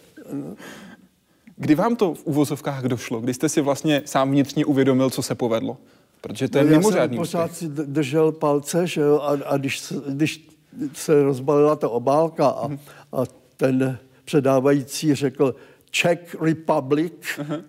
Kdy 1.56 1.74
vám 1.74 1.96
to 1.96 2.14
v 2.14 2.26
úvozovkách 2.26 2.84
došlo? 2.84 3.20
Kdy 3.20 3.34
jste 3.34 3.48
si 3.48 3.60
vlastně 3.60 4.02
sám 4.04 4.30
vnitřně 4.30 4.64
uvědomil, 4.64 5.10
co 5.10 5.22
se 5.22 5.34
povedlo? 5.34 5.76
Protože 6.20 6.48
to 6.48 6.58
je 6.58 6.64
no, 6.64 6.70
mimořádný 6.70 7.16
Já 7.16 7.24
jsem 7.24 7.30
pořád 7.30 7.56
si 7.56 7.68
držel 7.68 8.32
palce, 8.32 8.86
že 8.86 9.00
jo, 9.00 9.20
a, 9.20 9.38
a 9.46 9.56
když, 9.56 9.78
se, 9.78 9.94
když 10.08 10.48
se 10.94 11.22
rozbalila 11.22 11.76
ta 11.76 11.88
obálka 11.88 12.48
a, 12.48 12.68
uh-huh. 12.68 12.78
a 13.12 13.22
ten 13.56 13.98
předávající 14.24 15.14
řekl 15.14 15.54
Czech 15.91 16.36
Republic, 16.41 17.12
uh-huh. 17.39 17.64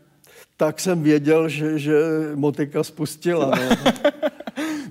tak 0.58 0.80
jsem 0.80 1.04
věděl, 1.04 1.50
že, 1.50 1.80
že 1.80 1.94
motika 2.36 2.84
spustila. 2.84 3.52
No. 3.56 3.92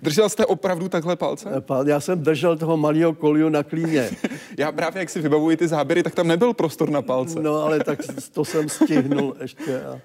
Držel 0.03 0.29
jste 0.29 0.47
opravdu 0.47 0.89
takhle 0.89 1.17
palce? 1.17 1.49
Já 1.87 2.01
jsem 2.01 2.23
držel 2.23 2.57
toho 2.57 2.77
malého 2.77 3.15
koliu 3.15 3.49
na 3.49 3.63
klíně. 3.63 4.11
Já 4.59 4.73
právě, 4.73 5.01
jak 5.01 5.11
si 5.11 5.21
vybavuji 5.21 5.57
ty 5.57 5.69
záběry, 5.69 6.03
tak 6.03 6.15
tam 6.15 6.29
nebyl 6.29 6.55
prostor 6.55 6.91
na 6.91 7.03
palce. 7.03 7.43
No, 7.43 7.63
ale 7.63 7.85
tak 7.85 7.99
to 8.33 8.45
jsem 8.45 8.69
stihnul 8.69 9.37
ještě. 9.41 9.81
A... 9.81 10.01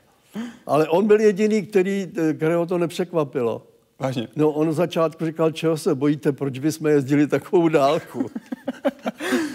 Ale 0.66 0.88
on 0.88 1.08
byl 1.08 1.20
jediný, 1.20 1.62
který, 1.62 2.12
kterého 2.38 2.66
to 2.66 2.78
nepřekvapilo. 2.78 3.68
Vážně? 4.00 4.28
No, 4.36 4.50
on 4.50 4.70
v 4.70 4.74
začátku 4.74 5.26
říkal, 5.26 5.52
čeho 5.52 5.78
se 5.78 5.96
bojíte, 5.96 6.32
proč 6.32 6.60
bychom 6.60 6.88
jezdili 6.88 7.28
takovou 7.28 7.68
dálku. 7.68 8.32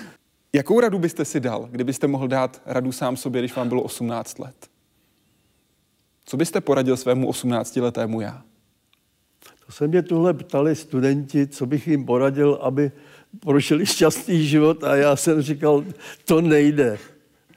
Jakou 0.53 0.81
radu 0.81 0.99
byste 0.99 1.25
si 1.25 1.41
dal, 1.41 1.69
kdybyste 1.71 2.07
mohl 2.07 2.29
dát 2.29 2.63
radu 2.67 2.93
sám 2.93 3.17
sobě, 3.17 3.41
když 3.43 3.57
vám 3.57 3.69
bylo 3.69 3.83
18 3.83 4.39
let? 4.39 4.71
Co 6.25 6.37
byste 6.37 6.61
poradil 6.61 6.97
svému 6.97 7.31
18-letému 7.31 8.21
já? 8.21 8.43
To 9.67 9.73
se 9.73 9.89
mě 9.89 10.03
tuhle 10.03 10.35
ptali 10.35 10.77
studenti, 10.77 11.47
co 11.47 11.67
bych 11.67 11.89
jim 11.89 12.07
poradil, 12.07 12.59
aby 12.63 12.93
prožili 13.41 13.87
šťastný 13.87 14.47
život 14.47 14.85
a 14.85 14.97
já 14.97 15.17
jsem 15.17 15.43
říkal, 15.43 15.85
to 16.25 16.41
nejde. 16.41 16.99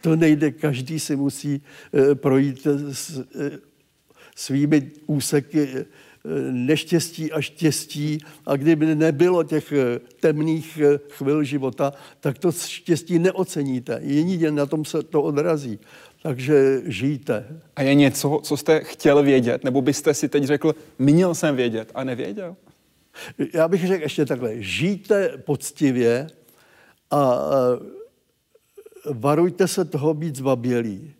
To 0.02 0.16
nejde, 0.16 0.52
každý 0.52 1.00
si 1.00 1.16
musí 1.16 1.62
e, 1.94 2.16
projít 2.16 2.68
s, 2.68 3.20
e, 3.20 3.52
svými 4.36 4.92
úseky 5.06 5.86
neštěstí 6.52 7.32
a 7.32 7.42
štěstí 7.42 8.20
a 8.46 8.56
kdyby 8.56 8.96
nebylo 8.96 9.44
těch 9.44 9.74
temných 10.20 10.80
chvil 11.10 11.44
života, 11.44 11.94
tak 12.20 12.40
to 12.40 12.52
štěstí 12.52 13.20
neoceníte. 13.20 14.00
Jedině 14.04 14.52
na 14.52 14.66
tom 14.66 14.86
se 14.86 15.04
to 15.04 15.22
odrazí. 15.22 15.80
Takže 16.24 16.82
žijte. 16.86 17.62
A 17.76 17.82
je 17.82 17.96
něco, 17.96 18.40
co 18.44 18.58
jste 18.58 18.84
chtěl 18.84 19.24
vědět, 19.24 19.64
nebo 19.64 19.82
byste 19.82 20.14
si 20.14 20.30
teď 20.30 20.44
řekl, 20.44 20.76
měl 21.00 21.36
jsem 21.36 21.56
vědět 21.56 21.92
a 21.96 22.04
nevěděl? 22.04 22.56
Já 23.54 23.68
bych 23.68 23.88
řekl 23.88 24.04
ještě 24.04 24.26
takhle, 24.26 24.62
žijte 24.62 25.38
poctivě 25.38 26.28
a 27.12 27.40
varujte 29.12 29.68
se 29.68 29.86
toho 29.86 30.14
být 30.14 30.36
zbabělí. 30.36 31.14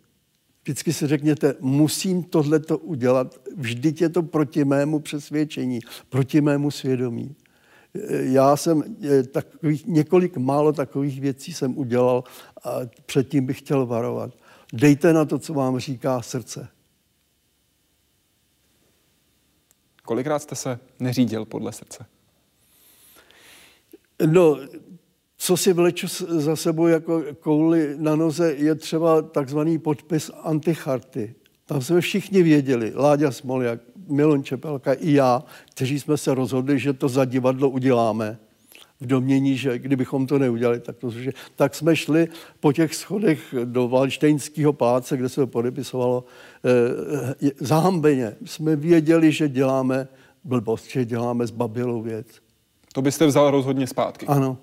Vždycky 0.62 0.92
si 0.92 1.06
řekněte, 1.06 1.54
musím 1.60 2.22
tohleto 2.22 2.78
udělat, 2.78 3.34
vždyť 3.56 4.00
je 4.00 4.08
to 4.08 4.22
proti 4.22 4.64
mému 4.64 5.00
přesvědčení, 5.00 5.80
proti 6.08 6.40
mému 6.40 6.70
svědomí. 6.70 7.36
Já 8.10 8.56
jsem 8.56 8.96
takových, 9.32 9.86
několik 9.86 10.36
málo 10.36 10.72
takových 10.72 11.20
věcí 11.20 11.52
jsem 11.52 11.78
udělal 11.78 12.24
a 12.64 12.70
předtím 13.06 13.46
bych 13.46 13.58
chtěl 13.58 13.86
varovat. 13.86 14.34
Dejte 14.72 15.12
na 15.12 15.24
to, 15.24 15.38
co 15.38 15.54
vám 15.54 15.78
říká 15.78 16.22
srdce. 16.22 16.68
Kolikrát 20.04 20.38
jste 20.38 20.54
se 20.54 20.78
neřídil 21.00 21.44
podle 21.44 21.72
srdce? 21.72 22.06
No, 24.26 24.58
co 25.44 25.56
si 25.56 25.72
vleču 25.72 26.06
za 26.28 26.56
sebou 26.56 26.86
jako 26.86 27.22
kouli 27.40 27.94
na 27.98 28.16
noze, 28.16 28.54
je 28.58 28.74
třeba 28.74 29.22
takzvaný 29.22 29.78
podpis 29.78 30.30
anticharty. 30.42 31.34
Tam 31.66 31.82
jsme 31.82 32.00
všichni 32.00 32.42
věděli, 32.42 32.92
Láďa 32.94 33.30
Smoljak, 33.30 33.80
Milon 34.08 34.44
Čepelka 34.44 34.92
i 34.92 35.12
já, 35.12 35.42
kteří 35.74 36.00
jsme 36.00 36.16
se 36.16 36.34
rozhodli, 36.34 36.78
že 36.78 36.92
to 36.92 37.08
za 37.08 37.24
divadlo 37.24 37.68
uděláme 37.68 38.38
v 39.00 39.06
domění, 39.06 39.56
že 39.56 39.78
kdybychom 39.78 40.26
to 40.26 40.38
neudělali, 40.38 40.80
tak, 40.80 40.96
to, 40.96 41.10
že, 41.10 41.32
tak 41.56 41.74
jsme 41.74 41.96
šli 41.96 42.28
po 42.60 42.72
těch 42.72 42.94
schodech 42.94 43.54
do 43.64 43.88
Valštejnského 43.88 44.72
pláce, 44.72 45.16
kde 45.16 45.28
se 45.28 45.40
to 45.40 45.46
podepisovalo, 45.46 46.24
eh, 46.64 47.50
zahambeně. 47.60 48.36
Jsme 48.44 48.76
věděli, 48.76 49.32
že 49.32 49.48
děláme 49.48 50.08
blbost, 50.44 50.90
že 50.90 51.04
děláme 51.04 51.46
zbabilou 51.46 52.02
věc. 52.02 52.26
To 52.94 53.02
byste 53.02 53.26
vzal 53.26 53.50
rozhodně 53.50 53.86
zpátky? 53.86 54.26
Ano. 54.26 54.58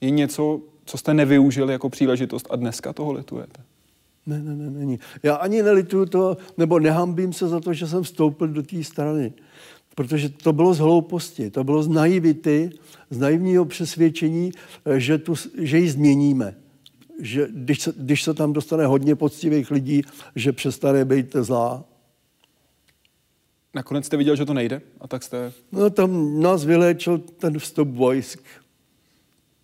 Je 0.00 0.10
něco, 0.10 0.60
co 0.84 0.98
jste 0.98 1.14
nevyužili 1.14 1.72
jako 1.72 1.88
příležitost 1.88 2.46
a 2.50 2.56
dneska 2.56 2.92
toho 2.92 3.12
litujete? 3.12 3.62
Ne, 4.26 4.42
ne, 4.42 4.56
ne, 4.56 4.70
není. 4.70 4.98
Já 5.22 5.34
ani 5.34 5.62
nelituju 5.62 6.06
to, 6.06 6.36
nebo 6.58 6.78
nehambím 6.78 7.32
se 7.32 7.48
za 7.48 7.60
to, 7.60 7.72
že 7.72 7.86
jsem 7.86 8.02
vstoupil 8.02 8.48
do 8.48 8.62
té 8.62 8.84
strany. 8.84 9.32
Protože 9.94 10.28
to 10.28 10.52
bylo 10.52 10.74
z 10.74 10.78
hlouposti, 10.78 11.50
to 11.50 11.64
bylo 11.64 11.82
z 11.82 11.88
naivity, 11.88 12.70
z 13.10 13.18
naivního 13.18 13.64
přesvědčení, 13.64 14.52
že, 14.96 15.18
tu, 15.18 15.34
že 15.58 15.78
ji 15.78 15.90
změníme. 15.90 16.54
Že 17.20 17.48
když 17.50 17.80
se, 17.80 17.92
když 17.96 18.22
se 18.22 18.34
tam 18.34 18.52
dostane 18.52 18.86
hodně 18.86 19.16
poctivých 19.16 19.70
lidí, 19.70 20.02
že 20.36 20.52
přestane 20.52 21.04
být 21.04 21.36
zlá. 21.40 21.84
Nakonec 23.74 24.06
jste 24.06 24.16
viděl, 24.16 24.36
že 24.36 24.44
to 24.44 24.54
nejde 24.54 24.80
a 25.00 25.08
tak 25.08 25.22
jste... 25.22 25.52
No 25.72 25.90
tam 25.90 26.40
nás 26.40 26.64
vyléčil 26.64 27.18
ten 27.18 27.58
vstup 27.58 27.88
vojsk. 27.88 28.40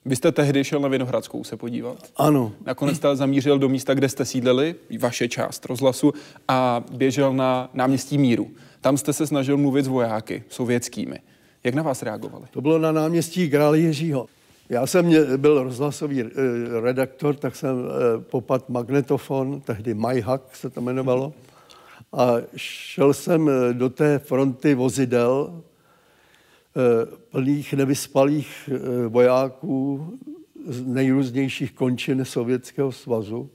Vy 0.06 0.16
jste 0.16 0.32
tehdy 0.32 0.64
šel 0.64 0.80
na 0.80 0.88
Vinohradskou 0.88 1.44
se 1.44 1.56
podívat. 1.56 1.98
Ano. 2.16 2.52
Nakonec 2.66 2.96
jste 2.96 3.16
zamířil 3.16 3.58
do 3.58 3.68
místa, 3.68 3.94
kde 3.94 4.08
jste 4.08 4.24
sídlili, 4.24 4.74
vaše 5.00 5.28
část 5.28 5.66
rozhlasu, 5.66 6.12
a 6.48 6.84
běžel 6.92 7.32
na 7.32 7.70
náměstí 7.74 8.18
Míru. 8.18 8.50
Tam 8.80 8.96
jste 8.96 9.12
se 9.12 9.26
snažil 9.26 9.56
mluvit 9.56 9.84
s 9.84 9.88
vojáky 9.88 10.44
sovětskými. 10.48 11.18
Jak 11.64 11.74
na 11.74 11.82
vás 11.82 12.02
reagovali? 12.02 12.44
To 12.50 12.60
bylo 12.60 12.78
na 12.78 12.92
náměstí 12.92 13.50
Králi 13.50 13.80
Jiřího. 13.80 14.26
Já 14.68 14.86
jsem 14.86 15.12
byl 15.36 15.62
rozhlasový 15.62 16.20
eh, 16.20 16.30
redaktor, 16.80 17.34
tak 17.34 17.56
jsem 17.56 17.76
eh, 17.78 18.20
popad 18.20 18.68
magnetofon, 18.68 19.60
tehdy 19.60 19.94
Majhak 19.94 20.56
se 20.56 20.70
to 20.70 20.80
jmenovalo, 20.80 21.32
a 22.12 22.32
šel 22.56 23.12
jsem 23.12 23.48
eh, 23.48 23.74
do 23.74 23.88
té 23.88 24.18
fronty 24.18 24.74
vozidel 24.74 25.62
plných 27.30 27.74
nevyspalých 27.74 28.70
vojáků 29.08 30.08
z 30.66 30.86
nejrůznějších 30.86 31.72
končin 31.72 32.24
Sovětského 32.24 32.92
svazu. 32.92 33.50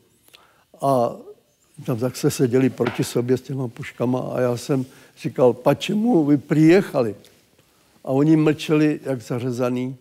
A 0.81 1.15
tam 1.85 1.99
zase 1.99 2.31
seděli 2.31 2.69
proti 2.69 3.03
sobě 3.03 3.37
s 3.37 3.41
těma 3.41 3.67
puškama 3.67 4.19
a 4.19 4.41
já 4.41 4.57
jsem 4.57 4.85
říkal, 5.21 5.53
pa 5.53 5.73
čemu 5.73 6.25
vy 6.25 6.37
přijechali? 6.37 7.15
A 8.03 8.07
oni 8.07 8.35
mlčeli 8.35 8.99
jak 9.03 9.21
zařezaný, 9.21 9.95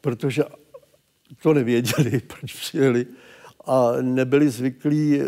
protože 0.00 0.44
to 1.42 1.54
nevěděli, 1.54 2.20
proč 2.26 2.52
přijeli 2.52 3.06
a 3.66 3.92
nebyli 4.00 4.50
zvyklí 4.50 5.20
e, 5.20 5.24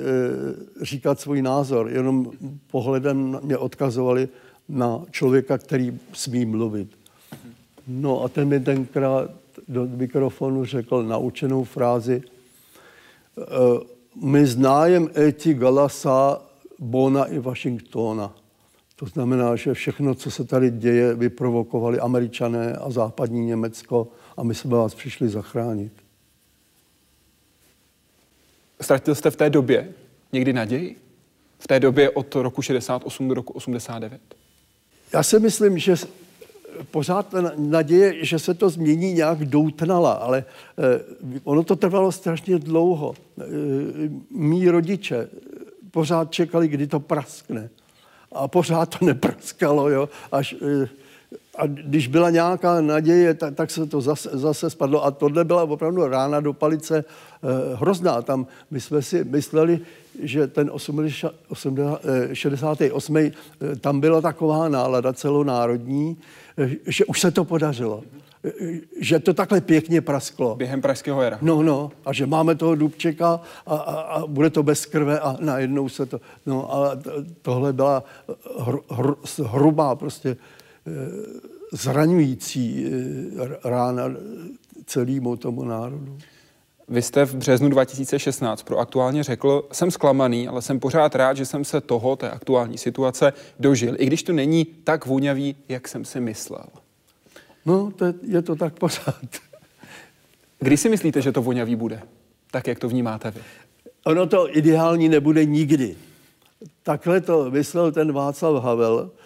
říkat 0.82 1.20
svůj 1.20 1.42
názor, 1.42 1.88
jenom 1.90 2.32
pohledem 2.70 3.40
mě 3.42 3.58
odkazovali 3.58 4.28
na 4.68 5.02
člověka, 5.10 5.58
který 5.58 5.98
smí 6.12 6.44
mluvit. 6.44 6.88
No 7.86 8.22
a 8.24 8.28
ten 8.28 8.48
mi 8.48 8.60
tenkrát 8.60 9.30
do 9.68 9.86
mikrofonu 9.86 10.64
řekl 10.64 11.02
naučenou 11.02 11.64
frázi, 11.64 12.22
e, 12.22 13.42
my 14.22 14.46
znájem 14.46 15.10
eti 15.16 15.54
galasa 15.54 16.42
Bona 16.78 17.24
i 17.24 17.38
Washingtona. 17.38 18.34
To 18.96 19.06
znamená, 19.06 19.56
že 19.56 19.74
všechno, 19.74 20.14
co 20.14 20.30
se 20.30 20.44
tady 20.44 20.70
děje, 20.70 21.14
vyprovokovali 21.14 22.00
američané 22.00 22.72
a 22.72 22.90
západní 22.90 23.46
Německo 23.46 24.08
a 24.36 24.42
my 24.42 24.54
jsme 24.54 24.70
vás 24.70 24.94
přišli 24.94 25.28
zachránit. 25.28 25.92
Ztratil 28.80 29.14
jste 29.14 29.30
v 29.30 29.36
té 29.36 29.50
době 29.50 29.94
někdy 30.32 30.52
naději? 30.52 30.96
V 31.58 31.66
té 31.66 31.80
době 31.80 32.10
od 32.10 32.34
roku 32.34 32.62
68 32.62 33.28
do 33.28 33.34
roku 33.34 33.52
89? 33.52 34.20
Já 35.12 35.22
si 35.22 35.38
myslím, 35.38 35.78
že 35.78 35.96
pořád 36.90 37.34
naděje, 37.56 38.24
že 38.24 38.38
se 38.38 38.54
to 38.54 38.70
změní, 38.70 39.12
nějak 39.12 39.38
doutnala, 39.38 40.12
ale 40.12 40.44
eh, 40.78 41.00
ono 41.44 41.62
to 41.62 41.76
trvalo 41.76 42.12
strašně 42.12 42.58
dlouho. 42.58 43.14
Eh, 43.40 43.44
mí 44.30 44.68
rodiče 44.68 45.28
pořád 45.90 46.32
čekali, 46.32 46.68
kdy 46.68 46.86
to 46.86 47.00
praskne. 47.00 47.70
A 48.32 48.48
pořád 48.48 48.98
to 48.98 49.04
nepraskalo, 49.04 49.90
jo, 49.90 50.08
až 50.32 50.54
eh, 50.82 50.88
a 51.58 51.66
když 51.66 52.08
byla 52.08 52.30
nějaká 52.30 52.80
naděje, 52.80 53.34
tak, 53.34 53.54
tak 53.54 53.70
se 53.70 53.86
to 53.86 54.00
zase, 54.00 54.30
zase 54.32 54.70
spadlo. 54.70 55.04
A 55.04 55.10
tohle 55.10 55.44
byla 55.44 55.62
opravdu 55.62 56.06
rána 56.06 56.40
do 56.40 56.52
palice 56.52 57.04
eh, 57.04 57.76
hrozná. 57.76 58.22
Tam 58.22 58.46
my 58.70 58.80
jsme 58.80 59.02
si 59.02 59.24
mysleli, 59.24 59.80
že 60.22 60.46
ten 60.46 60.70
80, 60.72 61.32
68. 62.32 63.16
Eh, 63.16 63.32
tam 63.80 64.00
byla 64.00 64.20
taková 64.20 64.68
nálada 64.68 65.12
celonárodní, 65.12 66.16
eh, 66.58 66.70
že 66.86 67.04
už 67.04 67.20
se 67.20 67.30
to 67.30 67.44
podařilo. 67.44 68.02
Eh, 68.44 68.80
že 69.00 69.18
to 69.18 69.34
takhle 69.34 69.60
pěkně 69.60 70.00
prasklo. 70.00 70.56
Během 70.56 70.80
pražského 70.82 71.22
jara. 71.22 71.38
No, 71.42 71.62
no. 71.62 71.90
A 72.04 72.12
že 72.12 72.26
máme 72.26 72.54
toho 72.54 72.74
Dubčeka 72.74 73.40
a, 73.66 73.76
a, 73.76 74.00
a 74.00 74.26
bude 74.26 74.50
to 74.50 74.62
bez 74.62 74.86
krve 74.86 75.20
a 75.20 75.36
najednou 75.40 75.88
se 75.88 76.06
to... 76.06 76.20
No, 76.46 76.72
ale 76.72 77.00
tohle 77.42 77.72
byla 77.72 78.04
hr, 78.58 78.76
hr, 78.90 79.14
hrubá 79.44 79.94
prostě 79.94 80.36
zraňující 81.72 82.86
rána 83.64 84.04
celému 84.86 85.36
tomu 85.36 85.64
národu. 85.64 86.18
Vy 86.88 87.02
jste 87.02 87.26
v 87.26 87.34
březnu 87.34 87.68
2016 87.68 88.62
pro 88.62 88.78
aktuálně 88.78 89.22
řekl, 89.22 89.68
jsem 89.72 89.90
zklamaný, 89.90 90.48
ale 90.48 90.62
jsem 90.62 90.80
pořád 90.80 91.14
rád, 91.14 91.36
že 91.36 91.46
jsem 91.46 91.64
se 91.64 91.80
toho, 91.80 92.16
té 92.16 92.30
aktuální 92.30 92.78
situace, 92.78 93.32
dožil, 93.60 93.94
i 93.98 94.06
když 94.06 94.22
to 94.22 94.32
není 94.32 94.64
tak 94.64 95.06
voňavý, 95.06 95.56
jak 95.68 95.88
jsem 95.88 96.04
si 96.04 96.20
myslel. 96.20 96.64
No, 97.66 97.92
to 97.96 98.04
je, 98.04 98.14
je 98.22 98.42
to 98.42 98.56
tak 98.56 98.78
pořád. 98.78 99.24
Kdy 100.58 100.76
si 100.76 100.88
myslíte, 100.88 101.22
že 101.22 101.32
to 101.32 101.42
voňavý 101.42 101.76
bude? 101.76 102.02
Tak, 102.50 102.66
jak 102.66 102.78
to 102.78 102.88
vnímáte 102.88 103.30
vy? 103.30 103.40
Ono 104.04 104.26
to 104.26 104.56
ideální 104.56 105.08
nebude 105.08 105.44
nikdy. 105.44 105.96
Takhle 106.82 107.20
to 107.20 107.50
myslel 107.50 107.92
ten 107.92 108.12
Václav 108.12 108.64
Havel 108.64 109.10
eh, 109.14 109.21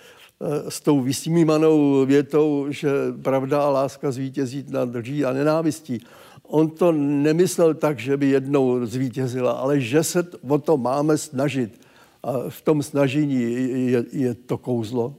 s 0.69 0.81
tou 0.81 1.01
vysmímanou 1.01 2.07
větou, 2.07 2.67
že 2.69 2.91
pravda 3.23 3.63
a 3.63 3.69
láska 3.69 4.11
zvítězí 4.11 4.65
nad 4.69 4.95
lží 4.95 5.25
a 5.25 5.33
nenávistí 5.33 6.01
on 6.49 6.71
to 6.71 6.93
nemyslel 6.93 7.75
tak, 7.75 7.99
že 7.99 8.17
by 8.17 8.27
jednou 8.27 8.87
zvítězila, 8.87 9.53
ale 9.53 9.81
že 9.81 10.03
se 10.03 10.25
o 10.49 10.59
to 10.59 10.77
máme 10.77 11.19
snažit. 11.19 11.81
A 12.23 12.33
v 12.49 12.63
tom 12.63 12.83
snažení 12.83 13.43
je, 13.91 14.05
je 14.13 14.35
to 14.35 14.59
kouzlo. 14.59 15.15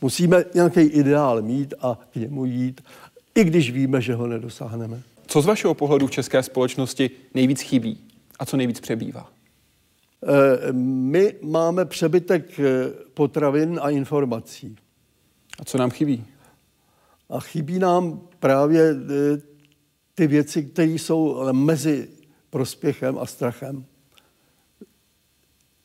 Musíme 0.00 0.44
nějaký 0.54 0.80
ideál 0.80 1.42
mít 1.42 1.74
a 1.80 1.98
k 2.12 2.16
němu 2.16 2.44
jít, 2.44 2.80
i 3.34 3.44
když 3.44 3.70
víme, 3.70 4.00
že 4.00 4.14
ho 4.14 4.26
nedosáhneme. 4.26 5.02
Co 5.26 5.42
z 5.42 5.46
vašeho 5.46 5.74
pohledu 5.74 6.06
v 6.06 6.10
české 6.10 6.42
společnosti 6.42 7.10
nejvíc 7.34 7.60
chybí 7.60 7.98
a 8.38 8.46
co 8.46 8.56
nejvíc 8.56 8.80
přebývá? 8.80 9.30
Eh, 10.22 10.72
my 10.72 11.34
máme 11.42 11.84
přebytek 11.84 12.60
eh, 12.60 12.90
potravin 13.14 13.80
a 13.82 13.90
informací. 13.90 14.76
A 15.58 15.64
co 15.64 15.78
nám 15.78 15.90
chybí? 15.90 16.24
A 17.28 17.40
chybí 17.40 17.78
nám 17.78 18.20
právě 18.38 18.90
eh, 18.90 19.42
ty 20.14 20.26
věci, 20.26 20.62
které 20.64 20.90
jsou 20.90 21.52
mezi 21.52 22.08
prospěchem 22.50 23.18
a 23.18 23.26
strachem. 23.26 23.84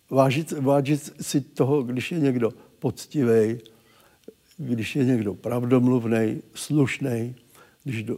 Vážit, 0.09 0.51
vážit 0.51 1.13
si 1.21 1.41
toho, 1.41 1.83
když 1.83 2.11
je 2.11 2.19
někdo 2.19 2.53
poctivý, 2.79 3.59
když 4.57 4.95
je 4.95 5.05
někdo 5.05 5.33
pravdomluvný, 5.33 6.41
slušný, 6.53 7.35
když 7.83 8.03
do, 8.03 8.17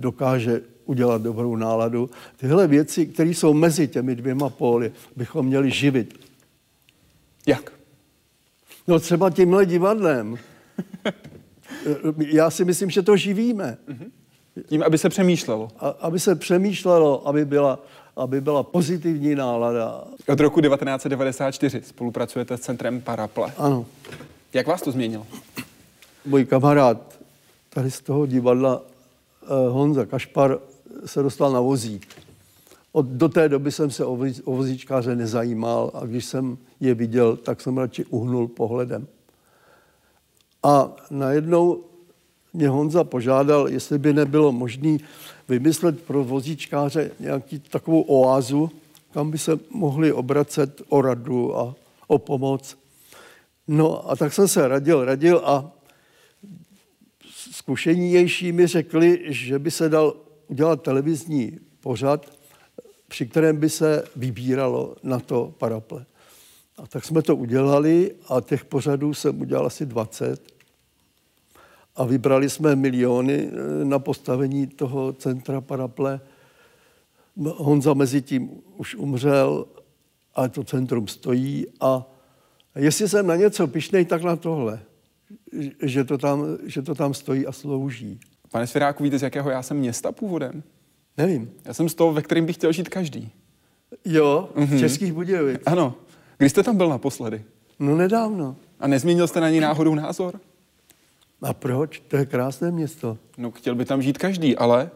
dokáže 0.00 0.60
udělat 0.84 1.22
dobrou 1.22 1.56
náladu. 1.56 2.10
Tyhle 2.36 2.66
věci, 2.66 3.06
které 3.06 3.30
jsou 3.30 3.54
mezi 3.54 3.88
těmi 3.88 4.14
dvěma 4.14 4.48
póly, 4.48 4.92
bychom 5.16 5.46
měli 5.46 5.70
živit. 5.70 6.20
Jak? 7.46 7.72
No 8.88 9.00
třeba 9.00 9.30
tímhle 9.30 9.66
divadlem. 9.66 10.38
Já 12.16 12.50
si 12.50 12.64
myslím, 12.64 12.90
že 12.90 13.02
to 13.02 13.16
živíme. 13.16 13.78
Mm-hmm. 13.88 14.10
Tím, 14.66 14.82
aby 14.82 14.98
se 14.98 15.08
přemýšlelo. 15.08 15.68
A, 15.78 15.88
aby 15.88 16.20
se 16.20 16.34
přemýšlelo, 16.34 17.28
aby 17.28 17.44
byla, 17.44 17.78
aby 18.16 18.40
byla 18.40 18.62
pozitivní 18.62 19.34
nálada. 19.34 20.04
Od 20.28 20.40
roku 20.40 20.60
1994 20.60 21.82
spolupracujete 21.82 22.56
s 22.56 22.60
Centrem 22.60 23.00
Paraple. 23.00 23.52
Ano. 23.58 23.86
Jak 24.52 24.66
vás 24.66 24.82
to 24.82 24.92
změnilo? 24.92 25.26
Můj 26.24 26.44
kamarád 26.44 27.18
tady 27.68 27.90
z 27.90 28.00
toho 28.00 28.26
divadla 28.26 28.82
eh, 29.42 29.46
Honza 29.68 30.06
Kašpar 30.06 30.58
se 31.04 31.22
dostal 31.22 31.52
na 31.52 31.60
vozík. 31.60 32.06
Od, 32.92 33.06
do 33.06 33.28
té 33.28 33.48
doby 33.48 33.72
jsem 33.72 33.90
se 33.90 34.04
o, 34.04 34.18
o 34.44 34.56
vozíčkáře 34.56 35.16
nezajímal 35.16 35.90
a 35.94 36.06
když 36.06 36.24
jsem 36.24 36.58
je 36.80 36.94
viděl, 36.94 37.36
tak 37.36 37.60
jsem 37.60 37.78
radši 37.78 38.04
uhnul 38.04 38.48
pohledem. 38.48 39.06
A 40.62 40.96
najednou 41.10 41.84
mě 42.52 42.68
Honza 42.68 43.04
požádal, 43.04 43.68
jestli 43.68 43.98
by 43.98 44.12
nebylo 44.12 44.52
možné 44.52 44.98
vymyslet 45.48 46.02
pro 46.02 46.24
vozíčkáře 46.24 47.10
nějaký 47.20 47.58
takovou 47.58 48.00
oázu, 48.02 48.70
kam 49.12 49.30
by 49.30 49.38
se 49.38 49.58
mohli 49.70 50.12
obracet 50.12 50.82
o 50.88 51.02
radu 51.02 51.58
a 51.58 51.74
o 52.06 52.18
pomoc. 52.18 52.76
No 53.68 54.10
a 54.10 54.16
tak 54.16 54.32
jsem 54.32 54.48
se 54.48 54.68
radil, 54.68 55.04
radil 55.04 55.42
a 55.44 55.72
zkušenější 57.50 58.52
mi 58.52 58.66
řekli, 58.66 59.20
že 59.26 59.58
by 59.58 59.70
se 59.70 59.88
dal 59.88 60.14
udělat 60.52 60.82
televizní 60.82 61.58
pořad, 61.80 62.26
při 63.08 63.26
kterém 63.26 63.56
by 63.56 63.70
se 63.70 64.04
vybíralo 64.16 64.96
na 65.02 65.20
to 65.20 65.54
paraple. 65.58 66.04
A 66.76 66.86
tak 66.86 67.04
jsme 67.04 67.22
to 67.22 67.36
udělali 67.36 68.14
a 68.28 68.40
těch 68.40 68.64
pořadů 68.64 69.14
jsem 69.14 69.40
udělal 69.40 69.66
asi 69.66 69.86
20 69.86 70.52
a 71.96 72.04
vybrali 72.04 72.50
jsme 72.50 72.76
miliony 72.76 73.48
eh, 73.48 73.84
na 73.84 73.98
postavení 73.98 74.66
toho 74.66 75.12
centra 75.12 75.60
Paraple. 75.60 76.20
Honza 77.36 77.94
mezi 77.94 78.22
tím 78.22 78.50
už 78.76 78.94
umřel, 78.94 79.66
ale 80.34 80.48
to 80.48 80.64
centrum 80.64 81.08
stojí 81.08 81.66
a 81.80 82.04
jestli 82.76 83.08
jsem 83.08 83.26
na 83.26 83.36
něco 83.36 83.66
pišnej, 83.66 84.04
tak 84.04 84.22
na 84.22 84.36
tohle, 84.36 84.80
že 85.82 86.04
to 86.04 86.18
tam, 86.18 86.44
že 86.64 86.82
to 86.82 86.94
tam 86.94 87.14
stojí 87.14 87.46
a 87.46 87.52
slouží. 87.52 88.20
Pane 88.52 88.66
Svěráku, 88.66 89.02
víte, 89.02 89.18
z 89.18 89.22
jakého 89.22 89.50
já 89.50 89.62
jsem 89.62 89.76
města 89.76 90.12
původem? 90.12 90.62
Nevím. 91.16 91.50
Já 91.64 91.74
jsem 91.74 91.88
z 91.88 91.94
toho, 91.94 92.12
ve 92.12 92.22
kterém 92.22 92.46
bych 92.46 92.56
chtěl 92.56 92.72
žít 92.72 92.88
každý. 92.88 93.30
Jo, 94.04 94.48
mm-hmm. 94.54 94.78
Českých 94.78 95.12
Budějovic. 95.12 95.60
Ano. 95.66 95.94
Kdy 96.38 96.50
jste 96.50 96.62
tam 96.62 96.76
byl 96.76 96.88
naposledy? 96.88 97.44
No 97.78 97.96
nedávno. 97.96 98.56
A 98.80 98.86
nezměnil 98.86 99.28
jste 99.28 99.40
na 99.40 99.50
ní 99.50 99.60
náhodou 99.60 99.94
názor? 99.94 100.40
A 101.42 101.54
proč? 101.54 102.02
To 102.08 102.16
je 102.16 102.26
krásné 102.26 102.70
město. 102.70 103.18
No 103.38 103.50
chtěl 103.50 103.74
by 103.74 103.84
tam 103.84 104.02
žít 104.02 104.18
každý, 104.18 104.56
ale 104.56 104.90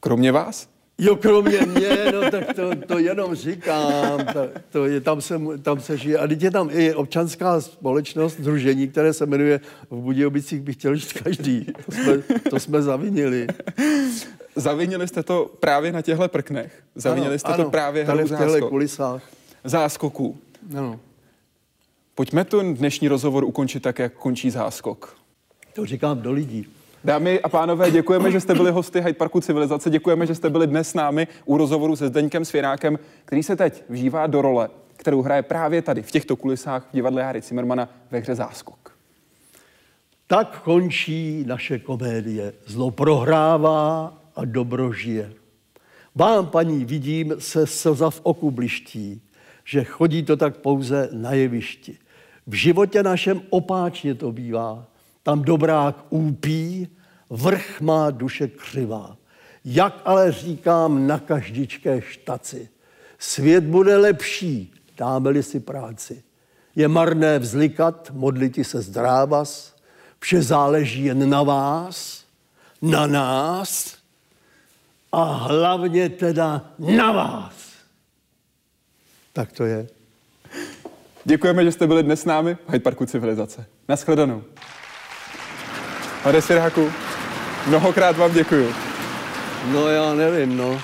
kromě 0.00 0.32
vás? 0.32 0.68
Jo, 0.98 1.16
kromě 1.16 1.60
mě, 1.66 2.12
no 2.12 2.30
tak 2.30 2.54
to, 2.54 2.70
to 2.86 2.98
jenom 2.98 3.34
říkám. 3.34 4.26
To, 4.32 4.48
to 4.70 4.86
je, 4.86 5.00
tam, 5.00 5.20
se, 5.20 5.40
tam 5.62 5.80
se 5.80 5.96
žije. 5.96 6.18
A 6.18 6.26
teď 6.26 6.42
je 6.42 6.50
tam 6.50 6.68
i 6.72 6.94
občanská 6.94 7.60
společnost, 7.60 8.40
združení, 8.40 8.88
které 8.88 9.12
se 9.12 9.26
jmenuje 9.26 9.60
v 9.90 9.96
Budějovicích 9.96 10.60
bych 10.60 10.76
chtěl 10.76 10.96
žít 10.96 11.12
každý. 11.12 11.66
To 11.86 11.92
jsme, 11.92 12.22
to 12.50 12.60
jsme 12.60 12.82
zavinili. 12.82 13.46
Zavinili 14.56 15.08
jste 15.08 15.22
to 15.22 15.50
právě 15.60 15.92
na 15.92 16.02
těchto 16.02 16.28
prknech. 16.28 16.82
Zavinili 16.94 17.30
ano, 17.30 17.38
jste 17.38 17.52
ano, 17.52 17.64
to 17.64 17.70
právě 17.70 18.04
tady 18.04 18.24
v 18.24 18.26
záskok. 18.26 18.68
kulisách. 18.68 19.22
Záskoků. 19.64 20.38
Ano. 20.78 21.00
Pojďme 22.14 22.44
ten 22.44 22.74
dnešní 22.74 23.08
rozhovor 23.08 23.44
ukončit 23.44 23.80
tak, 23.80 23.98
jak 23.98 24.12
končí 24.12 24.50
záskok. 24.50 25.16
To 25.72 25.86
říkám 25.86 26.22
do 26.22 26.32
lidí. 26.32 26.66
Dámy 27.06 27.40
a 27.40 27.48
pánové, 27.48 27.90
děkujeme, 27.90 28.30
že 28.30 28.40
jste 28.40 28.54
byli 28.54 28.70
hosty 28.70 29.00
Hyde 29.00 29.12
Parku 29.12 29.40
Civilizace. 29.40 29.90
Děkujeme, 29.90 30.26
že 30.26 30.34
jste 30.34 30.50
byli 30.50 30.66
dnes 30.66 30.90
s 30.90 30.94
námi 30.94 31.28
u 31.44 31.56
rozhovoru 31.56 31.96
se 31.96 32.08
Zdeňkem 32.08 32.44
Svěrákem, 32.44 32.98
který 33.24 33.42
se 33.42 33.56
teď 33.56 33.84
vžívá 33.88 34.26
do 34.26 34.42
role, 34.42 34.68
kterou 34.96 35.22
hraje 35.22 35.42
právě 35.42 35.82
tady, 35.82 36.02
v 36.02 36.10
těchto 36.10 36.36
kulisách 36.36 36.88
v 36.90 36.92
divadle 36.92 37.22
Harry 37.22 37.40
Zimmermana 37.40 37.88
ve 38.10 38.18
hře 38.18 38.34
Záskok. 38.34 38.96
Tak 40.26 40.62
končí 40.62 41.44
naše 41.46 41.78
komédie. 41.78 42.52
Zlo 42.66 42.90
prohrává 42.90 44.14
a 44.36 44.44
dobro 44.44 44.92
žije. 44.92 45.32
Vám, 46.14 46.46
paní, 46.46 46.84
vidím, 46.84 47.34
se 47.38 47.66
slza 47.66 48.10
v 48.10 48.20
oku 48.22 48.50
bliští, 48.50 49.22
že 49.64 49.84
chodí 49.84 50.22
to 50.22 50.36
tak 50.36 50.56
pouze 50.56 51.08
na 51.12 51.32
jevišti. 51.32 51.98
V 52.46 52.54
životě 52.54 53.02
našem 53.02 53.42
opáčně 53.50 54.14
to 54.14 54.32
bývá. 54.32 54.86
Tam 55.22 55.42
dobrák 55.42 56.04
úpí, 56.10 56.88
vrch 57.30 57.80
má 57.80 58.10
duše 58.10 58.48
křivá. 58.48 59.16
Jak 59.64 60.00
ale 60.04 60.32
říkám 60.32 61.06
na 61.06 61.18
každičké 61.18 62.00
štaci, 62.00 62.68
svět 63.18 63.64
bude 63.64 63.96
lepší, 63.96 64.74
dáme-li 64.96 65.42
si 65.42 65.60
práci. 65.60 66.22
Je 66.76 66.88
marné 66.88 67.38
vzlikat, 67.38 68.10
modliti 68.14 68.64
se 68.64 68.80
zdrávas, 68.82 69.76
vše 70.20 70.42
záleží 70.42 71.04
jen 71.04 71.30
na 71.30 71.42
vás, 71.42 72.24
na 72.82 73.06
nás 73.06 73.96
a 75.12 75.22
hlavně 75.22 76.08
teda 76.08 76.70
na 76.78 77.12
vás. 77.12 77.54
Tak 79.32 79.52
to 79.52 79.64
je. 79.64 79.88
Děkujeme, 81.24 81.64
že 81.64 81.72
jste 81.72 81.86
byli 81.86 82.02
dnes 82.02 82.20
s 82.20 82.24
námi 82.24 82.54
v 82.54 82.72
Hyde 82.72 82.82
Parku 82.82 83.06
Civilizace. 83.06 83.66
Naschledanou. 83.88 84.42
Pane 86.22 86.42
Sirhaku, 86.42 86.92
mnohokrát 87.66 88.16
vám 88.16 88.32
děkuju. 88.32 88.74
No 89.72 89.88
já 89.88 90.14
nevím, 90.14 90.56
no. 90.56 90.80